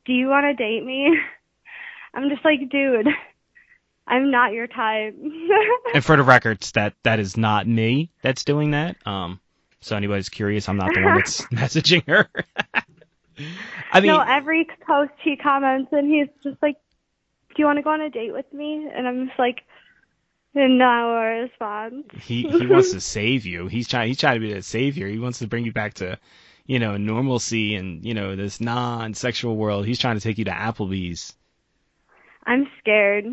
"Do 0.05 0.13
you 0.13 0.27
want 0.27 0.45
to 0.45 0.53
date 0.53 0.83
me?" 0.83 1.17
I'm 2.15 2.29
just 2.29 2.43
like, 2.45 2.69
dude, 2.69 3.07
I'm 4.07 4.31
not 4.31 4.53
your 4.53 4.67
type. 4.67 5.15
And 5.93 6.03
for 6.03 6.15
the 6.15 6.23
records, 6.35 6.71
that 6.73 6.93
that 7.03 7.19
is 7.19 7.37
not 7.37 7.67
me 7.67 8.11
that's 8.21 8.43
doing 8.43 8.71
that. 8.71 8.95
Um, 9.05 9.39
so 9.81 9.95
anybody's 9.95 10.29
curious, 10.29 10.69
I'm 10.69 10.77
not 10.77 10.93
the 10.93 11.01
one 11.01 11.15
that's 11.15 11.41
messaging 11.53 12.07
her. 12.07 12.27
I 13.91 13.99
mean, 13.99 14.11
no, 14.11 14.21
every 14.21 14.67
post 14.87 15.11
he 15.21 15.35
comments 15.35 15.89
and 15.91 16.09
he's 16.09 16.27
just 16.43 16.61
like, 16.61 16.77
"Do 17.49 17.55
you 17.57 17.65
want 17.65 17.77
to 17.77 17.83
go 17.83 17.89
on 17.89 18.01
a 18.01 18.09
date 18.09 18.31
with 18.31 18.51
me?" 18.53 18.89
And 18.93 19.07
I'm 19.07 19.27
just 19.27 19.37
like, 19.37 19.63
"No 20.53 21.13
response." 21.41 22.05
he 22.21 22.43
he 22.43 22.65
wants 22.67 22.91
to 22.91 23.01
save 23.01 23.45
you. 23.45 23.67
He's 23.67 23.87
trying 23.87 24.07
he's 24.07 24.19
trying 24.19 24.35
to 24.35 24.47
be 24.47 24.53
the 24.53 24.61
savior. 24.61 25.07
He 25.07 25.19
wants 25.19 25.39
to 25.39 25.47
bring 25.47 25.65
you 25.65 25.73
back 25.73 25.95
to, 25.95 26.17
you 26.65 26.79
know, 26.79 26.95
normalcy 26.95 27.75
and 27.75 28.05
you 28.05 28.13
know 28.13 28.35
this 28.35 28.61
non-sexual 28.61 29.57
world. 29.57 29.85
He's 29.85 29.99
trying 29.99 30.15
to 30.15 30.21
take 30.21 30.37
you 30.37 30.45
to 30.45 30.51
Applebee's. 30.51 31.33
I'm 32.45 32.67
scared. 32.79 33.25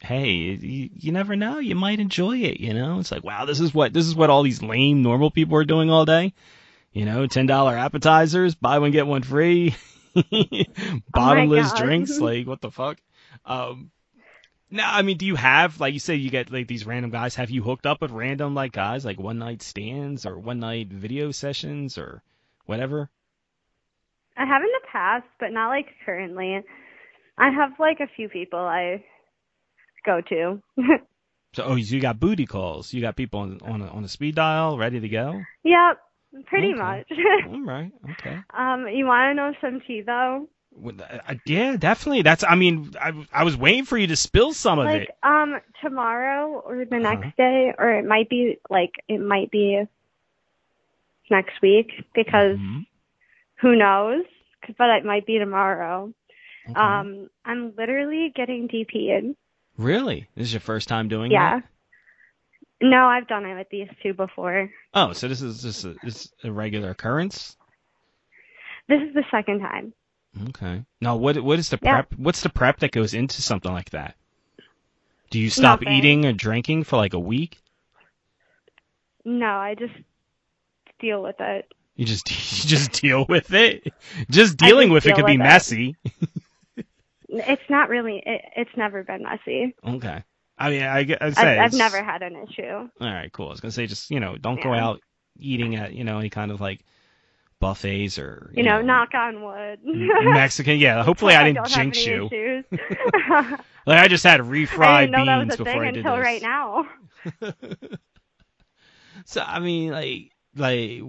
Hey, 0.00 0.30
you, 0.30 0.90
you 0.94 1.12
never 1.12 1.36
know. 1.36 1.58
You 1.58 1.74
might 1.76 2.00
enjoy 2.00 2.38
it. 2.38 2.60
You 2.60 2.74
know, 2.74 2.98
it's 2.98 3.12
like 3.12 3.24
wow, 3.24 3.44
this 3.44 3.60
is 3.60 3.72
what 3.72 3.92
this 3.92 4.06
is 4.06 4.14
what 4.14 4.30
all 4.30 4.42
these 4.42 4.62
lame 4.62 5.02
normal 5.02 5.30
people 5.30 5.56
are 5.56 5.64
doing 5.64 5.90
all 5.90 6.04
day. 6.04 6.32
You 6.92 7.04
know, 7.04 7.26
ten 7.26 7.46
dollar 7.46 7.76
appetizers, 7.76 8.54
buy 8.54 8.78
one 8.78 8.90
get 8.90 9.06
one 9.06 9.22
free, 9.22 9.74
bottomless 11.12 11.72
God. 11.72 11.82
drinks. 11.82 12.18
Like 12.20 12.46
what 12.46 12.60
the 12.60 12.70
fuck? 12.70 12.98
Um, 13.44 13.90
no, 14.70 14.84
I 14.84 15.02
mean, 15.02 15.18
do 15.18 15.26
you 15.26 15.36
have 15.36 15.80
like 15.80 15.94
you 15.94 16.00
said 16.00 16.14
you 16.14 16.30
get 16.30 16.50
like 16.50 16.66
these 16.66 16.84
random 16.86 17.10
guys? 17.10 17.34
Have 17.36 17.50
you 17.50 17.62
hooked 17.62 17.86
up 17.86 18.00
with 18.00 18.10
random 18.10 18.54
like 18.54 18.72
guys 18.72 19.04
like 19.04 19.20
one 19.20 19.38
night 19.38 19.62
stands 19.62 20.26
or 20.26 20.38
one 20.38 20.60
night 20.60 20.88
video 20.88 21.30
sessions 21.30 21.96
or 21.96 22.22
whatever? 22.66 23.08
I 24.36 24.46
have 24.46 24.62
in 24.62 24.68
the 24.68 24.86
past, 24.90 25.26
but 25.38 25.52
not 25.52 25.68
like 25.68 25.88
currently. 26.04 26.60
I 27.42 27.50
have 27.50 27.72
like 27.78 28.00
a 28.00 28.06
few 28.16 28.28
people 28.28 28.58
I 28.60 29.04
go 30.06 30.20
to. 30.28 30.62
So 31.54 31.64
oh, 31.64 31.74
you 31.76 32.00
got 32.00 32.18
booty 32.18 32.46
calls. 32.46 32.92
You 32.94 33.00
got 33.02 33.16
people 33.16 33.40
on 33.40 33.60
on 33.62 33.82
a, 33.82 33.86
on 33.88 34.04
a 34.04 34.08
speed 34.08 34.36
dial 34.36 34.78
ready 34.78 35.00
to 35.00 35.08
go. 35.08 35.46
yep, 35.64 35.98
pretty 36.46 36.72
Okay. 36.72 36.78
much. 36.80 37.06
All 37.46 37.60
right, 37.62 37.92
okay. 38.12 38.38
um, 38.56 38.86
you 38.88 39.06
want 39.06 39.30
to 39.30 39.34
know 39.34 39.52
some 39.60 39.80
tea 39.86 40.02
though? 40.02 40.48
Uh, 40.74 41.34
yeah, 41.44 41.76
definitely. 41.76 42.22
That's. 42.22 42.44
I 42.44 42.54
mean, 42.54 42.92
I 43.00 43.12
I 43.32 43.44
was 43.44 43.56
waiting 43.56 43.84
for 43.84 43.98
you 43.98 44.06
to 44.08 44.16
spill 44.16 44.52
some 44.54 44.78
of 44.78 44.86
like 44.86 45.02
it. 45.02 45.10
um 45.22 45.60
tomorrow 45.82 46.62
or 46.64 46.84
the 46.84 46.96
Uh-huh. 46.96 46.98
next 46.98 47.36
day 47.36 47.74
or 47.78 47.90
it 47.98 48.06
might 48.06 48.28
be 48.30 48.58
like 48.70 48.92
it 49.08 49.20
might 49.20 49.50
be 49.50 49.82
next 51.30 51.60
week 51.62 51.90
because 52.14 52.58
Mhm. 52.58 52.86
who 53.60 53.76
knows? 53.76 54.24
but 54.78 54.90
it 54.90 55.04
might 55.04 55.26
be 55.26 55.38
tomorrow 55.38 56.12
Okay. 56.70 56.78
um 56.80 57.28
i'm 57.44 57.72
literally 57.76 58.32
getting 58.34 58.68
dp'd 58.68 59.34
really? 59.78 60.28
This 60.36 60.48
is 60.48 60.52
your 60.52 60.60
first 60.60 60.88
time 60.88 61.08
doing 61.08 61.32
it? 61.32 61.34
yeah 61.34 61.60
that? 61.60 61.68
no 62.80 63.06
i've 63.06 63.26
done 63.28 63.44
it 63.46 63.56
with 63.56 63.68
these 63.70 63.88
two 64.02 64.14
before 64.14 64.70
Oh, 64.94 65.12
so 65.14 65.26
this 65.28 65.40
is 65.40 65.62
just 65.62 65.84
a, 65.86 65.94
this 66.02 66.26
is 66.26 66.32
a 66.44 66.52
regular 66.52 66.90
occurrence? 66.90 67.56
this 68.88 69.00
is 69.00 69.14
the 69.14 69.24
second 69.30 69.60
time 69.60 69.92
Okay. 70.48 70.82
Now, 71.00 71.16
what 71.16 71.38
what 71.44 71.58
is 71.58 71.68
the 71.68 71.78
Yeah. 71.82 72.02
prep? 72.02 72.14
What's 72.16 72.40
the 72.42 72.48
prep 72.48 72.78
that 72.80 72.90
goes 72.90 73.12
into 73.12 73.42
something 73.42 73.70
like 73.70 73.90
that? 73.90 74.14
Do 75.30 75.38
you 75.38 75.50
stop 75.50 75.80
Nothing. 75.80 75.92
eating 75.92 76.24
or 76.24 76.32
drinking 76.32 76.84
for 76.84 76.96
like 76.96 77.12
a 77.12 77.18
week? 77.18 77.58
no 79.24 79.46
i 79.46 79.74
just 79.74 79.92
deal 81.00 81.22
with 81.22 81.36
it 81.40 81.70
You 81.96 82.06
just 82.06 82.30
you 82.64 82.68
just 82.68 82.92
deal 83.00 83.26
with 83.28 83.52
it. 83.52 83.92
Just 84.30 84.56
dealing 84.56 84.88
just 84.88 84.94
with 84.94 85.06
it 85.06 85.14
could 85.16 85.26
be 85.26 85.34
it. 85.34 85.38
messy. 85.38 85.96
it's 87.32 87.62
not 87.68 87.88
really 87.88 88.22
it, 88.24 88.42
it's 88.56 88.76
never 88.76 89.02
been 89.02 89.22
messy 89.22 89.74
Okay. 89.86 90.22
I 90.58 90.70
mean, 90.70 90.82
I, 90.82 90.98
I 90.98 91.16
I've, 91.20 91.34
say 91.34 91.58
I've 91.58 91.72
never 91.72 92.04
had 92.04 92.22
an 92.22 92.36
issue. 92.36 92.62
All 92.62 92.90
right, 93.00 93.32
cool. 93.32 93.48
I 93.48 93.50
was 93.50 93.60
gonna 93.60 93.72
say 93.72 93.86
just 93.86 94.10
you 94.10 94.20
know 94.20 94.36
don't 94.36 94.62
go 94.62 94.72
out 94.72 95.00
eating 95.38 95.74
at 95.76 95.92
you 95.94 96.04
know 96.04 96.18
any 96.18 96.30
kind 96.30 96.52
of 96.52 96.60
like 96.60 96.84
buffets 97.58 98.18
or 98.18 98.52
You 98.54 98.62
know, 98.62 98.82
knock 98.82 99.14
on 99.14 99.42
wood. 99.42 99.80
Mexican. 99.84 100.78
Yeah, 100.78 101.02
hopefully 101.02 101.34
I 101.34 101.44
didn't 101.44 101.64
don't 101.64 101.68
jinx 101.68 102.06
you. 102.06 102.62
Like 103.84 103.98
I 103.98 104.06
just 104.06 104.22
had 104.22 104.40
I 104.40 104.44
refried 104.44 105.10
know 105.10 105.24
was 105.38 105.48
beans 105.48 105.54
a 105.54 105.56
before 105.56 105.72
thing 105.72 105.80
I 105.80 105.90
did 105.90 105.96
until 105.96 106.16
this. 106.16 106.24
right 106.24 106.42
now. 106.42 106.86
So 109.24 109.40
I 109.40 109.60
mean, 109.60 109.90
like, 109.92 110.32
like, 110.56 111.02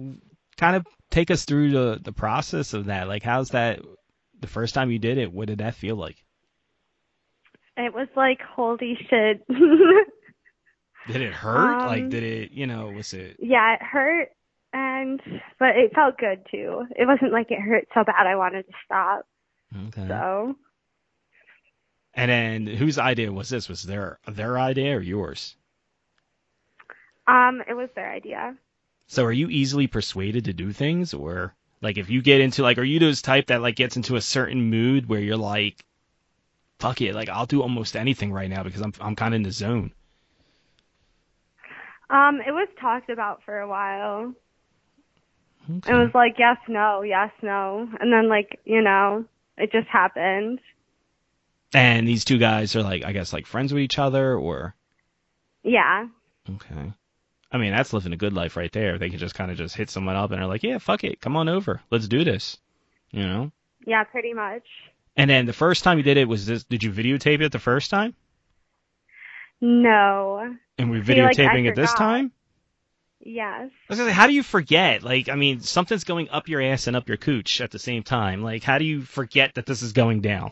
kind 0.56 0.76
of 0.76 0.86
take 1.10 1.30
us 1.30 1.44
through 1.44 1.70
the 1.70 2.00
the 2.02 2.12
process 2.12 2.74
of 2.74 2.86
that. 2.86 3.08
Like, 3.08 3.22
how's 3.22 3.50
that? 3.50 3.80
The 4.44 4.50
first 4.50 4.74
time 4.74 4.90
you 4.90 4.98
did 4.98 5.16
it, 5.16 5.32
what 5.32 5.48
did 5.48 5.60
that 5.60 5.74
feel 5.74 5.96
like? 5.96 6.22
It 7.78 7.94
was 7.94 8.08
like, 8.14 8.42
holy 8.42 8.94
shit. 9.08 9.42
Did 9.48 11.22
it 11.22 11.32
hurt? 11.32 11.80
Um, 11.80 11.86
like, 11.86 12.10
did 12.10 12.22
it? 12.22 12.50
You 12.52 12.66
know, 12.66 12.90
was 12.90 13.14
it? 13.14 13.38
yeah, 13.38 13.72
it 13.72 13.82
hurt, 13.82 14.28
and 14.74 15.18
but 15.58 15.76
it 15.76 15.94
felt 15.94 16.18
good 16.18 16.46
too. 16.50 16.84
It 16.94 17.06
wasn't 17.06 17.32
like 17.32 17.50
it 17.50 17.58
hurt 17.58 17.88
so 17.94 18.04
bad 18.04 18.26
I 18.26 18.36
wanted 18.36 18.66
to 18.66 18.72
stop. 18.84 19.26
Okay. 19.88 20.08
So 20.08 20.56
And 22.12 22.30
then 22.30 22.66
whose 22.66 22.98
idea 22.98 23.32
was 23.32 23.48
this? 23.48 23.70
Was 23.70 23.82
their 23.82 24.18
their 24.30 24.58
idea 24.58 24.94
or 24.98 25.00
yours? 25.00 25.56
Um, 27.26 27.62
it 27.66 27.72
was 27.72 27.88
their 27.96 28.12
idea. 28.12 28.56
So 29.06 29.24
are 29.24 29.32
you 29.32 29.48
easily 29.48 29.86
persuaded 29.86 30.44
to 30.44 30.52
do 30.52 30.70
things 30.72 31.14
or 31.14 31.54
like 31.84 31.98
if 31.98 32.10
you 32.10 32.22
get 32.22 32.40
into 32.40 32.62
like 32.62 32.78
are 32.78 32.84
you 32.84 32.98
those 32.98 33.22
type 33.22 33.46
that 33.46 33.62
like 33.62 33.76
gets 33.76 33.96
into 33.96 34.16
a 34.16 34.20
certain 34.20 34.70
mood 34.70 35.08
where 35.08 35.20
you're 35.20 35.36
like 35.36 35.84
fuck 36.80 37.00
it, 37.00 37.14
like 37.14 37.28
I'll 37.28 37.46
do 37.46 37.62
almost 37.62 37.96
anything 37.96 38.32
right 38.32 38.50
now 38.50 38.62
because 38.62 38.80
I'm 38.82 38.92
I'm 39.00 39.16
kind 39.16 39.34
of 39.34 39.36
in 39.36 39.42
the 39.42 39.52
zone. 39.52 39.92
Um, 42.10 42.40
it 42.46 42.50
was 42.50 42.68
talked 42.80 43.08
about 43.08 43.42
for 43.44 43.58
a 43.58 43.68
while. 43.68 44.34
Okay. 45.70 45.92
It 45.92 45.94
was 45.94 46.10
like 46.14 46.34
yes, 46.38 46.58
no, 46.68 47.02
yes, 47.02 47.30
no, 47.42 47.88
and 48.00 48.12
then 48.12 48.28
like 48.28 48.60
you 48.64 48.82
know, 48.82 49.24
it 49.56 49.72
just 49.72 49.88
happened. 49.88 50.60
and 51.72 52.06
these 52.06 52.24
two 52.24 52.38
guys 52.38 52.76
are 52.76 52.82
like 52.82 53.04
I 53.04 53.12
guess 53.12 53.32
like 53.32 53.46
friends 53.46 53.72
with 53.72 53.82
each 53.82 53.98
other 53.98 54.36
or 54.36 54.74
Yeah, 55.62 56.08
okay. 56.56 56.92
I 57.54 57.58
mean, 57.58 57.70
that's 57.70 57.92
living 57.92 58.12
a 58.12 58.16
good 58.16 58.32
life 58.32 58.56
right 58.56 58.72
there. 58.72 58.98
They 58.98 59.08
can 59.08 59.20
just 59.20 59.36
kind 59.36 59.48
of 59.50 59.56
just 59.56 59.76
hit 59.76 59.88
someone 59.88 60.16
up 60.16 60.32
and 60.32 60.42
are 60.42 60.46
like, 60.46 60.64
"Yeah, 60.64 60.78
fuck 60.78 61.04
it. 61.04 61.20
Come 61.20 61.36
on 61.36 61.48
over. 61.48 61.80
Let's 61.88 62.08
do 62.08 62.24
this." 62.24 62.58
You 63.12 63.22
know? 63.22 63.52
yeah, 63.86 64.02
pretty 64.02 64.34
much. 64.34 64.64
And 65.16 65.30
then 65.30 65.46
the 65.46 65.52
first 65.52 65.84
time 65.84 65.98
you 65.98 66.02
did 66.02 66.16
it 66.16 66.26
was 66.26 66.46
this 66.46 66.64
did 66.64 66.82
you 66.82 66.90
videotape 66.90 67.40
it 67.40 67.52
the 67.52 67.60
first 67.60 67.90
time? 67.90 68.14
No, 69.60 70.56
And 70.78 70.90
we're 70.90 71.04
See, 71.04 71.22
like, 71.22 71.36
videotaping 71.36 71.68
it 71.68 71.76
this 71.76 71.94
time? 71.94 72.32
yes. 73.20 73.70
I 73.70 73.92
was 73.92 73.98
gonna 73.98 74.10
say, 74.10 74.14
how 74.14 74.26
do 74.26 74.34
you 74.34 74.42
forget? 74.42 75.02
Like, 75.02 75.28
I 75.28 75.36
mean, 75.36 75.60
something's 75.60 76.04
going 76.04 76.28
up 76.30 76.48
your 76.48 76.60
ass 76.60 76.88
and 76.88 76.96
up 76.96 77.08
your 77.08 77.16
cooch 77.16 77.60
at 77.60 77.70
the 77.70 77.78
same 77.78 78.02
time. 78.02 78.42
Like, 78.42 78.64
how 78.64 78.78
do 78.78 78.84
you 78.84 79.02
forget 79.02 79.54
that 79.54 79.64
this 79.64 79.82
is 79.82 79.92
going 79.92 80.20
down? 80.20 80.50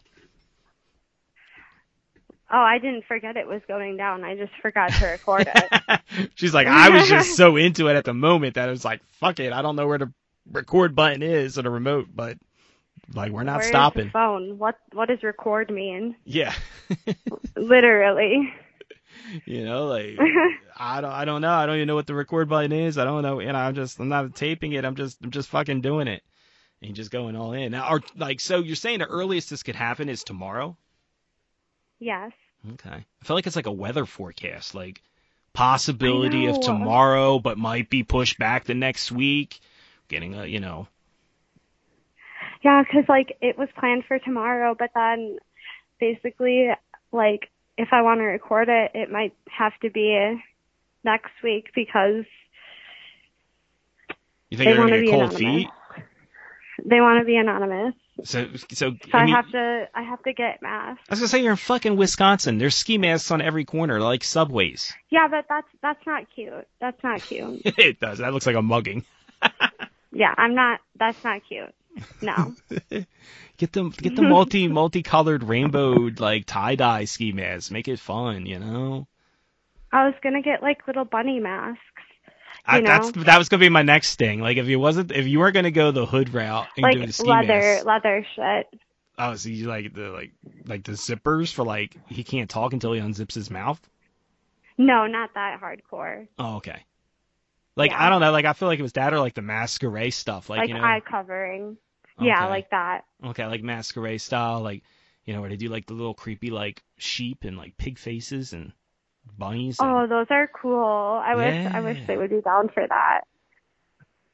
Oh, 2.54 2.60
I 2.60 2.78
didn't 2.78 3.06
forget 3.06 3.36
it 3.38 3.46
was 3.46 3.62
going 3.66 3.96
down. 3.96 4.24
I 4.24 4.36
just 4.36 4.52
forgot 4.60 4.92
to 4.92 5.06
record 5.06 5.48
it. 5.54 6.00
She's 6.34 6.52
like, 6.52 6.66
I 6.66 6.90
was 6.90 7.08
just 7.08 7.34
so 7.36 7.56
into 7.56 7.88
it 7.88 7.96
at 7.96 8.04
the 8.04 8.12
moment 8.14 8.54
that 8.56 8.68
I 8.68 8.70
was 8.70 8.84
like, 8.84 9.00
fuck 9.12 9.40
it, 9.40 9.52
I 9.54 9.62
don't 9.62 9.74
know 9.74 9.86
where 9.86 9.98
the 9.98 10.12
record 10.50 10.94
button 10.94 11.22
is 11.22 11.58
or 11.58 11.62
the 11.62 11.70
remote, 11.70 12.08
but 12.14 12.36
like, 13.14 13.32
we're 13.32 13.42
not 13.44 13.58
Where's 13.60 13.68
stopping. 13.68 14.10
phone? 14.10 14.58
What 14.58 14.76
What 14.92 15.08
does 15.08 15.22
record 15.22 15.70
mean? 15.70 16.14
Yeah, 16.24 16.52
Literally. 17.56 18.52
you 19.46 19.64
know, 19.64 19.86
like 19.86 20.18
I 20.76 21.00
don't, 21.00 21.10
I 21.12 21.24
don't 21.24 21.40
know, 21.40 21.52
I 21.52 21.64
don't 21.66 21.76
even 21.76 21.88
know 21.88 21.94
what 21.94 22.06
the 22.06 22.14
record 22.14 22.48
button 22.50 22.72
is. 22.72 22.98
I 22.98 23.04
don't 23.04 23.22
know, 23.22 23.40
and 23.40 23.56
I'm 23.56 23.74
just, 23.74 23.98
I'm 23.98 24.08
not 24.08 24.34
taping 24.34 24.72
it. 24.72 24.84
I'm 24.84 24.94
just, 24.96 25.18
I'm 25.22 25.30
just 25.30 25.48
fucking 25.48 25.80
doing 25.80 26.06
it, 26.08 26.22
and 26.82 26.94
just 26.94 27.10
going 27.10 27.34
all 27.36 27.52
in. 27.54 27.72
Now, 27.72 27.84
are 27.84 28.00
like, 28.16 28.40
so 28.40 28.58
you're 28.58 28.76
saying 28.76 28.98
the 28.98 29.06
earliest 29.06 29.48
this 29.50 29.62
could 29.62 29.76
happen 29.76 30.08
is 30.10 30.22
tomorrow? 30.22 30.76
yes. 31.98 32.32
Okay. 32.74 32.90
I 32.90 33.24
feel 33.24 33.36
like 33.36 33.46
it's 33.46 33.56
like 33.56 33.66
a 33.66 33.72
weather 33.72 34.06
forecast, 34.06 34.74
like 34.74 35.02
possibility 35.52 36.46
of 36.46 36.60
tomorrow, 36.60 37.38
but 37.38 37.58
might 37.58 37.90
be 37.90 38.02
pushed 38.04 38.38
back 38.38 38.64
the 38.64 38.74
next 38.74 39.10
week. 39.12 39.60
Getting 40.08 40.34
a, 40.34 40.46
you 40.46 40.60
know, 40.60 40.88
Yeah, 42.62 42.84
'cause 42.84 43.04
like 43.08 43.36
it 43.40 43.58
was 43.58 43.68
planned 43.76 44.04
for 44.06 44.18
tomorrow, 44.20 44.74
but 44.78 44.90
then 44.94 45.38
basically, 45.98 46.70
like 47.10 47.50
if 47.76 47.88
I 47.92 48.02
want 48.02 48.20
to 48.20 48.24
record 48.24 48.68
it, 48.68 48.92
it 48.94 49.10
might 49.10 49.34
have 49.50 49.78
to 49.80 49.90
be 49.90 50.40
next 51.04 51.32
week 51.42 51.70
because 51.74 52.24
you 54.50 54.58
think 54.58 54.66
they 54.68 54.70
you're 54.74 54.78
want 54.78 54.90
gonna 54.90 55.00
get 55.02 55.06
be 55.06 55.10
cold 55.10 55.22
anonymous. 55.32 55.38
feet? 55.38 55.68
They 56.84 57.00
want 57.00 57.18
to 57.20 57.24
be 57.24 57.36
anonymous, 57.36 57.94
So, 58.24 58.46
so 58.54 58.92
so 58.92 58.96
I 59.12 59.18
I, 59.18 59.24
mean, 59.24 59.34
have 59.34 59.50
to 59.50 59.88
I 59.94 60.02
have 60.02 60.22
to 60.22 60.32
get 60.32 60.62
masks. 60.62 61.02
I 61.08 61.12
was 61.12 61.20
gonna 61.20 61.28
say 61.28 61.42
you're 61.42 61.52
in 61.52 61.56
fucking 61.56 61.96
Wisconsin. 61.96 62.58
There's 62.58 62.76
ski 62.76 62.98
masks 62.98 63.30
on 63.30 63.42
every 63.42 63.64
corner, 63.64 64.00
like 64.00 64.22
subways. 64.22 64.92
Yeah, 65.10 65.28
but 65.28 65.46
that's 65.48 65.66
that's 65.82 66.06
not 66.06 66.26
cute. 66.34 66.66
That's 66.80 67.02
not 67.02 67.20
cute. 67.22 67.62
it 67.64 68.00
does. 68.00 68.18
That 68.18 68.32
looks 68.32 68.46
like 68.46 68.56
a 68.56 68.62
mugging. 68.62 69.04
Yeah, 70.12 70.34
I'm 70.36 70.54
not. 70.54 70.80
That's 70.98 71.22
not 71.24 71.40
cute. 71.48 71.74
No. 72.20 72.54
Get 73.58 73.72
them, 73.72 73.90
get 73.90 74.16
the 74.16 74.22
multi 74.22 74.66
multicolored 74.66 75.44
rainbowed 75.44 76.18
like 76.18 76.46
tie 76.46 76.74
dye 76.74 77.04
ski 77.04 77.32
masks. 77.32 77.70
Make 77.70 77.86
it 77.86 78.00
fun, 78.00 78.44
you 78.44 78.58
know. 78.58 79.06
I 79.92 80.06
was 80.06 80.14
gonna 80.20 80.42
get 80.42 80.62
like 80.62 80.86
little 80.88 81.04
bunny 81.04 81.38
masks. 81.38 81.80
I, 82.64 82.80
that's 82.80 83.10
that 83.12 83.38
was 83.38 83.48
gonna 83.48 83.60
be 83.60 83.68
my 83.68 83.82
next 83.82 84.16
thing. 84.16 84.40
Like 84.40 84.56
if 84.56 84.66
you 84.66 84.78
wasn't, 84.78 85.10
if 85.12 85.26
you 85.26 85.38
weren't 85.40 85.54
gonna 85.54 85.70
go 85.70 85.90
the 85.90 86.06
hood 86.06 86.32
route 86.32 86.68
and 86.76 86.82
like 86.84 86.94
do 86.94 87.06
the 87.06 87.12
ski 87.12 87.28
leather 87.28 87.58
masks, 87.60 87.84
leather 87.84 88.26
shit. 88.36 88.80
Oh, 89.18 89.34
so 89.34 89.48
you 89.48 89.66
like 89.66 89.92
the 89.94 90.10
like 90.10 90.32
like 90.66 90.84
the 90.84 90.92
zippers 90.92 91.52
for 91.52 91.64
like 91.64 91.96
he 92.08 92.22
can't 92.24 92.48
talk 92.48 92.72
until 92.72 92.92
he 92.92 93.00
unzips 93.00 93.34
his 93.34 93.50
mouth? 93.50 93.80
No, 94.78 95.06
not 95.06 95.34
that 95.34 95.60
hardcore. 95.60 96.28
Oh, 96.38 96.56
okay. 96.56 96.84
Like 97.76 97.90
Yeah. 97.90 98.06
I 98.06 98.10
don't 98.10 98.20
know, 98.20 98.30
like 98.30 98.44
I 98.44 98.52
feel 98.52 98.68
like 98.68 98.78
it 98.78 98.82
was 98.82 98.92
that 98.94 99.12
or 99.12 99.18
like 99.18 99.34
the 99.34 99.42
masquerade 99.42 100.14
stuff, 100.14 100.48
like, 100.48 100.60
Like, 100.60 100.68
you 100.68 100.74
know. 100.74 100.82
eye 100.82 101.00
covering. 101.04 101.76
Yeah, 102.20 102.46
like 102.46 102.70
that. 102.70 103.04
okay, 103.24 103.46
like 103.46 103.62
masquerade 103.62 104.20
style, 104.20 104.60
like 104.60 104.82
you 105.24 105.34
know 105.34 105.40
where 105.40 105.50
they 105.50 105.56
do 105.56 105.68
like 105.68 105.86
the 105.86 105.94
little 105.94 106.14
creepy 106.14 106.50
like 106.50 106.82
sheep 106.96 107.44
and 107.44 107.56
like 107.56 107.76
pig 107.76 107.98
faces 107.98 108.52
and 108.52 108.72
bunnies. 109.38 109.78
and- 109.80 109.88
Oh, 109.90 110.06
those 110.06 110.26
are 110.30 110.48
cool. 110.48 111.20
I 111.24 111.34
wish 111.34 111.72
I 111.74 111.80
wish 111.80 111.98
they 112.06 112.16
would 112.16 112.30
be 112.30 112.40
down 112.40 112.68
for 112.68 112.86
that. 112.86 113.22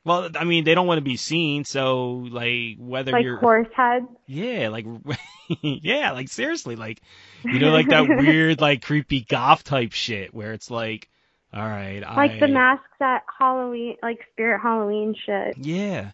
Well, 0.04 0.30
I 0.38 0.44
mean 0.44 0.64
they 0.64 0.74
don't 0.74 0.86
want 0.86 0.98
to 0.98 1.02
be 1.04 1.16
seen, 1.16 1.64
so 1.64 2.26
like 2.30 2.76
whether 2.78 3.12
Like 3.12 3.24
you're 3.24 3.36
horse 3.38 3.68
heads. 3.76 4.06
yeah, 4.26 4.68
like 4.68 4.86
yeah, 5.62 6.12
like 6.12 6.28
seriously, 6.28 6.76
like 6.76 7.02
you 7.44 7.58
know, 7.58 7.70
like 7.72 7.88
that 7.88 8.08
weird 8.08 8.60
like 8.60 8.82
creepy 8.82 9.20
goth 9.22 9.64
type 9.64 9.92
shit 9.92 10.32
where 10.32 10.52
it's 10.54 10.70
like, 10.70 11.08
all 11.52 11.60
right, 11.62 12.00
Like 12.00 12.32
I 12.32 12.38
the 12.38 12.48
masks 12.48 12.84
at 13.00 13.22
Halloween, 13.38 13.96
like 14.02 14.20
Spirit 14.32 14.60
Halloween 14.62 15.14
shit. 15.26 15.58
Yeah. 15.58 16.12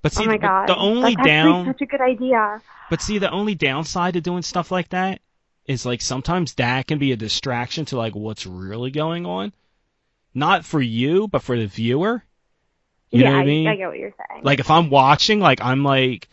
But 0.00 0.12
oh 0.16 0.20
see, 0.20 0.24
oh 0.24 0.26
my 0.28 0.36
the, 0.36 0.38
god. 0.42 0.68
the 0.68 0.76
only 0.76 1.14
That's 1.14 1.26
down, 1.26 1.66
such 1.66 1.82
a 1.82 1.86
good 1.86 2.00
idea. 2.00 2.60
but 2.90 3.02
see, 3.02 3.18
the 3.18 3.30
only 3.30 3.54
downside 3.54 4.14
to 4.14 4.20
doing 4.20 4.42
stuff 4.42 4.70
like 4.70 4.88
that 4.90 5.20
is 5.66 5.86
like 5.86 6.00
sometimes 6.02 6.54
that 6.54 6.86
can 6.86 6.98
be 6.98 7.12
a 7.12 7.16
distraction 7.16 7.84
to 7.86 7.96
like 7.96 8.14
what's 8.14 8.46
really 8.46 8.90
going 8.90 9.26
on. 9.26 9.52
Not 10.34 10.64
for 10.64 10.80
you, 10.80 11.28
but 11.28 11.42
for 11.42 11.58
the 11.58 11.66
viewer. 11.66 12.24
You 13.10 13.22
yeah, 13.22 13.30
know 13.30 13.36
what 13.36 13.42
I 13.42 13.46
mean? 13.46 13.66
I 13.68 13.76
get 13.76 13.88
what 13.88 13.98
you're 13.98 14.14
saying. 14.30 14.42
Like 14.44 14.60
if 14.60 14.70
I'm 14.70 14.90
watching, 14.90 15.40
like 15.40 15.60
I'm 15.60 15.84
like, 15.84 16.28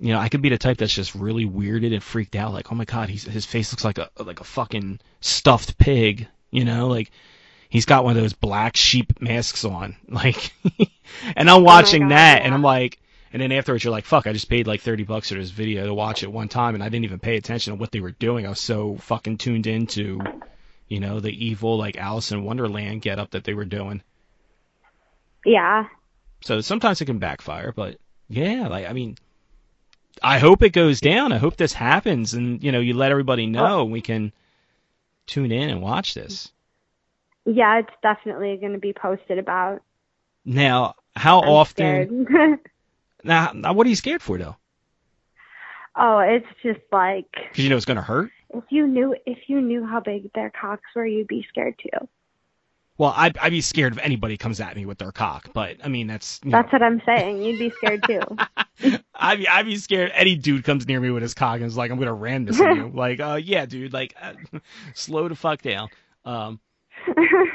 you 0.00 0.12
know, 0.12 0.18
I 0.18 0.28
could 0.28 0.42
be 0.42 0.48
the 0.48 0.58
type 0.58 0.78
that's 0.78 0.94
just 0.94 1.14
really 1.14 1.44
weirded 1.44 1.92
and 1.92 2.02
freaked 2.02 2.36
out. 2.36 2.52
Like, 2.52 2.72
oh 2.72 2.74
my 2.74 2.84
god, 2.84 3.08
he's 3.08 3.24
his 3.24 3.46
face 3.46 3.72
looks 3.72 3.84
like 3.84 3.98
a 3.98 4.10
like 4.18 4.40
a 4.40 4.44
fucking 4.44 5.00
stuffed 5.20 5.78
pig. 5.78 6.26
You 6.50 6.64
know, 6.64 6.88
like 6.88 7.10
he's 7.68 7.86
got 7.86 8.04
one 8.04 8.16
of 8.16 8.22
those 8.22 8.32
black 8.32 8.76
sheep 8.76 9.20
masks 9.20 9.64
on. 9.64 9.96
Like, 10.08 10.52
and 11.36 11.48
I'm 11.50 11.62
oh 11.62 11.62
watching 11.62 12.02
Oh 12.02 12.08
God, 12.08 12.10
that, 12.10 12.38
yeah. 12.40 12.44
and 12.46 12.54
I'm 12.54 12.62
like, 12.62 13.00
and 13.32 13.42
then 13.42 13.52
afterwards 13.52 13.84
you're 13.84 13.92
like, 13.92 14.04
fuck, 14.04 14.26
I 14.26 14.32
just 14.32 14.48
paid 14.48 14.66
like 14.66 14.80
thirty 14.80 15.04
bucks 15.04 15.28
for 15.28 15.34
this 15.34 15.50
video 15.50 15.86
to 15.86 15.94
watch 15.94 16.22
it 16.22 16.32
one 16.32 16.48
time, 16.48 16.74
and 16.74 16.82
I 16.82 16.88
didn't 16.88 17.04
even 17.04 17.18
pay 17.18 17.36
attention 17.36 17.72
to 17.72 17.78
what 17.78 17.92
they 17.92 18.00
were 18.00 18.12
doing. 18.12 18.46
I 18.46 18.50
was 18.50 18.60
so 18.60 18.96
fucking 18.96 19.38
tuned 19.38 19.66
into, 19.66 20.20
you 20.88 21.00
know, 21.00 21.20
the 21.20 21.46
evil 21.46 21.76
like 21.76 21.96
Alice 21.96 22.32
in 22.32 22.44
Wonderland 22.44 23.02
get 23.02 23.18
up 23.18 23.30
that 23.30 23.44
they 23.44 23.54
were 23.54 23.64
doing. 23.64 24.02
yeah. 25.44 25.86
So 26.40 26.60
sometimes 26.60 27.00
it 27.00 27.06
can 27.06 27.18
backfire, 27.18 27.72
but 27.74 27.98
yeah, 28.28 28.68
like 28.68 28.86
I 28.88 28.92
mean, 28.92 29.16
I 30.22 30.38
hope 30.38 30.62
it 30.62 30.70
goes 30.72 31.00
down. 31.00 31.32
I 31.32 31.38
hope 31.38 31.56
this 31.56 31.72
happens, 31.72 32.34
and 32.34 32.62
you 32.62 32.72
know, 32.72 32.80
you 32.80 32.94
let 32.94 33.10
everybody 33.10 33.46
know, 33.46 33.82
and 33.82 33.92
we 33.92 34.00
can 34.00 34.32
tune 35.26 35.52
in 35.52 35.70
and 35.70 35.82
watch 35.82 36.14
this. 36.14 36.52
Yeah, 37.44 37.78
it's 37.78 37.92
definitely 38.02 38.56
going 38.58 38.72
to 38.72 38.78
be 38.78 38.92
posted 38.92 39.38
about. 39.38 39.82
Now, 40.44 40.94
how 41.16 41.40
I'm 41.40 41.48
often? 41.48 42.26
Now, 43.24 43.52
now, 43.54 43.72
what 43.72 43.86
are 43.86 43.90
you 43.90 43.96
scared 43.96 44.22
for 44.22 44.38
though? 44.38 44.56
oh, 45.96 46.18
it's 46.20 46.46
just 46.62 46.80
like 46.92 47.26
Because 47.32 47.58
you 47.64 47.70
know 47.70 47.76
it's 47.76 47.84
gonna 47.84 48.02
hurt. 48.02 48.30
if 48.54 48.64
you 48.70 48.86
knew 48.86 49.16
if 49.26 49.38
you 49.48 49.60
knew 49.60 49.84
how 49.84 50.00
big 50.00 50.32
their 50.34 50.50
cocks 50.50 50.84
were, 50.94 51.06
you'd 51.06 51.26
be 51.28 51.44
scared 51.48 51.74
too. 51.78 52.06
Well, 52.96 53.14
I'd, 53.16 53.38
I'd 53.38 53.50
be 53.52 53.60
scared 53.60 53.92
if 53.92 54.00
anybody 54.00 54.36
comes 54.36 54.58
at 54.60 54.74
me 54.74 54.84
with 54.84 54.98
their 54.98 55.12
cock, 55.12 55.50
but 55.52 55.76
I 55.84 55.88
mean 55.88 56.08
that's. 56.08 56.40
You 56.44 56.50
That's 56.50 56.72
know, 56.72 56.78
what 56.80 56.82
I'm 56.82 57.00
saying. 57.06 57.42
You'd 57.42 57.58
be 57.58 57.70
scared 57.76 58.02
too. 58.04 58.20
I'd 59.14 59.38
be 59.38 59.46
I'd 59.48 59.66
be 59.66 59.76
scared 59.76 60.10
if 60.10 60.16
any 60.16 60.34
dude 60.34 60.64
comes 60.64 60.86
near 60.88 61.00
me 61.00 61.10
with 61.10 61.22
his 61.22 61.34
cock 61.34 61.56
and 61.56 61.64
is 61.66 61.76
like 61.76 61.90
I'm 61.92 61.98
gonna 61.98 62.12
ram 62.12 62.44
this 62.44 62.58
in 62.60 62.74
you. 62.76 62.88
Like, 62.94 63.20
uh, 63.20 63.38
yeah, 63.42 63.66
dude, 63.66 63.92
like, 63.92 64.14
uh, 64.20 64.32
slow 64.94 65.28
the 65.28 65.36
fuck 65.36 65.62
down. 65.62 65.88
Um, 66.24 66.58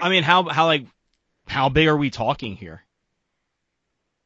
I 0.01 0.09
mean, 0.09 0.24
how 0.24 0.43
how 0.47 0.66
like 0.66 0.86
how 1.47 1.68
big 1.70 1.88
are 1.89 1.97
we 1.97 2.09
talking 2.09 2.55
here? 2.55 2.84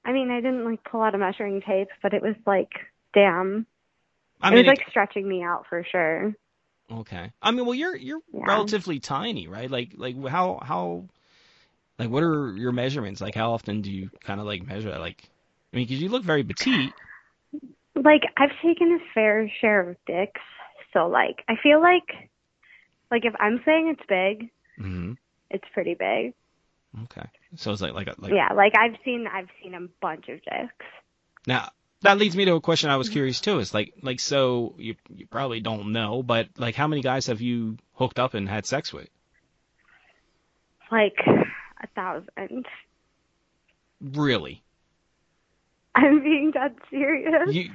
I 0.07 0.13
mean, 0.13 0.31
I 0.31 0.41
didn't 0.41 0.65
like 0.65 0.83
pull 0.85 1.03
out 1.03 1.13
a 1.15 1.19
measuring 1.19 1.61
tape, 1.61 1.89
but 2.01 2.15
it 2.15 2.23
was 2.23 2.35
like, 2.47 2.71
damn. 3.13 3.67
I 4.41 4.51
it 4.51 4.55
mean, 4.55 4.65
was 4.65 4.67
like 4.67 4.89
stretching 4.89 5.27
me 5.27 5.43
out 5.43 5.65
for 5.69 5.85
sure. 5.91 6.33
Okay. 6.91 7.31
I 7.41 7.51
mean, 7.51 7.65
well, 7.65 7.75
you're 7.75 7.95
you're 7.95 8.21
Yeah. 8.33 8.45
relatively 8.45 8.99
tiny, 8.99 9.47
right? 9.47 9.69
Like 9.69 9.93
like 9.97 10.15
how 10.27 10.59
how 10.63 11.05
like 11.99 12.09
what 12.09 12.23
are 12.23 12.55
your 12.55 12.71
measurements? 12.73 13.21
Like 13.21 13.35
how 13.35 13.53
often 13.53 13.81
do 13.81 13.91
you 13.91 14.11
kind 14.23 14.39
of 14.39 14.45
like 14.47 14.65
measure 14.67 14.91
that? 14.91 15.01
Like 15.01 15.23
I 15.73 15.77
mean, 15.77 15.87
because 15.87 16.01
you 16.01 16.09
look 16.09 16.23
very 16.25 16.43
petite. 16.43 16.95
Like 17.95 18.23
I've 18.37 18.51
taken 18.63 18.93
a 18.93 19.13
fair 19.13 19.51
share 19.59 19.89
of 19.89 19.97
dicks, 20.05 20.41
so 20.93 21.07
like 21.07 21.43
I 21.47 21.55
feel 21.61 21.81
like, 21.81 22.29
like 23.11 23.25
if 23.25 23.33
I'm 23.39 23.61
saying 23.65 23.89
it's 23.97 24.07
big, 24.07 24.49
hmm 24.77 25.13
it's 25.49 25.67
pretty 25.73 25.95
big. 25.95 26.33
Okay. 27.03 27.27
So 27.55 27.71
it's 27.71 27.81
like 27.81 27.93
like 27.93 28.07
a, 28.07 28.15
like 28.17 28.33
yeah, 28.33 28.53
like 28.53 28.73
I've 28.77 28.95
seen 29.03 29.27
I've 29.31 29.49
seen 29.61 29.73
a 29.73 29.81
bunch 30.01 30.29
of 30.29 30.41
dicks. 30.43 30.85
now 31.45 31.69
that 32.01 32.17
leads 32.17 32.35
me 32.35 32.45
to 32.45 32.55
a 32.55 32.61
question 32.61 32.89
I 32.89 32.97
was 32.97 33.09
curious 33.09 33.41
too. 33.41 33.59
Is 33.59 33.73
like 33.73 33.93
like 34.01 34.19
so 34.19 34.75
you 34.77 34.95
you 35.15 35.27
probably 35.27 35.59
don't 35.59 35.91
know, 35.91 36.23
but 36.23 36.49
like 36.57 36.75
how 36.75 36.87
many 36.87 37.01
guys 37.01 37.27
have 37.27 37.41
you 37.41 37.77
hooked 37.93 38.19
up 38.19 38.33
and 38.33 38.47
had 38.47 38.65
sex 38.65 38.93
with? 38.93 39.09
Like 40.91 41.17
a 41.81 41.87
thousand. 41.95 42.65
Really? 44.01 44.63
I'm 45.95 46.21
being 46.21 46.51
dead 46.51 46.75
serious. 46.89 47.53
You 47.53 47.71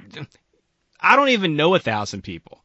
I 0.99 1.15
don't 1.17 1.29
even 1.29 1.57
know 1.57 1.75
a 1.75 1.79
thousand 1.79 2.23
people. 2.23 2.62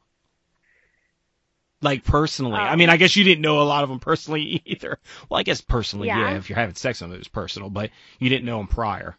Like 1.81 2.03
personally, 2.05 2.57
I 2.59 2.73
Oh. 2.73 2.77
mean, 2.77 2.89
um, 2.89 2.95
I 2.95 2.97
guess 2.97 3.15
you 3.15 3.23
didn't 3.25 3.43
know 3.43 3.61
a 3.61 3.65
lot 3.65 3.85
of 3.85 3.89
them 3.91 4.01
personally 4.01 4.63
either. 4.67 4.99
Well, 5.29 5.39
I 5.39 5.43
guess 5.45 5.61
personally, 5.61 6.09
yeah. 6.09 6.31
Yeah. 6.33 6.37
if 6.39 6.49
you're 6.49 6.59
having 6.59 6.75
sex 6.75 7.01
with 7.01 7.11
them, 7.11 7.15
it 7.15 7.19
was 7.21 7.29
personal, 7.29 7.71
but 7.71 7.91
you 8.19 8.29
didn't 8.29 8.45
know 8.47 8.59
them 8.59 8.67
prior. 8.67 9.17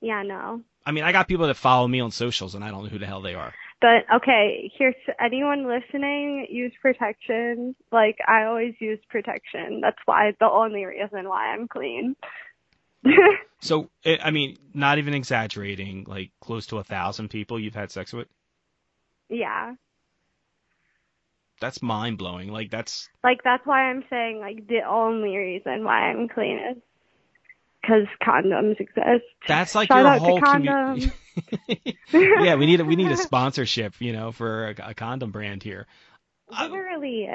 Yeah, 0.00 0.22
no. 0.22 0.62
I 0.84 0.90
mean, 0.92 1.04
I 1.04 1.12
got 1.12 1.28
people 1.28 1.46
that 1.46 1.54
follow 1.56 1.86
me 1.86 2.00
on 2.00 2.10
socials, 2.10 2.54
and 2.56 2.64
I 2.64 2.70
don't 2.70 2.82
know 2.84 2.88
who 2.90 2.98
the 2.98 3.06
hell 3.06 3.20
they 3.20 3.34
are. 3.34 3.52
But 3.80 4.04
okay, 4.16 4.72
here's 4.76 4.94
anyone 5.20 5.66
listening, 5.68 6.46
use 6.50 6.72
protection. 6.80 7.74
Like 7.90 8.16
I 8.26 8.44
always 8.44 8.74
use 8.80 8.98
protection. 9.08 9.80
That's 9.80 9.98
why 10.06 10.32
the 10.40 10.48
only 10.50 10.84
reason 10.84 11.28
why 11.28 11.52
I'm 11.52 11.68
clean. 11.68 12.16
So, 13.60 13.90
eh, 14.04 14.16
I 14.20 14.32
mean, 14.32 14.56
not 14.74 14.98
even 14.98 15.14
exaggerating, 15.14 16.04
like 16.08 16.32
close 16.40 16.66
to 16.68 16.78
a 16.78 16.84
thousand 16.84 17.28
people 17.28 17.60
you've 17.60 17.76
had 17.76 17.92
sex 17.92 18.12
with. 18.12 18.26
yeah. 19.28 19.74
That's 21.62 21.80
mind 21.80 22.18
blowing. 22.18 22.50
Like 22.50 22.70
that's 22.70 23.08
Like 23.22 23.42
that's 23.44 23.64
why 23.64 23.84
I'm 23.84 24.04
saying 24.10 24.40
like 24.40 24.66
the 24.66 24.80
only 24.86 25.36
reason 25.36 25.84
why 25.84 26.10
I'm 26.10 26.28
clean 26.28 26.58
is 26.58 26.82
because 27.80 28.06
condoms 28.20 28.78
exist. 28.80 29.24
that's 29.46 29.74
like 29.74 29.88
Shout 29.88 30.02
your 30.02 30.18
whole 30.18 30.40
community. 30.40 31.12
yeah, 32.12 32.56
we 32.56 32.66
need 32.66 32.80
a, 32.80 32.84
we 32.84 32.96
need 32.96 33.10
a 33.10 33.16
sponsorship, 33.28 33.94
you 34.00 34.12
know, 34.12 34.32
for 34.32 34.70
a, 34.70 34.90
a 34.90 34.94
condom 34.94 35.30
brand 35.30 35.62
here. 35.62 35.86
Literally. 36.50 37.28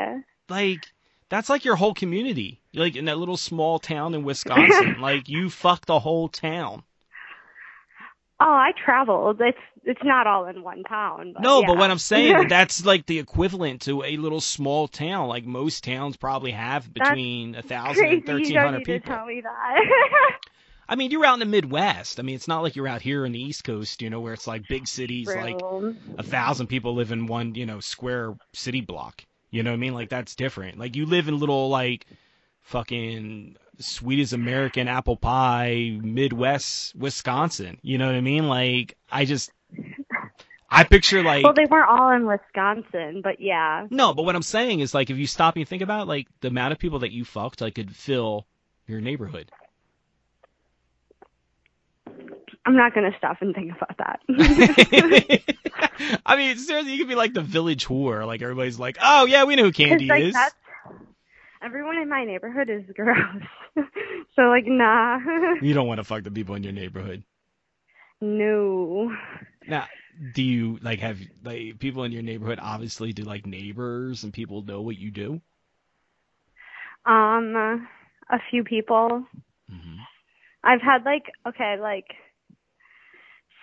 like 0.49 0.86
that's 1.30 1.49
like 1.49 1.65
your 1.65 1.78
whole 1.78 1.93
community. 1.93 2.61
Like 2.73 2.95
in 2.95 3.05
that 3.05 3.17
little 3.17 3.38
small 3.38 3.80
town 3.80 4.13
in 4.13 4.23
Wisconsin, 4.23 4.97
like 5.01 5.30
you 5.30 5.49
fuck 5.49 5.86
the 5.86 5.99
whole 5.99 6.28
town. 6.28 6.84
Oh, 8.39 8.45
I 8.45 8.71
traveled. 8.83 9.41
It's 9.41 9.57
it's 9.83 10.03
not 10.03 10.27
all 10.27 10.45
in 10.45 10.61
one 10.61 10.83
town. 10.83 11.33
But 11.33 11.41
no, 11.41 11.61
yeah. 11.61 11.67
but 11.67 11.77
what 11.77 11.89
I'm 11.89 11.97
saying, 11.97 12.47
that's 12.49 12.85
like 12.85 13.05
the 13.05 13.19
equivalent 13.19 13.81
to 13.83 14.03
a 14.03 14.17
little 14.17 14.41
small 14.41 14.88
town. 14.88 15.27
Like 15.27 15.45
most 15.45 15.83
towns 15.83 16.17
probably 16.17 16.51
have 16.51 16.93
between 16.93 17.55
a 17.55 17.61
thousand 17.61 18.05
and 18.05 18.25
thirteen 18.25 18.25
hundred 18.25 18.35
crazy. 18.35 18.55
and 18.55 18.63
don't 18.63 18.73
hundred 18.73 18.85
to 18.85 18.99
people. 18.99 19.15
tell 19.15 19.25
me 19.25 19.41
that. 19.41 20.39
I 20.89 20.95
mean, 20.95 21.11
you're 21.11 21.25
out 21.25 21.33
in 21.33 21.39
the 21.39 21.45
Midwest. 21.45 22.19
I 22.19 22.23
mean, 22.23 22.35
it's 22.35 22.47
not 22.47 22.61
like 22.61 22.75
you're 22.75 22.88
out 22.88 23.01
here 23.01 23.25
in 23.25 23.33
the 23.33 23.41
East 23.41 23.63
Coast, 23.65 24.01
you 24.01 24.09
know, 24.09 24.21
where 24.21 24.33
it's 24.33 24.47
like 24.47 24.67
big 24.69 24.88
cities, 24.88 25.27
like 25.27 25.59
a 26.17 26.23
thousand 26.23 26.67
people 26.67 26.95
live 26.95 27.11
in 27.11 27.27
one, 27.27 27.55
you 27.55 27.65
know, 27.65 27.81
square 27.81 28.35
city 28.53 28.81
block. 28.81 29.25
You 29.49 29.63
know 29.63 29.71
what 29.71 29.75
I 29.75 29.79
mean? 29.79 29.93
Like 29.93 30.09
that's 30.09 30.35
different. 30.35 30.79
Like 30.79 30.95
you 30.95 31.05
live 31.05 31.27
in 31.27 31.39
little 31.39 31.69
like 31.69 32.05
fucking 32.61 33.57
sweet 33.80 34.19
as 34.19 34.34
American 34.34 34.88
apple 34.88 35.15
pie 35.15 35.97
Midwest 36.01 36.95
Wisconsin. 36.95 37.78
You 37.82 37.97
know 37.97 38.05
what 38.05 38.15
I 38.15 38.21
mean? 38.21 38.47
Like 38.47 38.97
I 39.11 39.25
just 39.25 39.51
I 40.69 40.84
picture 40.84 41.23
like 41.23 41.43
well, 41.43 41.53
they 41.53 41.65
weren't 41.65 41.89
all 41.89 42.11
in 42.11 42.25
Wisconsin, 42.25 43.21
but 43.23 43.39
yeah. 43.39 43.88
no, 43.89 44.13
but 44.13 44.23
what 44.23 44.36
I'm 44.36 44.41
saying 44.41 44.80
is 44.82 44.93
like 44.93 45.09
if 45.09 45.17
you 45.17 45.28
stop 45.28 45.55
and 45.55 45.61
you 45.61 45.65
think 45.65 45.82
about 45.82 46.07
like 46.07 46.28
the 46.41 46.49
amount 46.49 46.73
of 46.73 46.80
people 46.80 46.99
that 46.99 47.11
you 47.11 47.23
fucked 47.25 47.61
like 47.61 47.75
could 47.75 47.95
fill 47.95 48.45
your 48.88 49.01
neighborhood. 49.01 49.51
I'm 52.65 52.75
not 52.75 52.93
gonna 52.93 53.15
stop 53.17 53.41
and 53.41 53.55
think 53.55 53.71
about 53.71 53.97
that. 53.97 54.19
I 56.25 56.36
mean, 56.36 56.57
seriously, 56.57 56.91
you 56.91 56.99
could 56.99 57.07
be 57.07 57.15
like 57.15 57.34
the 57.34 57.41
village 57.41 57.86
whore. 57.86 58.28
Like 58.28 58.41
everybody's 58.41 58.78
like, 58.78 58.97
"Oh 59.01 59.25
yeah, 59.25 59.45
we 59.45 59.55
know 59.55 59.63
who 59.63 59.71
Candy 59.71 60.07
like, 60.07 60.23
is." 60.23 60.34
that's 60.34 60.53
everyone 61.61 61.97
in 61.97 62.09
my 62.09 62.25
neighborhood 62.25 62.69
is 62.69 62.83
gross. 62.95 63.43
so 64.35 64.43
like, 64.43 64.65
nah, 64.67 65.19
You 65.61 65.73
don't 65.73 65.87
want 65.87 65.99
to 65.99 66.03
fuck 66.03 66.23
the 66.23 66.31
people 66.31 66.55
in 66.55 66.63
your 66.63 66.73
neighborhood. 66.73 67.23
no. 68.21 69.11
Now, 69.67 69.85
do 70.33 70.41
you 70.41 70.77
like 70.81 70.99
have 70.99 71.19
like 71.43 71.79
people 71.79 72.03
in 72.03 72.11
your 72.11 72.23
neighborhood? 72.23 72.59
Obviously, 72.61 73.13
do 73.13 73.23
like 73.23 73.45
neighbors 73.45 74.23
and 74.23 74.33
people 74.33 74.61
know 74.63 74.81
what 74.81 74.97
you 74.97 75.11
do? 75.11 75.41
Um, 77.05 77.55
a 78.29 78.39
few 78.49 78.63
people. 78.63 79.25
hmm 79.69 79.95
I've 80.63 80.81
had 80.81 81.03
like 81.05 81.31
okay, 81.47 81.77
like 81.79 82.07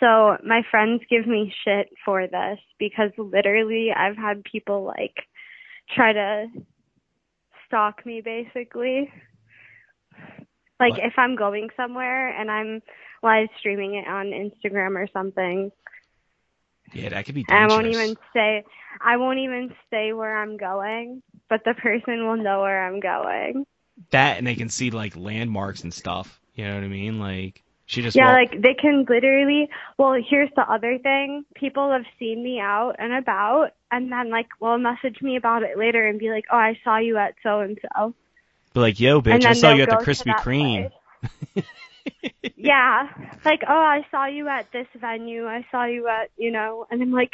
so 0.01 0.37
my 0.45 0.63
friends 0.71 1.03
give 1.09 1.27
me 1.27 1.53
shit 1.65 1.89
for 2.05 2.27
this 2.27 2.59
because 2.79 3.11
literally 3.19 3.91
I've 3.97 4.17
had 4.17 4.45
people 4.45 4.85
like 4.85 5.15
try 5.95 6.13
to 6.13 6.47
stalk 7.75 8.07
me 8.07 8.21
basically. 8.21 9.11
Like 10.81 10.93
What? 10.93 11.01
if 11.05 11.15
I'm 11.17 11.37
going 11.37 11.69
somewhere 11.77 12.29
and 12.29 12.51
I'm 12.51 12.83
live 13.23 13.49
streaming 13.59 13.95
it 13.95 14.07
on 14.07 14.27
Instagram 14.27 14.97
or 14.97 15.09
something, 15.13 15.71
Yeah, 16.93 17.09
that 17.11 17.25
could 17.27 17.35
be 17.35 17.45
and 17.49 17.59
I 17.59 17.67
won't 17.67 17.87
even 17.87 18.17
say 18.33 18.65
I 19.01 19.17
won't 19.17 19.39
even 19.41 19.75
say 19.91 20.13
where 20.13 20.37
I'm 20.37 20.57
going, 20.57 21.23
but 21.49 21.63
the 21.65 21.75
person 21.75 22.27
will 22.27 22.37
know 22.37 22.61
where 22.61 22.87
I'm 22.87 23.01
going. 23.01 23.67
that, 24.11 24.39
and 24.39 24.47
they 24.47 24.55
can 24.55 24.69
see 24.69 24.91
like 24.91 25.17
landmarks 25.17 25.83
and 25.85 25.93
stuff. 25.93 26.41
You 26.55 26.67
know 26.67 26.75
what 26.75 26.85
I 26.85 26.89
mean? 26.89 27.19
Like 27.19 27.63
she 27.87 28.03
just 28.03 28.17
Yeah, 28.17 28.31
walked- 28.33 28.53
like 28.55 28.63
they 28.63 28.75
can 28.75 29.05
literally. 29.09 29.69
Well, 29.99 30.15
here's 30.15 30.51
the 30.57 30.63
other 30.71 30.99
thing: 30.99 31.45
people 31.55 31.91
have 31.91 32.05
seen 32.19 32.43
me 32.43 32.61
out 32.61 32.97
and 32.99 33.13
about, 33.13 33.71
and 33.95 34.11
then 34.11 34.29
like 34.31 34.49
will 34.61 34.79
message 34.79 35.23
me 35.23 35.37
about 35.37 35.63
it 35.63 35.79
later 35.79 36.05
and 36.05 36.19
be 36.19 36.31
like, 36.31 36.47
"Oh, 36.51 36.57
I 36.57 36.79
saw 36.83 36.99
you 36.99 37.17
at 37.17 37.35
so 37.43 37.61
and 37.61 37.79
so." 37.81 38.15
be 38.75 38.81
like, 38.81 38.99
"Yo, 38.99 39.21
bitch, 39.23 39.45
I 39.45 39.53
saw 39.53 39.73
you 39.73 39.85
at 39.85 39.91
the 39.91 39.97
Krispy 39.97 40.35
Kreme." 40.35 40.91
yeah, 42.57 43.09
like, 43.45 43.63
"Oh, 43.69 43.73
I 43.73 44.05
saw 44.11 44.27
you 44.27 44.49
at 44.49 44.71
this 44.73 44.89
venue. 45.01 45.47
I 45.47 45.65
saw 45.71 45.85
you 45.85 46.09
at 46.09 46.31
you 46.37 46.51
know," 46.51 46.87
and 46.91 47.01
I'm 47.01 47.13
like, 47.13 47.31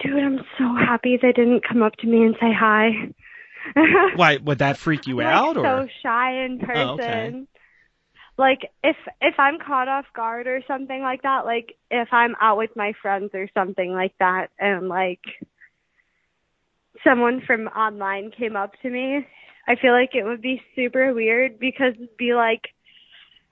"Dude, 0.00 0.22
I'm 0.22 0.40
so 0.58 0.74
happy 0.74 1.18
they 1.20 1.32
didn't 1.32 1.66
come 1.66 1.82
up 1.82 1.96
to 1.96 2.06
me 2.06 2.22
and 2.22 2.34
say 2.38 2.52
hi." 2.52 2.90
Why 4.16 4.36
would 4.36 4.58
that 4.58 4.76
freak 4.76 5.06
you 5.06 5.16
like, 5.16 5.26
out 5.26 5.56
or? 5.56 5.64
so 5.64 5.88
shy 6.02 6.44
in 6.44 6.58
person. 6.58 6.76
Oh, 6.76 6.94
okay. 6.94 7.44
Like 8.36 8.70
if 8.84 8.96
if 9.20 9.34
I'm 9.38 9.58
caught 9.58 9.88
off 9.88 10.04
guard 10.14 10.46
or 10.46 10.62
something 10.68 11.00
like 11.00 11.22
that, 11.22 11.44
like 11.44 11.76
if 11.90 12.08
I'm 12.12 12.36
out 12.40 12.58
with 12.58 12.70
my 12.76 12.92
friends 13.02 13.30
or 13.34 13.48
something 13.54 13.92
like 13.92 14.14
that 14.20 14.50
and 14.60 14.88
like 14.88 15.20
someone 17.04 17.42
from 17.46 17.68
online 17.68 18.30
came 18.30 18.56
up 18.56 18.72
to 18.82 18.90
me, 18.90 19.26
I 19.66 19.76
feel 19.76 19.92
like 19.92 20.14
it 20.14 20.24
would 20.24 20.42
be 20.42 20.62
super 20.74 21.12
weird 21.12 21.58
because 21.58 21.94
it'd 21.94 22.16
be 22.16 22.34
like 22.34 22.62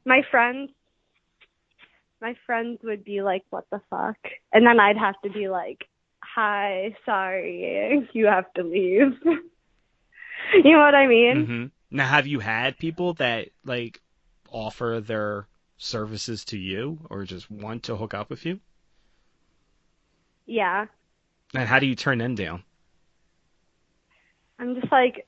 my 0.05 0.23
friends 0.31 0.71
my 2.21 2.35
friends 2.47 2.79
would 2.83 3.05
be 3.05 3.23
like, 3.23 3.45
What 3.51 3.67
the 3.71 3.81
fuck? 3.91 4.17
And 4.53 4.67
then 4.67 4.81
I'd 4.81 4.97
have 4.97 5.21
to 5.25 5.31
be 5.31 5.49
like, 5.49 5.85
Hi, 6.23 6.95
sorry, 7.05 8.09
you 8.13 8.27
have 8.27 8.53
to 8.55 8.63
leave. 8.63 9.13
you 9.25 10.73
know 10.73 10.79
what 10.79 10.95
I 10.95 11.07
mean? 11.07 11.37
Mm-hmm. 11.37 11.97
Now, 11.97 12.09
have 12.09 12.27
you 12.27 12.41
had 12.41 12.79
people 12.79 13.15
that 13.15 13.49
like 13.65 14.01
offer 14.51 15.01
their 15.05 15.47
services 15.77 16.45
to 16.47 16.59
you 16.59 16.99
or 17.11 17.25
just 17.25 17.51
want 17.51 17.85
to 17.85 17.97
hook 17.97 18.15
up 18.15 18.31
with 18.31 18.45
you? 18.47 18.61
Yeah. 20.47 20.87
And 21.55 21.69
how 21.69 21.79
do 21.79 21.87
you 21.87 21.95
turn 21.95 22.19
them 22.19 22.35
down? 22.35 22.63
I'm 24.59 24.75
just 24.75 24.91
like, 24.91 25.27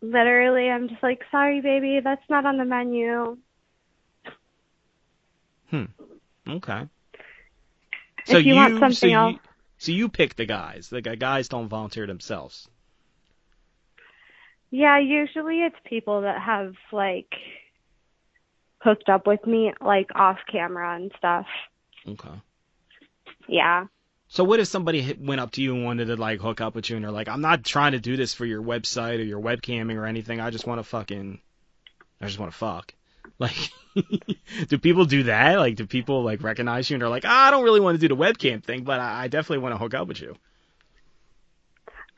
literally, 0.00 0.70
I'm 0.70 0.88
just 0.88 1.02
like, 1.02 1.22
sorry, 1.30 1.60
baby, 1.60 2.00
that's 2.02 2.24
not 2.28 2.46
on 2.46 2.56
the 2.56 2.64
menu. 2.64 3.36
Hmm. 5.70 5.84
Okay. 6.48 6.88
If 8.26 8.28
So 8.28 8.38
you 8.38 8.54
want 8.54 8.74
so 8.74 8.80
something 8.80 9.10
you, 9.10 9.16
else- 9.16 9.36
so 9.78 9.92
you 9.92 10.08
pick 10.08 10.36
the 10.36 10.46
guys. 10.46 10.88
The 10.88 11.02
guys 11.02 11.48
don't 11.48 11.68
volunteer 11.68 12.06
themselves. 12.06 12.68
Yeah, 14.70 14.98
usually 14.98 15.60
it's 15.60 15.76
people 15.84 16.22
that 16.22 16.40
have 16.40 16.74
like 16.92 17.32
hooked 18.78 19.08
up 19.08 19.26
with 19.26 19.46
me 19.46 19.72
like 19.80 20.08
off 20.14 20.38
camera 20.50 20.96
and 20.96 21.12
stuff. 21.16 21.46
Okay. 22.08 22.40
Yeah. 23.48 23.86
So 24.34 24.42
what 24.42 24.58
if 24.58 24.66
somebody 24.66 25.16
went 25.20 25.40
up 25.40 25.52
to 25.52 25.62
you 25.62 25.76
and 25.76 25.84
wanted 25.84 26.06
to 26.06 26.16
like 26.16 26.40
hook 26.40 26.60
up 26.60 26.74
with 26.74 26.90
you 26.90 26.96
and 26.96 27.04
they're 27.04 27.12
like, 27.12 27.28
I'm 27.28 27.40
not 27.40 27.62
trying 27.62 27.92
to 27.92 28.00
do 28.00 28.16
this 28.16 28.34
for 28.34 28.44
your 28.44 28.60
website 28.60 29.20
or 29.20 29.22
your 29.22 29.40
webcamming 29.40 29.94
or 29.94 30.06
anything. 30.06 30.40
I 30.40 30.50
just 30.50 30.66
want 30.66 30.80
to 30.80 30.82
fucking, 30.82 31.38
I 32.20 32.26
just 32.26 32.40
want 32.40 32.50
to 32.50 32.58
fuck. 32.58 32.92
Like, 33.38 33.70
do 34.68 34.78
people 34.78 35.06
do 35.06 35.24
that? 35.24 35.58
Like, 35.58 35.76
do 35.76 35.86
people 35.86 36.22
like 36.22 36.42
recognize 36.42 36.88
you 36.88 36.94
and 36.94 37.02
they're 37.02 37.08
like, 37.08 37.24
ah, 37.24 37.48
I 37.48 37.50
don't 37.50 37.64
really 37.64 37.80
want 37.80 37.98
to 37.98 37.98
do 37.98 38.14
the 38.14 38.20
webcam 38.20 38.62
thing, 38.62 38.84
but 38.84 39.00
I, 39.00 39.24
I 39.24 39.28
definitely 39.28 39.58
want 39.58 39.74
to 39.74 39.78
hook 39.78 39.94
up 39.94 40.06
with 40.06 40.20
you. 40.20 40.36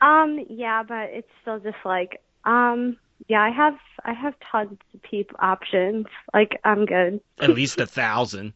Um 0.01 0.39
yeah, 0.49 0.83
but 0.83 1.09
it's 1.11 1.29
still 1.41 1.59
just 1.59 1.77
like 1.85 2.21
um 2.45 2.97
yeah, 3.27 3.41
I 3.41 3.49
have 3.51 3.77
I 4.03 4.13
have 4.13 4.33
tons 4.51 4.77
of 4.93 5.01
peep 5.03 5.31
options. 5.39 6.07
Like 6.33 6.59
I'm 6.63 6.85
good. 6.85 7.21
At 7.39 7.51
least 7.51 7.79
a 7.79 7.87
thousand, 7.87 8.53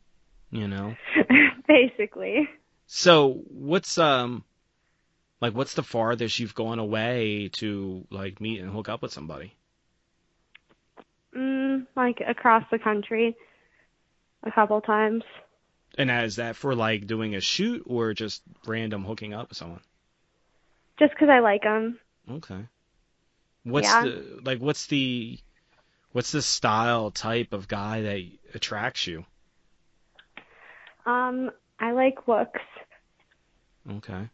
you 0.51 0.67
know. 0.67 0.95
Basically. 1.67 2.47
So 2.93 3.41
what's 3.47 3.97
um, 3.97 4.45
like 5.41 5.53
what's 5.55 5.73
the 5.75 5.83
farthest 5.83 6.39
you've 6.39 6.55
gone 6.55 6.79
away 6.79 7.49
to 7.53 8.07
like 8.11 8.41
meet 8.41 8.61
and 8.61 8.71
hook 8.71 8.89
up 8.89 9.01
with 9.01 9.13
somebody? 9.13 9.55
Mm, 11.35 11.87
like 11.95 12.19
across 12.27 12.63
the 12.71 12.79
country 12.79 13.35
a 14.43 14.51
couple 14.51 14.81
times. 14.81 15.23
And 15.97 16.11
is 16.11 16.35
that 16.35 16.57
for 16.57 16.75
like 16.75 17.07
doing 17.07 17.33
a 17.33 17.39
shoot 17.39 17.83
or 17.85 18.13
just 18.13 18.43
random 18.65 19.05
hooking 19.05 19.33
up 19.33 19.47
with 19.47 19.57
someone? 19.57 19.79
Just 20.97 21.15
'cause 21.17 21.27
I 21.29 21.39
like 21.39 21.63
them. 21.63 21.99
Okay. 22.27 22.67
What's 23.63 23.95
Yeah. 23.95 24.03
the 24.03 24.39
like 24.43 24.59
what's 24.59 24.87
the 24.87 25.39
what's 26.13 26.31
the 26.31 26.41
style 26.41 27.11
type 27.11 27.53
of 27.53 27.67
guy 27.67 28.01
that 28.03 28.23
attracts 28.55 29.07
you? 29.07 29.25
Um 31.05 31.51
I 31.81 31.91
like 31.91 32.27
looks. 32.27 32.61
Okay. 33.91 34.29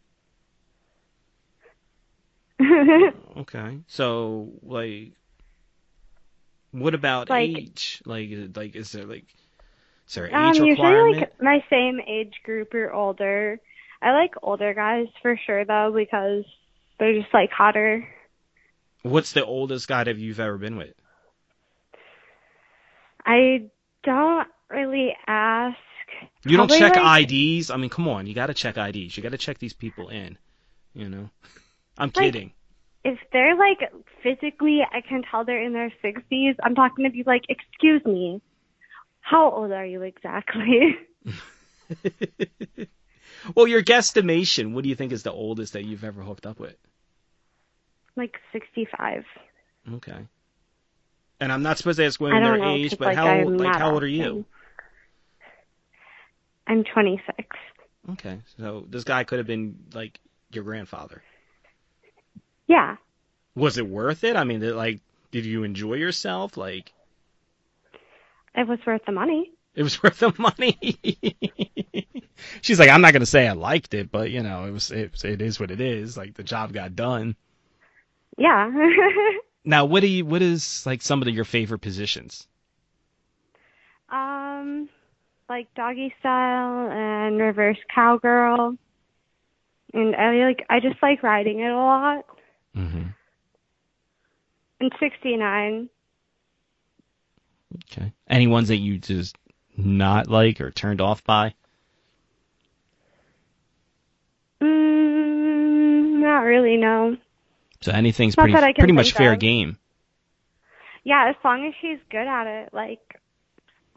Okay. 3.38 3.78
So 3.86 4.48
like 4.62 5.12
what 6.72 6.94
about 6.94 7.30
Like- 7.30 7.56
age? 7.56 8.02
Like 8.04 8.30
like 8.54 8.76
is 8.76 8.92
there 8.92 9.04
like 9.04 9.24
is 10.08 10.14
there 10.14 10.34
um 10.34 10.50
age 10.50 10.56
usually 10.56 10.70
requirement? 10.72 11.16
like 11.18 11.42
my 11.42 11.64
same 11.70 12.00
age 12.06 12.34
group 12.44 12.74
or 12.74 12.92
older. 12.92 13.60
I 14.02 14.12
like 14.12 14.34
older 14.42 14.74
guys 14.74 15.06
for 15.22 15.38
sure 15.46 15.64
though 15.64 15.92
because 15.94 16.44
they're 16.98 17.18
just 17.20 17.32
like 17.32 17.50
hotter. 17.50 18.06
What's 19.02 19.32
the 19.32 19.44
oldest 19.44 19.86
guy 19.88 20.04
that 20.04 20.16
you've 20.16 20.40
ever 20.40 20.58
been 20.58 20.76
with? 20.76 20.94
I 23.24 23.70
don't 24.02 24.48
really 24.70 25.14
ask. 25.26 25.76
You 26.44 26.56
don't 26.56 26.70
check 26.70 26.96
like- 26.96 27.30
IDs. 27.30 27.70
I 27.70 27.76
mean, 27.76 27.90
come 27.90 28.08
on, 28.08 28.26
you 28.26 28.34
got 28.34 28.46
to 28.46 28.54
check 28.54 28.76
IDs. 28.76 29.16
You 29.16 29.22
got 29.22 29.32
to 29.32 29.38
check 29.38 29.58
these 29.58 29.72
people 29.72 30.08
in. 30.08 30.38
You 30.94 31.08
know, 31.08 31.30
I'm 31.96 32.10
Like- 32.14 32.32
kidding. 32.32 32.52
If 33.04 33.18
they're 33.32 33.56
like 33.56 33.78
physically, 34.22 34.80
I 34.90 35.00
can 35.00 35.22
tell 35.22 35.44
they're 35.44 35.62
in 35.62 35.72
their 35.72 35.92
60s. 36.02 36.56
I'm 36.62 36.74
talking 36.74 37.04
to 37.04 37.10
be 37.10 37.22
like, 37.24 37.44
excuse 37.48 38.04
me, 38.04 38.42
how 39.20 39.50
old 39.50 39.70
are 39.72 39.86
you 39.86 40.02
exactly? 40.02 40.96
well, 43.54 43.66
your 43.66 43.82
guesstimation. 43.82 44.72
What 44.72 44.82
do 44.82 44.90
you 44.90 44.96
think 44.96 45.12
is 45.12 45.22
the 45.22 45.32
oldest 45.32 45.74
that 45.74 45.84
you've 45.84 46.04
ever 46.04 46.22
hooked 46.22 46.44
up 46.46 46.58
with? 46.58 46.76
like 48.16 48.36
65. 48.52 49.24
Okay. 49.94 50.26
And 51.40 51.52
I'm 51.52 51.62
not 51.62 51.78
supposed 51.78 51.98
to 51.98 52.04
ask 52.04 52.20
women 52.20 52.42
their 52.42 52.58
know. 52.58 52.74
age, 52.74 52.98
but 52.98 53.06
like, 53.06 53.16
how 53.16 53.28
I'm 53.28 53.56
like 53.56 53.76
how 53.76 53.92
old 53.92 54.02
are 54.02 54.08
you? 54.08 54.44
I'm 56.68 56.84
26. 56.84 57.48
Okay, 58.12 58.38
so 58.58 58.86
this 58.88 59.04
guy 59.04 59.24
could 59.24 59.38
have 59.38 59.46
been 59.46 59.76
like 59.94 60.20
your 60.52 60.64
grandfather. 60.64 61.22
Yeah. 62.66 62.96
Was 63.54 63.78
it 63.78 63.86
worth 63.88 64.22
it? 64.24 64.36
I 64.36 64.44
mean, 64.44 64.60
did, 64.60 64.74
like, 64.74 65.00
did 65.32 65.44
you 65.44 65.64
enjoy 65.64 65.94
yourself? 65.94 66.56
Like, 66.56 66.92
It 68.54 68.68
was 68.68 68.78
worth 68.86 69.02
the 69.06 69.12
money. 69.12 69.50
it 69.74 69.82
was 69.82 70.02
worth 70.02 70.18
the 70.20 70.32
money. 70.38 70.78
She's 72.62 72.78
like, 72.78 72.88
I'm 72.90 73.00
not 73.00 73.12
gonna 73.12 73.26
say 73.26 73.48
I 73.48 73.52
liked 73.52 73.94
it, 73.94 74.10
but 74.12 74.30
you 74.30 74.42
know, 74.42 74.64
it 74.66 74.70
was 74.70 74.90
it, 74.90 75.24
it 75.24 75.42
is 75.42 75.58
what 75.58 75.70
it 75.70 75.80
is. 75.80 76.16
Like 76.16 76.34
the 76.34 76.44
job 76.44 76.72
got 76.72 76.94
done. 76.94 77.34
Yeah. 78.36 78.70
Now, 79.64 79.84
what 79.84 80.00
do 80.00 80.06
you 80.06 80.24
what 80.24 80.40
is 80.40 80.86
like 80.86 81.02
some 81.02 81.20
of 81.20 81.28
your 81.28 81.44
favorite 81.44 81.80
positions? 81.80 82.46
um, 84.08 84.88
like 85.48 85.72
doggy 85.74 86.14
style 86.20 86.90
and 86.90 87.38
reverse 87.38 87.78
cowgirl. 87.94 88.76
And 89.94 90.14
I 90.14 90.46
like, 90.46 90.66
I 90.68 90.80
just 90.80 91.02
like 91.02 91.22
riding 91.22 91.60
it 91.60 91.70
a 91.70 91.76
lot. 91.76 92.24
Mm-hmm. 92.76 93.04
And 94.80 94.92
69. 95.00 95.88
Okay. 97.92 98.12
Any 98.28 98.46
ones 98.46 98.68
that 98.68 98.76
you 98.76 98.98
just 98.98 99.36
not 99.76 100.28
like 100.28 100.60
or 100.60 100.70
turned 100.70 101.00
off 101.00 101.24
by? 101.24 101.54
Mm, 104.60 106.20
not 106.20 106.40
really, 106.40 106.76
no. 106.76 107.16
So 107.80 107.92
anything's 107.92 108.36
Not 108.36 108.44
pretty 108.44 108.54
that 108.54 108.64
I 108.64 108.72
can 108.72 108.82
pretty 108.82 108.92
much 108.92 109.06
think 109.06 109.16
fair 109.16 109.32
of. 109.34 109.38
game. 109.38 109.78
Yeah, 111.04 111.28
as 111.30 111.36
long 111.44 111.66
as 111.66 111.74
she's 111.80 111.98
good 112.10 112.26
at 112.26 112.46
it, 112.46 112.74
like, 112.74 113.20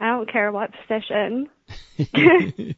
I 0.02 0.06
don't 0.08 0.30
care 0.30 0.50
what 0.50 0.70
position. 0.88 1.48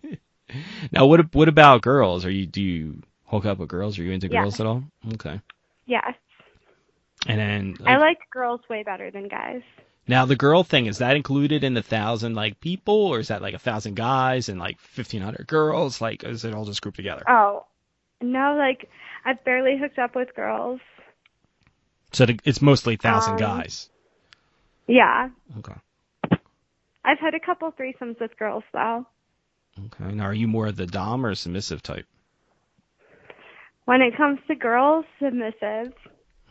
now, 0.92 1.06
what 1.06 1.34
what 1.34 1.48
about 1.48 1.80
girls? 1.80 2.26
Are 2.26 2.30
you 2.30 2.44
do 2.44 2.60
you 2.60 3.02
hook 3.24 3.46
up 3.46 3.58
with 3.58 3.70
girls? 3.70 3.98
Are 3.98 4.02
you 4.02 4.12
into 4.12 4.28
Yeah. 4.28 4.42
girls 4.42 4.60
at 4.60 4.66
all? 4.66 4.84
Okay. 5.14 5.40
Yes. 5.86 6.14
And 7.26 7.40
then 7.40 7.76
I 7.86 7.92
like, 7.96 8.00
like 8.00 8.18
girls 8.30 8.60
way 8.68 8.82
better 8.82 9.10
than 9.10 9.28
guys. 9.28 9.62
now 10.06 10.26
the 10.26 10.36
girl 10.36 10.64
thing 10.64 10.84
is 10.84 10.98
that 10.98 11.16
included 11.16 11.64
in 11.64 11.72
the 11.72 11.82
thousand 11.82 12.34
like 12.34 12.60
people, 12.60 12.94
or 13.06 13.20
is 13.20 13.28
that 13.28 13.40
like 13.40 13.54
a 13.54 13.58
thousand 13.58 13.94
guys 13.96 14.50
and 14.50 14.60
like 14.60 14.78
fifteen 14.78 15.22
hundred 15.22 15.46
girls? 15.46 16.02
Like, 16.02 16.24
is 16.24 16.44
it 16.44 16.52
all 16.54 16.66
just 16.66 16.82
grouped 16.82 16.96
together? 16.96 17.22
Oh, 17.26 17.64
no, 18.20 18.54
like, 18.58 18.90
I've 19.24 19.42
barely 19.44 19.78
hooked 19.78 19.98
up 19.98 20.14
with 20.14 20.34
girls. 20.36 20.80
So 22.12 22.26
it's 22.44 22.60
mostly 22.60 22.96
thousand 22.96 23.32
Um, 23.34 23.38
guys. 23.38 23.88
Yeah. 24.86 25.30
Okay. 25.58 25.74
I've 27.04 27.18
had 27.18 27.34
a 27.34 27.40
couple 27.40 27.72
threesomes 27.72 28.20
with 28.20 28.36
girls, 28.38 28.64
though. 28.72 29.06
Okay. 29.86 30.14
Now, 30.14 30.24
are 30.24 30.34
you 30.34 30.48
more 30.48 30.68
of 30.68 30.76
the 30.76 30.86
dom 30.86 31.26
or 31.26 31.34
submissive 31.34 31.82
type? 31.82 32.06
When 33.84 34.00
it 34.00 34.16
comes 34.16 34.38
to 34.48 34.54
girls, 34.54 35.04
submissive. 35.22 35.92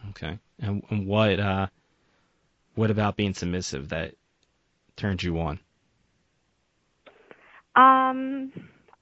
Okay. 0.10 0.38
And, 0.60 0.84
and 0.90 1.08
what 1.08 1.40
uh, 1.40 1.68
what 2.76 2.92
about 2.92 3.16
being 3.16 3.34
submissive 3.34 3.90
that 3.90 4.14
turns 4.96 5.24
you 5.24 5.40
on? 5.40 5.60
Um, 7.76 8.52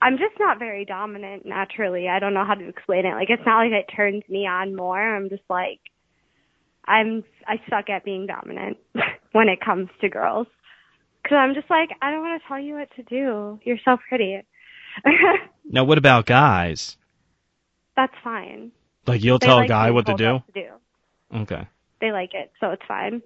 I'm 0.01 0.17
just 0.17 0.39
not 0.39 0.59
very 0.59 0.85
dominant 0.85 1.45
naturally. 1.45 2.07
I 2.07 2.19
don't 2.19 2.33
know 2.33 2.45
how 2.45 2.53
to 2.53 2.67
explain 2.67 3.05
it. 3.05 3.13
Like, 3.13 3.29
it's 3.29 3.45
not 3.45 3.59
like 3.59 3.71
it 3.71 3.91
turns 3.93 4.23
me 4.29 4.47
on 4.47 4.75
more. 4.75 4.99
I'm 4.99 5.29
just 5.29 5.43
like, 5.49 5.79
I'm, 6.85 7.23
I 7.47 7.57
suck 7.69 7.89
at 7.89 8.05
being 8.05 8.27
dominant 8.27 8.77
when 9.33 9.49
it 9.49 9.59
comes 9.59 9.89
to 9.99 10.09
girls. 10.09 10.47
Cause 11.31 11.37
I'm 11.39 11.53
just 11.53 11.69
like, 11.69 11.91
I 12.01 12.11
don't 12.11 12.19
want 12.19 12.41
to 12.41 12.47
tell 12.49 12.59
you 12.59 12.73
what 12.75 12.89
to 12.97 13.03
do. 13.03 13.57
You're 13.63 13.77
so 13.85 13.95
pretty. 14.09 14.41
Now, 15.63 15.85
what 15.85 15.97
about 15.97 16.25
guys? 16.25 16.97
That's 17.95 18.13
fine. 18.21 18.73
Like 19.07 19.23
you'll 19.23 19.39
They 19.39 19.47
tell 19.47 19.55
like 19.55 19.67
a 19.67 19.69
guy 19.69 19.91
what 19.91 20.07
to 20.07 20.15
do? 20.15 20.39
to 20.39 20.51
do. 20.53 21.37
Okay. 21.43 21.65
They 22.01 22.11
like 22.11 22.31
it, 22.33 22.51
so 22.59 22.71
it's 22.71 22.81
fine. 22.85 23.21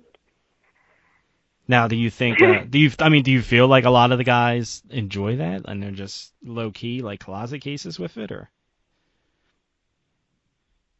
Now, 1.68 1.88
do 1.88 1.96
you 1.96 2.12
think? 2.12 2.40
Uh, 2.44 2.66
do 2.70 2.78
you? 2.78 2.92
I 3.00 3.10
mean, 3.10 3.24
do 3.24 3.32
you 3.32 3.42
feel 3.42 3.68
like 3.68 3.86
a 3.86 3.90
lot 3.90 4.12
of 4.12 4.20
the 4.20 4.24
guys 4.24 4.84
enjoy 4.92 5.38
that, 5.38 5.64
and 5.66 5.82
they're 5.82 5.90
just 5.90 6.32
low 6.44 6.70
key, 6.70 7.02
like 7.02 7.22
closet 7.22 7.62
cases 7.62 7.98
with 7.98 8.18
it, 8.18 8.32
or 8.32 8.52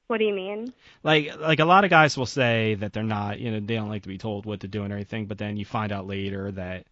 What 0.08 0.18
do 0.18 0.26
you 0.26 0.34
mean? 0.34 0.74
like 1.04 1.38
like 1.40 1.60
a 1.60 1.66
lot 1.66 1.84
of 1.84 1.92
guys 1.92 2.18
will 2.18 2.26
say 2.26 2.74
that 2.76 2.94
they're 2.94 3.04
not, 3.04 3.40
you 3.40 3.52
know, 3.52 3.60
they 3.60 3.76
don't 3.76 3.90
like 3.90 4.02
to 4.04 4.10
be 4.10 4.18
told 4.18 4.48
what 4.48 4.62
to 4.62 4.68
do 4.68 4.82
and 4.82 4.92
everything, 4.92 5.28
but 5.28 5.38
then 5.38 5.58
you 5.58 5.66
find 5.66 5.92
out 5.92 6.08
later 6.08 6.52
that 6.54 6.88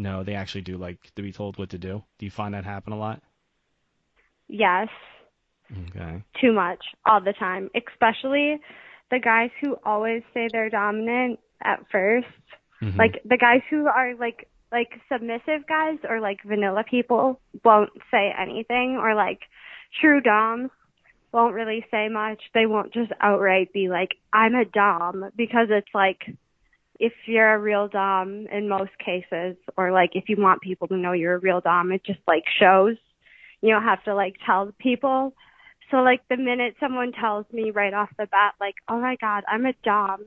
no, 0.00 0.24
they 0.24 0.34
actually 0.34 0.62
do 0.62 0.78
like 0.78 0.98
to 1.14 1.22
be 1.22 1.32
told 1.32 1.58
what 1.58 1.70
to 1.70 1.78
do. 1.78 2.02
Do 2.18 2.24
you 2.24 2.30
find 2.30 2.54
that 2.54 2.64
happen 2.64 2.92
a 2.92 2.98
lot? 2.98 3.22
Yes, 4.48 4.88
Okay. 5.88 6.22
too 6.40 6.52
much 6.52 6.82
all 7.06 7.20
the 7.20 7.34
time. 7.34 7.70
Especially 7.74 8.58
the 9.10 9.18
guys 9.20 9.50
who 9.60 9.76
always 9.84 10.22
say 10.34 10.48
they're 10.50 10.70
dominant 10.70 11.38
at 11.62 11.86
1st 11.90 12.26
Mhm. 12.82 12.98
like 12.98 13.20
the 13.24 13.36
guys 13.36 13.60
who 13.68 13.86
are 13.86 14.14
like 14.14 14.48
like 14.72 14.88
submissive 15.12 15.66
guys 15.68 15.98
or 16.08 16.20
like 16.20 16.38
vanilla 16.44 16.84
people 16.88 17.40
won't 17.64 17.90
say 18.10 18.32
anything 18.38 18.96
or 18.96 19.14
like 19.14 19.40
true 20.00 20.20
doms 20.20 20.70
won't 21.32 21.54
really 21.54 21.84
say 21.90 22.08
much. 22.08 22.42
They 22.54 22.66
won't 22.66 22.92
just 22.92 23.12
outright 23.20 23.72
be 23.72 23.88
like, 23.88 24.16
I'm 24.32 24.54
a 24.54 24.64
dom 24.64 25.30
because 25.36 25.68
it's 25.70 25.94
like 25.94 26.20
if 27.00 27.14
you're 27.24 27.54
a 27.54 27.58
real 27.58 27.88
dom 27.88 28.46
in 28.52 28.68
most 28.68 28.90
cases 29.04 29.56
or 29.76 29.90
like 29.90 30.10
if 30.12 30.28
you 30.28 30.36
want 30.38 30.60
people 30.60 30.86
to 30.86 30.96
know 30.96 31.12
you're 31.12 31.36
a 31.36 31.38
real 31.38 31.62
dom, 31.62 31.90
it 31.92 32.04
just 32.04 32.20
like 32.28 32.44
shows. 32.60 32.96
You 33.62 33.70
don't 33.70 33.84
have 33.84 34.04
to 34.04 34.14
like 34.14 34.36
tell 34.44 34.70
people. 34.78 35.34
So 35.90 35.96
like 35.98 36.20
the 36.28 36.36
minute 36.36 36.76
someone 36.78 37.12
tells 37.12 37.46
me 37.52 37.70
right 37.70 37.94
off 37.94 38.10
the 38.18 38.26
bat 38.26 38.52
like, 38.60 38.74
"Oh 38.86 39.00
my 39.00 39.16
god, 39.16 39.44
I'm 39.48 39.64
a 39.64 39.72
dom." 39.82 40.26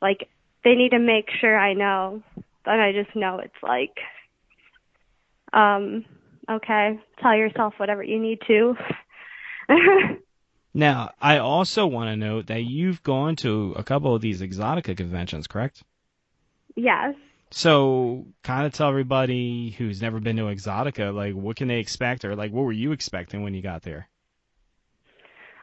Like 0.00 0.28
they 0.62 0.76
need 0.76 0.90
to 0.90 1.00
make 1.00 1.28
sure 1.40 1.58
I 1.58 1.74
know. 1.74 2.22
Then 2.64 2.78
I 2.78 2.92
just 2.92 3.14
know 3.16 3.40
it's 3.40 3.52
like 3.62 3.98
um 5.52 6.04
okay, 6.48 7.00
tell 7.20 7.36
yourself 7.36 7.74
whatever 7.78 8.04
you 8.04 8.20
need 8.20 8.38
to. 8.46 8.76
Now, 10.76 11.12
I 11.20 11.38
also 11.38 11.86
want 11.86 12.08
to 12.08 12.16
note 12.16 12.48
that 12.48 12.64
you've 12.64 13.00
gone 13.04 13.36
to 13.36 13.74
a 13.76 13.84
couple 13.84 14.12
of 14.12 14.20
these 14.20 14.40
Exotica 14.40 14.96
conventions, 14.96 15.46
correct? 15.46 15.84
Yes. 16.76 17.14
So, 17.50 18.26
kind 18.42 18.66
of 18.66 18.72
tell 18.72 18.88
everybody 18.88 19.70
who's 19.70 20.02
never 20.02 20.18
been 20.18 20.36
to 20.36 20.44
Exotica, 20.44 21.14
like, 21.14 21.34
what 21.34 21.56
can 21.56 21.68
they 21.68 21.78
expect, 21.78 22.24
or 22.24 22.34
like, 22.34 22.52
what 22.52 22.64
were 22.64 22.72
you 22.72 22.92
expecting 22.92 23.42
when 23.42 23.54
you 23.54 23.62
got 23.62 23.82
there? 23.82 24.08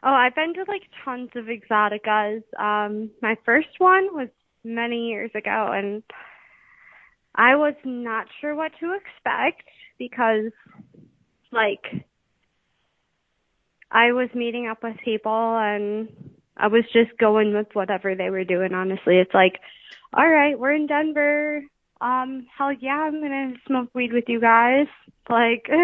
Oh, 0.02 0.12
I've 0.12 0.34
been 0.34 0.54
to 0.54 0.64
like 0.66 0.82
tons 1.04 1.30
of 1.36 1.44
exoticas. 1.44 2.42
Um, 2.58 3.10
my 3.20 3.36
first 3.44 3.68
one 3.78 4.08
was 4.12 4.28
many 4.64 5.08
years 5.08 5.30
ago, 5.34 5.70
and 5.72 6.02
I 7.34 7.56
was 7.56 7.74
not 7.84 8.26
sure 8.40 8.54
what 8.54 8.72
to 8.80 8.94
expect 8.94 9.62
because, 9.98 10.50
like, 11.52 12.04
I 13.90 14.12
was 14.12 14.28
meeting 14.34 14.66
up 14.66 14.82
with 14.82 14.96
people 15.04 15.30
and 15.32 16.08
I 16.56 16.66
was 16.66 16.84
just 16.92 17.16
going 17.18 17.54
with 17.54 17.68
whatever 17.74 18.14
they 18.14 18.30
were 18.30 18.44
doing. 18.44 18.74
Honestly, 18.74 19.18
it's 19.18 19.34
like, 19.34 19.60
all 20.12 20.28
right, 20.28 20.58
we're 20.58 20.74
in 20.74 20.86
Denver. 20.86 21.62
Um, 22.00 22.46
hell 22.56 22.72
yeah, 22.72 23.06
I'm 23.06 23.20
gonna 23.20 23.54
smoke 23.66 23.90
weed 23.94 24.12
with 24.12 24.24
you 24.28 24.40
guys. 24.40 24.86
Like. 25.28 25.68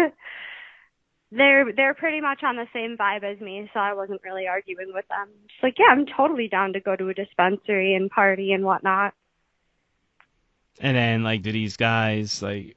they're 1.31 1.71
they're 1.73 1.93
pretty 1.93 2.21
much 2.21 2.41
on 2.43 2.55
the 2.55 2.65
same 2.73 2.97
vibe 2.97 3.23
as 3.23 3.39
me, 3.39 3.69
so 3.73 3.79
I 3.79 3.93
wasn't 3.93 4.21
really 4.23 4.47
arguing 4.47 4.91
with 4.93 5.07
them. 5.09 5.27
Just 5.47 5.61
like, 5.61 5.75
yeah, 5.77 5.91
I'm 5.91 6.05
totally 6.05 6.47
down 6.47 6.73
to 6.73 6.79
go 6.79 6.95
to 6.95 7.09
a 7.09 7.13
dispensary 7.13 7.93
and 7.93 8.09
party 8.09 8.51
and 8.51 8.65
whatnot. 8.65 9.13
And 10.79 10.95
then, 10.95 11.23
like, 11.23 11.41
do 11.41 11.51
these 11.51 11.77
guys, 11.77 12.41
like, 12.41 12.75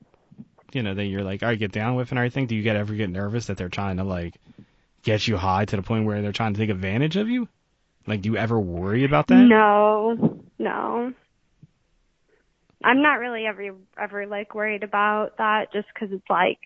you 0.72 0.82
know, 0.82 0.92
that 0.92 1.05
you're 1.05 1.22
like, 1.22 1.42
all 1.42 1.48
right, 1.48 1.59
get 1.59 1.72
down 1.72 1.94
with 1.94 2.11
and 2.11 2.18
everything, 2.18 2.46
do 2.46 2.57
you 2.57 2.62
get 2.62 2.76
ever 2.76 2.94
get 2.94 3.11
nervous 3.11 3.46
that 3.46 3.57
they're 3.57 3.68
trying 3.68 3.98
to, 3.98 4.05
like, 4.05 4.34
get 5.03 5.26
you 5.28 5.36
high 5.36 5.64
to 5.64 5.76
the 5.76 5.82
point 5.82 6.05
where 6.05 6.20
they're 6.20 6.32
trying 6.32 6.53
to 6.53 6.59
take 6.59 6.70
advantage 6.70 7.16
of 7.16 7.28
you? 7.28 7.48
Like, 8.07 8.22
do 8.22 8.30
you 8.30 8.36
ever 8.36 8.59
worry 8.59 9.05
about 9.05 9.28
that? 9.28 9.36
No, 9.36 10.40
no. 10.59 11.14
I'm 12.84 13.02
not 13.02 13.14
really 13.14 13.46
ever 13.46 13.74
ever 13.98 14.26
like 14.26 14.54
worried 14.54 14.82
about 14.82 15.38
that, 15.38 15.72
just 15.72 15.88
because 15.92 16.10
it's 16.12 16.28
like 16.28 16.58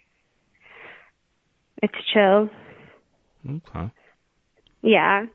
it's 1.82 1.94
chill. 2.12 2.50
Okay. 3.48 3.90
Yeah. 4.82 5.26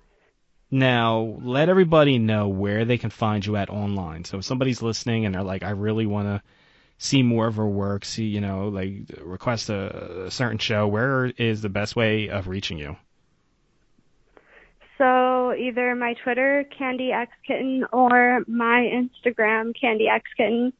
Now, 0.69 1.37
let 1.41 1.67
everybody 1.67 2.17
know 2.17 2.47
where 2.47 2.85
they 2.85 2.97
can 2.97 3.09
find 3.09 3.45
you 3.45 3.57
at 3.57 3.69
online. 3.69 4.23
So 4.23 4.37
if 4.37 4.45
somebody's 4.45 4.81
listening 4.81 5.25
and 5.25 5.35
they're 5.35 5.43
like, 5.43 5.63
I 5.63 5.71
really 5.71 6.05
want 6.05 6.27
to 6.27 6.41
see 6.97 7.23
more 7.23 7.47
of 7.47 7.55
her 7.55 7.67
work, 7.67 8.05
see, 8.05 8.25
you 8.25 8.39
know, 8.39 8.69
like 8.69 8.93
request 9.21 9.69
a, 9.69 10.25
a 10.25 10.31
certain 10.31 10.59
show, 10.59 10.87
where 10.87 11.25
is 11.25 11.61
the 11.61 11.69
best 11.69 11.95
way 11.95 12.29
of 12.29 12.47
reaching 12.47 12.77
you? 12.77 12.95
So 14.97 15.30
either 15.53 15.95
my 15.95 16.13
Twitter, 16.15 16.65
Candy 16.77 17.11
X 17.11 17.31
Kitten, 17.45 17.85
or 17.91 18.43
my 18.47 18.89
Instagram, 18.93 19.73
Candy 19.79 20.07
X 20.07 20.29
Kitten. 20.35 20.73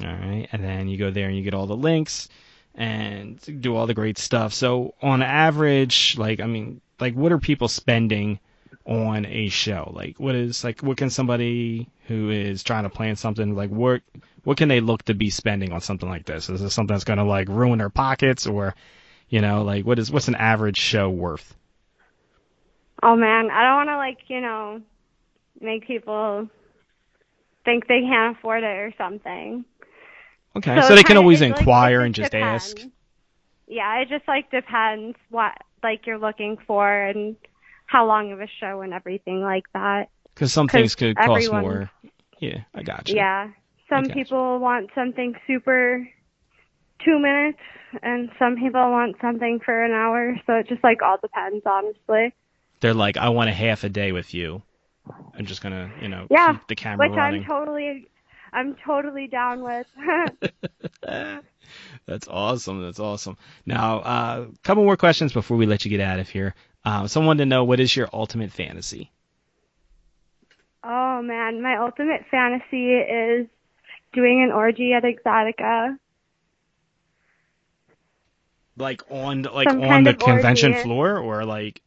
All 0.00 0.06
right. 0.06 0.48
And 0.52 0.64
then 0.64 0.88
you 0.88 0.98
go 0.98 1.10
there 1.10 1.28
and 1.28 1.36
you 1.36 1.42
get 1.42 1.54
all 1.54 1.66
the 1.66 1.76
links 1.76 2.28
and 2.74 3.38
do 3.60 3.76
all 3.76 3.86
the 3.86 3.94
great 3.94 4.18
stuff. 4.18 4.52
So 4.52 4.94
on 5.02 5.22
average, 5.22 6.16
like, 6.18 6.40
I 6.40 6.46
mean, 6.46 6.80
like, 6.98 7.14
what 7.14 7.32
are 7.32 7.38
people 7.38 7.68
spending 7.68 8.38
on 8.86 9.26
a 9.26 9.48
show? 9.48 9.92
Like, 9.94 10.18
what 10.18 10.34
is, 10.34 10.64
like, 10.64 10.80
what 10.80 10.96
can 10.96 11.10
somebody 11.10 11.88
who 12.06 12.30
is 12.30 12.62
trying 12.62 12.84
to 12.84 12.90
plan 12.90 13.16
something, 13.16 13.54
like, 13.54 13.70
what, 13.70 14.02
what 14.44 14.56
can 14.56 14.68
they 14.68 14.80
look 14.80 15.02
to 15.04 15.14
be 15.14 15.30
spending 15.30 15.72
on 15.72 15.80
something 15.80 16.08
like 16.08 16.24
this? 16.24 16.48
Is 16.48 16.62
this 16.62 16.74
something 16.74 16.94
that's 16.94 17.04
going 17.04 17.18
to, 17.18 17.24
like, 17.24 17.48
ruin 17.48 17.78
their 17.78 17.90
pockets 17.90 18.46
or, 18.46 18.74
you 19.28 19.40
know, 19.40 19.62
like, 19.62 19.84
what 19.84 19.98
is, 19.98 20.10
what's 20.10 20.28
an 20.28 20.34
average 20.34 20.78
show 20.78 21.10
worth? 21.10 21.54
Oh 23.02 23.16
man, 23.16 23.50
I 23.50 23.64
don't 23.64 23.86
want 23.86 23.88
to 23.88 23.96
like, 23.96 24.18
you 24.28 24.40
know, 24.40 24.80
make 25.60 25.86
people 25.86 26.48
think 27.64 27.86
they 27.86 28.00
can't 28.00 28.36
afford 28.36 28.62
it 28.62 28.66
or 28.66 28.92
something. 28.96 29.64
Okay. 30.56 30.80
So 30.80 30.88
So, 30.88 30.94
they 30.94 31.02
can 31.02 31.16
always 31.16 31.40
like, 31.40 31.50
inquire 31.50 32.02
and 32.02 32.14
just 32.14 32.30
depends. 32.30 32.74
ask. 32.74 32.88
Yeah, 33.66 34.00
it 34.00 34.08
just 34.08 34.26
like 34.28 34.50
depends 34.50 35.16
what 35.30 35.52
like 35.82 36.06
you're 36.06 36.18
looking 36.18 36.58
for 36.66 36.88
and 36.90 37.36
how 37.86 38.06
long 38.06 38.32
of 38.32 38.40
a 38.40 38.48
show 38.60 38.82
and 38.82 38.92
everything 38.92 39.42
like 39.42 39.64
that. 39.72 40.08
Because 40.34 40.52
some 40.52 40.66
'Cause 40.68 40.72
things 40.72 40.94
could 40.94 41.16
cost 41.16 41.52
more. 41.52 41.90
Yeah, 42.38 42.60
I 42.74 42.82
got 42.82 43.08
you. 43.08 43.16
Yeah. 43.16 43.50
Some 43.88 44.04
people 44.08 44.58
want 44.58 44.90
something 44.94 45.34
super 45.46 46.08
two 47.04 47.18
minutes 47.18 47.58
and 48.02 48.30
some 48.38 48.56
people 48.56 48.80
want 48.90 49.16
something 49.20 49.60
for 49.60 49.84
an 49.84 49.92
hour, 49.92 50.36
so 50.46 50.54
it 50.54 50.68
just 50.68 50.82
like 50.82 51.02
all 51.02 51.18
depends 51.20 51.62
honestly. 51.66 52.32
They're 52.82 52.92
like, 52.92 53.16
I 53.16 53.30
want 53.30 53.48
a 53.48 53.52
half 53.54 53.84
a 53.84 53.88
day 53.88 54.12
with 54.12 54.34
you. 54.34 54.60
I'm 55.36 55.46
just 55.46 55.62
gonna, 55.62 55.90
you 56.02 56.08
know, 56.08 56.26
Yeah, 56.30 56.52
keep 56.52 56.68
the 56.68 56.74
camera 56.74 57.08
Which 57.08 57.16
running. 57.16 57.42
I'm 57.42 57.48
totally 57.48 58.08
I'm 58.52 58.76
totally 58.84 59.28
down 59.28 59.62
with. 59.62 59.86
That's 62.06 62.28
awesome. 62.28 62.82
That's 62.82 63.00
awesome. 63.00 63.38
Now, 63.64 63.98
a 63.98 64.02
uh, 64.02 64.46
couple 64.62 64.84
more 64.84 64.98
questions 64.98 65.32
before 65.32 65.56
we 65.56 65.64
let 65.64 65.86
you 65.86 65.90
get 65.90 66.00
out 66.00 66.18
of 66.18 66.28
here. 66.28 66.54
Um, 66.84 67.08
someone 67.08 67.38
to 67.38 67.46
know 67.46 67.64
what 67.64 67.80
is 67.80 67.96
your 67.96 68.10
ultimate 68.12 68.52
fantasy? 68.52 69.10
oh 70.84 71.22
man, 71.22 71.62
my 71.62 71.76
ultimate 71.76 72.24
fantasy 72.30 72.94
is 72.94 73.46
doing 74.12 74.42
an 74.42 74.50
orgy 74.50 74.92
at 74.92 75.04
Exotica. 75.04 75.96
Like 78.76 79.02
on 79.10 79.42
like 79.42 79.68
Some 79.68 79.82
on 79.82 80.02
the 80.02 80.14
convention 80.14 80.72
orgy. 80.72 80.82
floor 80.82 81.18
or 81.18 81.44
like? 81.44 81.80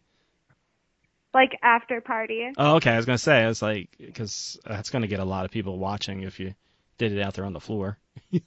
Like 1.35 1.59
after 1.61 2.01
party. 2.01 2.49
Oh, 2.57 2.77
okay. 2.77 2.91
I 2.91 2.97
was 2.97 3.05
gonna 3.05 3.19
say 3.19 3.43
I 3.43 3.47
was 3.47 3.61
like 3.61 3.89
because 3.99 4.57
that's 4.65 4.89
gonna 4.89 5.05
get 5.05 5.19
a 5.19 5.25
lot 5.25 5.45
of 5.45 5.51
people 5.51 5.77
watching 5.77 6.23
if 6.23 6.39
you 6.39 6.55
did 6.97 7.11
it 7.11 7.21
out 7.21 7.35
there 7.35 7.45
on 7.45 7.53
the 7.53 7.59
floor. 7.59 7.99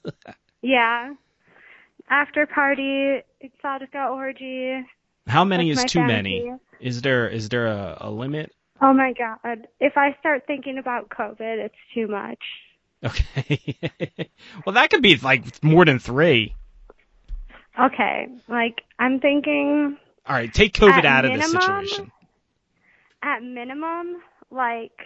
Yeah. 0.61 1.13
After 2.09 2.45
party, 2.47 3.21
Exotica 3.43 4.11
orgy. 4.11 4.85
How 5.27 5.45
many 5.45 5.69
is 5.69 5.83
too 5.85 5.99
fantasy. 5.99 6.43
many? 6.45 6.53
Is 6.79 7.01
there 7.01 7.29
is 7.29 7.49
there 7.49 7.67
a, 7.67 7.97
a 8.01 8.11
limit? 8.11 8.53
Oh 8.81 8.93
my 8.93 9.13
god. 9.13 9.67
If 9.79 9.93
I 9.95 10.15
start 10.19 10.43
thinking 10.47 10.77
about 10.77 11.09
COVID, 11.09 11.39
it's 11.39 11.75
too 11.93 12.07
much. 12.07 12.39
Okay. 13.03 13.77
well, 14.65 14.73
that 14.73 14.89
could 14.89 15.01
be 15.01 15.17
like 15.17 15.63
more 15.63 15.85
than 15.85 15.99
three. 15.99 16.55
Okay. 17.79 18.27
Like 18.47 18.81
I'm 18.97 19.19
thinking 19.19 19.97
All 20.25 20.35
right, 20.35 20.53
take 20.53 20.73
COVID 20.73 21.05
out 21.05 21.25
of 21.25 21.31
the 21.31 21.37
minimum, 21.37 21.61
situation. 21.61 22.11
At 23.23 23.43
minimum 23.43 24.17
like 24.51 24.99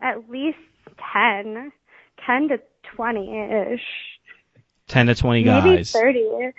at 0.00 0.28
least 0.28 0.58
10, 1.12 1.72
10 2.26 2.48
to 2.48 2.60
20ish. 2.98 3.80
Ten 4.88 5.06
to 5.06 5.14
twenty 5.14 5.42
guys. 5.44 5.62
Maybe 5.64 5.76
guys. 5.76 5.92
30. 5.92 6.50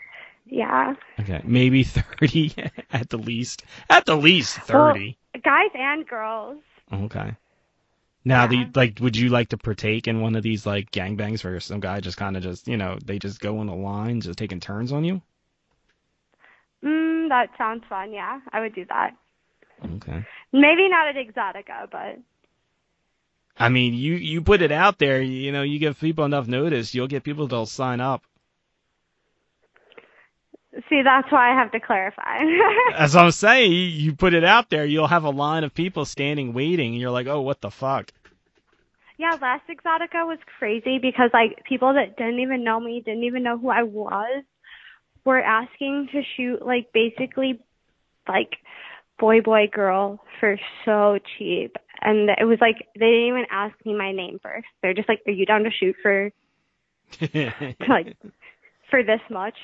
Yeah. 0.45 0.93
Okay, 1.19 1.41
maybe 1.43 1.83
thirty 1.83 2.53
at 2.91 3.09
the 3.09 3.17
least. 3.17 3.63
At 3.89 4.05
the 4.05 4.15
least 4.15 4.57
thirty. 4.59 5.17
Guys 5.43 5.69
and 5.75 6.07
girls. 6.07 6.57
okay. 6.91 7.35
Now, 8.25 8.43
Yeah. 8.43 8.47
the 8.47 8.67
like, 8.73 8.99
would 9.01 9.15
you 9.17 9.29
like 9.29 9.49
to 9.49 9.57
partake 9.57 10.07
in 10.07 10.21
one 10.21 10.35
of 10.35 10.41
these 10.43 10.65
like 10.65 10.89
gangbangs 10.91 11.43
where 11.43 11.59
some 11.59 11.79
guy 11.81 11.99
just 11.99 12.17
kind 12.17 12.35
of 12.37 12.41
just 12.43 12.67
you 12.67 12.77
know 12.77 12.97
they 13.03 13.19
just 13.19 13.39
go 13.39 13.59
on 13.59 13.67
the 13.67 13.75
line, 13.75 14.21
just 14.21 14.39
taking 14.39 14.59
turns 14.59 14.91
on 14.91 15.03
you? 15.03 15.21
Mm, 16.83 17.29
that 17.29 17.49
sounds 17.57 17.83
fun. 17.89 18.11
Yeah, 18.13 18.39
I 18.51 18.61
would 18.61 18.73
do 18.73 18.85
that. 18.89 19.11
Okay. 19.84 20.25
Maybe 20.51 20.89
not 20.89 21.07
at 21.07 21.15
Exotica, 21.15 21.89
but 21.91 22.19
I 23.57 23.69
mean, 23.69 23.93
you 23.93 24.15
you 24.15 24.41
put 24.41 24.61
it 24.61 24.71
out 24.71 24.99
there, 24.99 25.21
you 25.21 25.51
know, 25.51 25.63
you 25.63 25.79
give 25.79 25.99
people 25.99 26.25
enough 26.25 26.47
notice, 26.47 26.93
you'll 26.93 27.07
get 27.07 27.23
people 27.23 27.47
to 27.49 27.65
sign 27.65 28.01
up. 28.01 28.23
See, 30.89 31.01
that's 31.03 31.31
why 31.31 31.51
I 31.51 31.55
have 31.55 31.71
to 31.73 31.79
clarify. 31.79 32.39
As 32.95 33.15
I'm 33.15 33.29
saying, 33.29 33.71
you, 33.71 33.77
you 33.77 34.15
put 34.15 34.34
it 34.34 34.43
out 34.43 34.71
there, 34.71 34.86
you'll 34.86 35.07
have 35.07 35.23
a 35.23 35.29
line 35.29 35.63
of 35.63 35.73
people 35.73 36.03
standing 36.03 36.53
waiting, 36.53 36.93
and 36.93 36.99
you're 36.99 37.11
like, 37.11 37.27
oh, 37.27 37.41
what 37.41 37.61
the 37.61 37.69
fuck? 37.69 38.11
yeah, 39.17 39.38
last 39.41 39.63
Exotica 39.69 40.27
was 40.27 40.39
crazy 40.59 40.99
because 40.99 41.29
like 41.34 41.63
people 41.67 41.93
that 41.93 42.17
didn't 42.17 42.39
even 42.39 42.63
know 42.63 42.79
me, 42.79 43.01
didn't 43.05 43.23
even 43.23 43.43
know 43.43 43.57
who 43.57 43.69
I 43.69 43.84
was, 43.84 44.43
were 45.23 45.39
asking 45.41 46.09
to 46.11 46.21
shoot 46.36 46.65
like 46.65 46.91
basically 46.93 47.61
like 48.27 48.51
boy 49.20 49.41
boy 49.41 49.68
girl 49.72 50.20
for 50.39 50.57
so 50.86 51.20
cheap. 51.38 51.76
And 52.01 52.30
it 52.30 52.45
was 52.45 52.57
like 52.59 52.88
they 52.95 53.05
didn't 53.05 53.28
even 53.28 53.45
ask 53.51 53.74
me 53.86 53.95
my 53.95 54.11
name 54.11 54.39
first. 54.41 54.68
They're 54.82 54.93
just 54.93 55.09
like, 55.09 55.22
Are 55.28 55.32
you 55.32 55.45
down 55.45 55.64
to 55.64 55.72
shoot 55.72 55.95
for 56.01 56.32
like 57.88 58.18
for 58.89 59.03
this 59.03 59.22
much? 59.30 59.55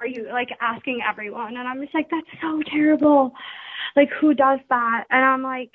Are 0.00 0.06
you 0.06 0.28
like 0.30 0.48
asking 0.60 1.00
everyone? 1.08 1.56
And 1.56 1.66
I'm 1.66 1.80
just 1.80 1.94
like, 1.94 2.08
That's 2.10 2.40
so 2.40 2.62
terrible. 2.70 3.32
Like 3.96 4.10
who 4.20 4.34
does 4.34 4.60
that? 4.68 5.04
And 5.10 5.24
I'm 5.24 5.42
like 5.42 5.72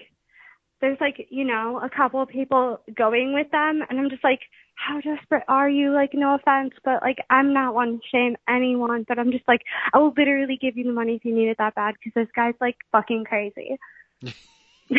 there's 0.82 0.98
like, 1.00 1.28
you 1.30 1.46
know, 1.46 1.80
a 1.82 1.90
couple 1.90 2.22
of 2.22 2.30
people 2.30 2.80
going 2.96 3.34
with 3.34 3.50
them 3.52 3.82
and 3.90 3.98
I'm 4.00 4.10
just 4.10 4.24
like, 4.24 4.42
how 4.76 5.02
desperate 5.02 5.44
are 5.48 5.70
you? 5.70 5.92
Like, 5.92 6.14
no 6.14 6.36
offense, 6.36 6.74
but 6.84 7.02
like, 7.02 7.18
I'm 7.30 7.54
not 7.54 7.74
one 7.74 8.00
to 8.00 8.08
shame 8.12 8.36
anyone, 8.48 9.06
but 9.08 9.18
I'm 9.18 9.32
just 9.32 9.48
like, 9.48 9.62
I 9.94 9.98
will 9.98 10.14
literally 10.16 10.58
give 10.60 10.78
you 10.78 10.84
the 10.84 10.92
money 10.92 11.16
if 11.16 11.26
you 11.26 11.34
need 11.34 11.50
it 11.50 11.58
that 11.58 11.76
bad 11.76 11.96
because 11.96 12.14
this 12.14 12.32
guy's 12.36 12.56
like 12.62 12.78
fucking 12.92 13.26
crazy. 13.26 13.78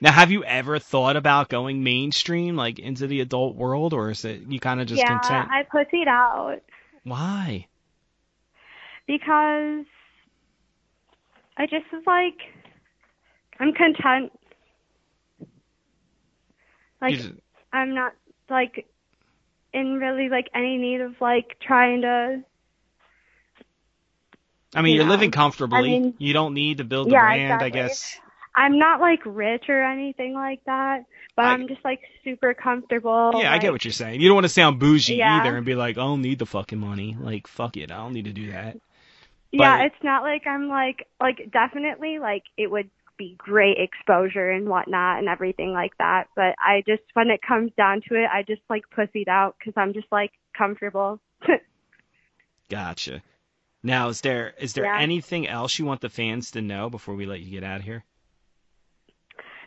now, 0.00 0.10
have 0.10 0.30
you 0.30 0.42
ever 0.44 0.78
thought 0.78 1.16
about 1.16 1.48
going 1.48 1.84
mainstream, 1.84 2.56
like 2.56 2.78
into 2.78 3.06
the 3.06 3.20
adult 3.20 3.54
world, 3.54 3.92
or 3.92 4.10
is 4.10 4.24
it 4.24 4.42
you 4.48 4.58
kind 4.58 4.80
of 4.80 4.88
just 4.88 5.00
yeah, 5.00 5.18
content? 5.18 5.48
I 5.50 5.62
pussied 5.62 6.08
out. 6.08 6.60
Why? 7.04 7.66
Because 9.06 9.84
I 11.56 11.66
just 11.66 11.86
was 11.92 12.02
like, 12.06 12.38
I'm 13.60 13.72
content 13.72 14.32
like 17.00 17.16
just, 17.16 17.32
I'm 17.72 17.94
not 17.94 18.12
like 18.50 18.86
in 19.72 19.94
really 19.94 20.28
like 20.28 20.48
any 20.54 20.76
need 20.78 21.00
of 21.00 21.20
like 21.20 21.56
trying 21.60 22.02
to 22.02 22.42
I 24.74 24.82
mean, 24.82 24.94
you 24.94 24.96
you're 24.96 25.04
know, 25.04 25.10
living 25.10 25.30
comfortably. 25.30 25.78
I 25.78 25.82
mean, 25.82 26.14
you 26.18 26.32
don't 26.32 26.54
need 26.54 26.78
to 26.78 26.84
build 26.84 27.12
a 27.12 27.14
yeah, 27.14 27.16
brand, 27.16 27.52
exactly. 27.52 27.66
I 27.66 27.70
guess. 27.70 28.20
I'm 28.54 28.78
not 28.78 29.00
like 29.00 29.20
rich 29.24 29.64
or 29.68 29.82
anything 29.82 30.34
like 30.34 30.64
that, 30.66 31.04
but 31.36 31.44
I- 31.46 31.54
am 31.54 31.68
just 31.68 31.84
like 31.84 32.00
super 32.24 32.54
comfortable. 32.54 33.32
Yeah, 33.32 33.52
I 33.52 33.58
get 33.58 33.72
what 33.72 33.84
you're 33.84 33.92
saying. 33.92 34.20
You 34.20 34.28
don't 34.28 34.34
want 34.36 34.44
to 34.44 34.48
sound 34.50 34.80
bougie 34.80 35.14
Yeah. 35.16 35.32
either 35.36 35.56
and 35.56 35.64
be 35.64 35.74
like, 35.74 35.96
I 35.96 36.00
don't 36.02 36.22
need 36.22 36.38
the 36.38 36.46
fucking 36.46 36.78
money. 36.78 37.16
Like, 37.18 37.46
fuck 37.46 37.76
it, 37.76 37.90
I 37.92 37.96
don't 37.98 38.12
need 38.12 38.24
to 38.26 38.32
do 38.32 38.50
that. 38.52 38.78
Yeah, 39.52 39.84
it's 39.84 40.02
not 40.02 40.22
like 40.22 40.46
I'm 40.46 40.68
like 40.68 41.06
like 41.20 41.50
definitely 41.52 42.18
like 42.20 42.44
it 42.56 42.70
would 42.70 42.90
be 43.20 43.36
great 43.38 43.76
exposure 43.78 44.50
and 44.50 44.66
whatnot 44.68 45.18
and 45.18 45.28
everything 45.28 45.72
like 45.72 45.92
that. 45.98 46.24
But 46.34 46.54
I 46.58 46.82
just 46.86 47.02
when 47.12 47.28
it 47.30 47.40
comes 47.46 47.70
down 47.76 48.00
to 48.08 48.14
it, 48.14 48.28
I 48.32 48.42
just 48.42 48.62
like 48.70 48.84
pussied 48.96 49.28
out 49.28 49.56
because 49.58 49.74
I'm 49.76 49.92
just 49.92 50.08
like 50.10 50.32
comfortable. 50.56 51.20
Gotcha. 52.70 53.22
Now, 53.82 54.08
is 54.08 54.20
there 54.22 54.54
is 54.58 54.72
there 54.72 54.86
Yeah. 54.86 54.98
anything 54.98 55.46
else 55.46 55.78
you 55.78 55.84
want 55.84 56.00
the 56.00 56.08
fans 56.08 56.50
to 56.52 56.62
know 56.62 56.88
before 56.90 57.14
we 57.14 57.26
let 57.26 57.40
you 57.40 57.50
get 57.50 57.64
out 57.64 57.78
of 57.80 57.84
here? 57.84 58.04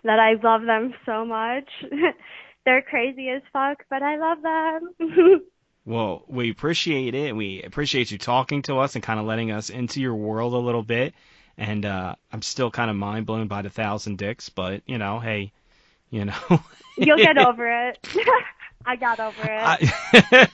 that 0.06 0.20
I 0.20 0.34
love 0.43 0.64
them 0.64 0.93
so 1.06 1.24
much. 1.24 1.70
They're 2.66 2.82
crazy 2.82 3.30
as 3.30 3.41
fuck, 3.54 3.86
but 3.89 4.04
I 4.04 4.18
love 4.18 4.41
them. 4.41 5.41
Well, 5.86 6.24
we 6.30 6.49
appreciate 6.49 7.14
it. 7.14 7.36
We 7.36 7.62
appreciate 7.62 8.10
you 8.10 8.18
talking 8.18 8.62
to 8.64 8.78
us 8.78 8.95
and 8.95 9.04
kind 9.04 9.20
of 9.20 9.26
letting 9.26 9.51
us 9.51 9.70
into 9.70 9.99
your 9.99 10.16
world 10.16 10.54
a 10.54 10.58
little 10.58 10.82
bit. 10.84 11.14
And 11.58 11.86
uh, 11.86 12.16
I'm 12.32 12.41
still 12.41 12.72
kind 12.72 12.89
of 12.89 12.95
mind 12.95 13.26
blown 13.26 13.47
by 13.47 13.62
the 13.62 13.70
thousand 13.70 14.18
dicks, 14.18 14.49
but 14.49 14.82
you 14.88 14.97
know, 14.97 15.20
hey, 15.20 15.51
you 16.10 16.26
know. 16.26 16.64
You'll 16.97 17.20
get 17.20 17.38
over 17.38 17.89
it. 17.89 17.99
I 18.86 18.95
got 18.95 19.20
over 19.20 19.43
it. 19.43 19.80
I, 20.22 20.47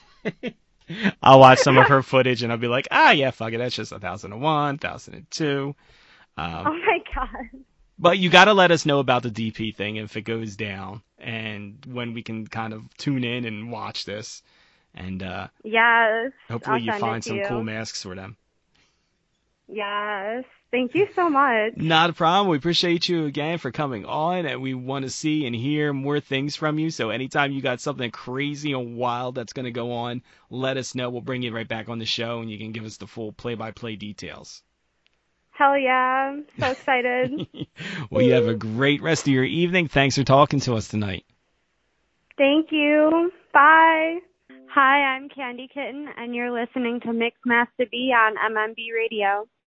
I'll 1.24 1.40
watch 1.40 1.60
some 1.60 1.78
of 1.78 1.88
her 1.88 2.02
footage 2.04 2.44
and 2.44 2.52
I'll 2.52 2.58
be 2.58 2.68
like, 2.68 2.88
ah, 2.92 3.12
yeah, 3.12 3.32
fuck 3.32 3.54
it, 3.54 3.58
that's 3.60 3.76
just 3.76 3.92
a 3.92 4.00
thousand 4.00 4.34
and 4.34 4.42
one, 4.42 4.78
thousand 4.78 5.16
and 5.16 5.32
two. 5.32 5.76
Um, 6.38 6.66
oh 6.66 6.74
my 6.74 7.00
god. 7.16 7.64
But 8.00 8.18
you 8.18 8.30
got 8.30 8.46
to 8.46 8.54
let 8.54 8.72
us 8.72 8.86
know 8.86 9.00
about 9.00 9.24
the 9.24 9.30
DP 9.30 9.72
thing 9.72 9.98
if 9.98 10.16
it 10.18 10.22
goes 10.22 10.56
down, 10.56 11.04
and 11.20 11.86
when 11.86 12.14
we 12.14 12.24
can 12.24 12.48
kind 12.48 12.74
of 12.74 12.96
tune 12.98 13.24
in 13.24 13.46
and 13.46 13.72
watch 13.72 14.06
this, 14.06 14.42
and 14.96 15.22
uh, 15.24 15.48
Yes. 15.64 16.32
hopefully 16.50 16.80
I'll 16.80 16.86
you 16.86 16.92
find 16.92 17.24
some 17.24 17.38
you. 17.38 17.44
cool 17.44 17.64
masks 17.64 18.02
for 18.04 18.16
them. 18.16 18.38
Yes. 19.68 20.46
Thank 20.72 20.94
you 20.94 21.08
so 21.16 21.30
much. 21.30 21.78
Not 21.78 22.12
a 22.12 22.14
problem. 22.14 22.50
We 22.50 22.58
appreciate 22.58 23.10
you 23.10 23.26
again 23.26 23.58
for 23.58 23.72
coming 23.72 24.06
on, 24.06 24.46
and 24.46 24.62
we 24.62 24.76
want 24.76 25.04
to 25.04 25.10
see 25.10 25.48
and 25.48 25.56
hear 25.56 25.94
more 25.94 26.20
things 26.20 26.56
from 26.56 26.78
you. 26.78 26.92
So 26.92 27.10
anytime 27.10 27.52
you 27.52 27.62
got 27.62 27.82
something 27.82 28.12
crazy 28.12 28.74
and 28.74 28.96
wild 28.96 29.34
that's 29.34 29.54
going 29.54 29.66
to 29.66 29.72
go 29.72 29.92
on, 29.94 30.22
let 30.52 30.78
us 30.78 30.94
know. 30.94 31.10
We'll 31.10 31.22
bring 31.22 31.42
you 31.42 31.52
right 31.54 31.68
back 31.68 31.90
on 31.90 31.98
the 31.98 32.06
show, 32.06 32.42
and 32.42 32.52
you 32.52 32.60
can 32.60 32.72
give 32.72 32.86
us 32.86 32.98
the 32.98 33.08
full 33.08 33.32
play-by-play 33.32 33.96
details. 33.96 34.62
Hell 35.50 35.76
yeah. 35.76 36.34
I'm 36.34 36.46
so 36.60 36.72
excited. 36.72 37.48
well, 38.12 38.22
you 38.22 38.34
have 38.34 38.48
a 38.48 38.54
great 38.54 39.02
rest 39.02 39.28
of 39.28 39.34
your 39.34 39.44
evening. 39.46 39.88
Thanks 39.88 40.18
for 40.18 40.24
talking 40.24 40.60
to 40.62 40.76
us 40.76 40.88
tonight. 40.88 41.26
Thank 42.38 42.68
you. 42.72 43.32
Bye. 43.52 44.20
Hi, 44.72 45.16
I'm 45.16 45.30
Candy 45.30 45.68
Kitten, 45.68 46.08
and 46.16 46.36
you're 46.36 46.52
listening 46.52 47.00
to 47.02 47.12
Mix 47.12 47.36
Master 47.44 47.86
B 47.90 48.14
on 48.16 48.36
MMB 48.36 48.78
Radio. 48.96 49.48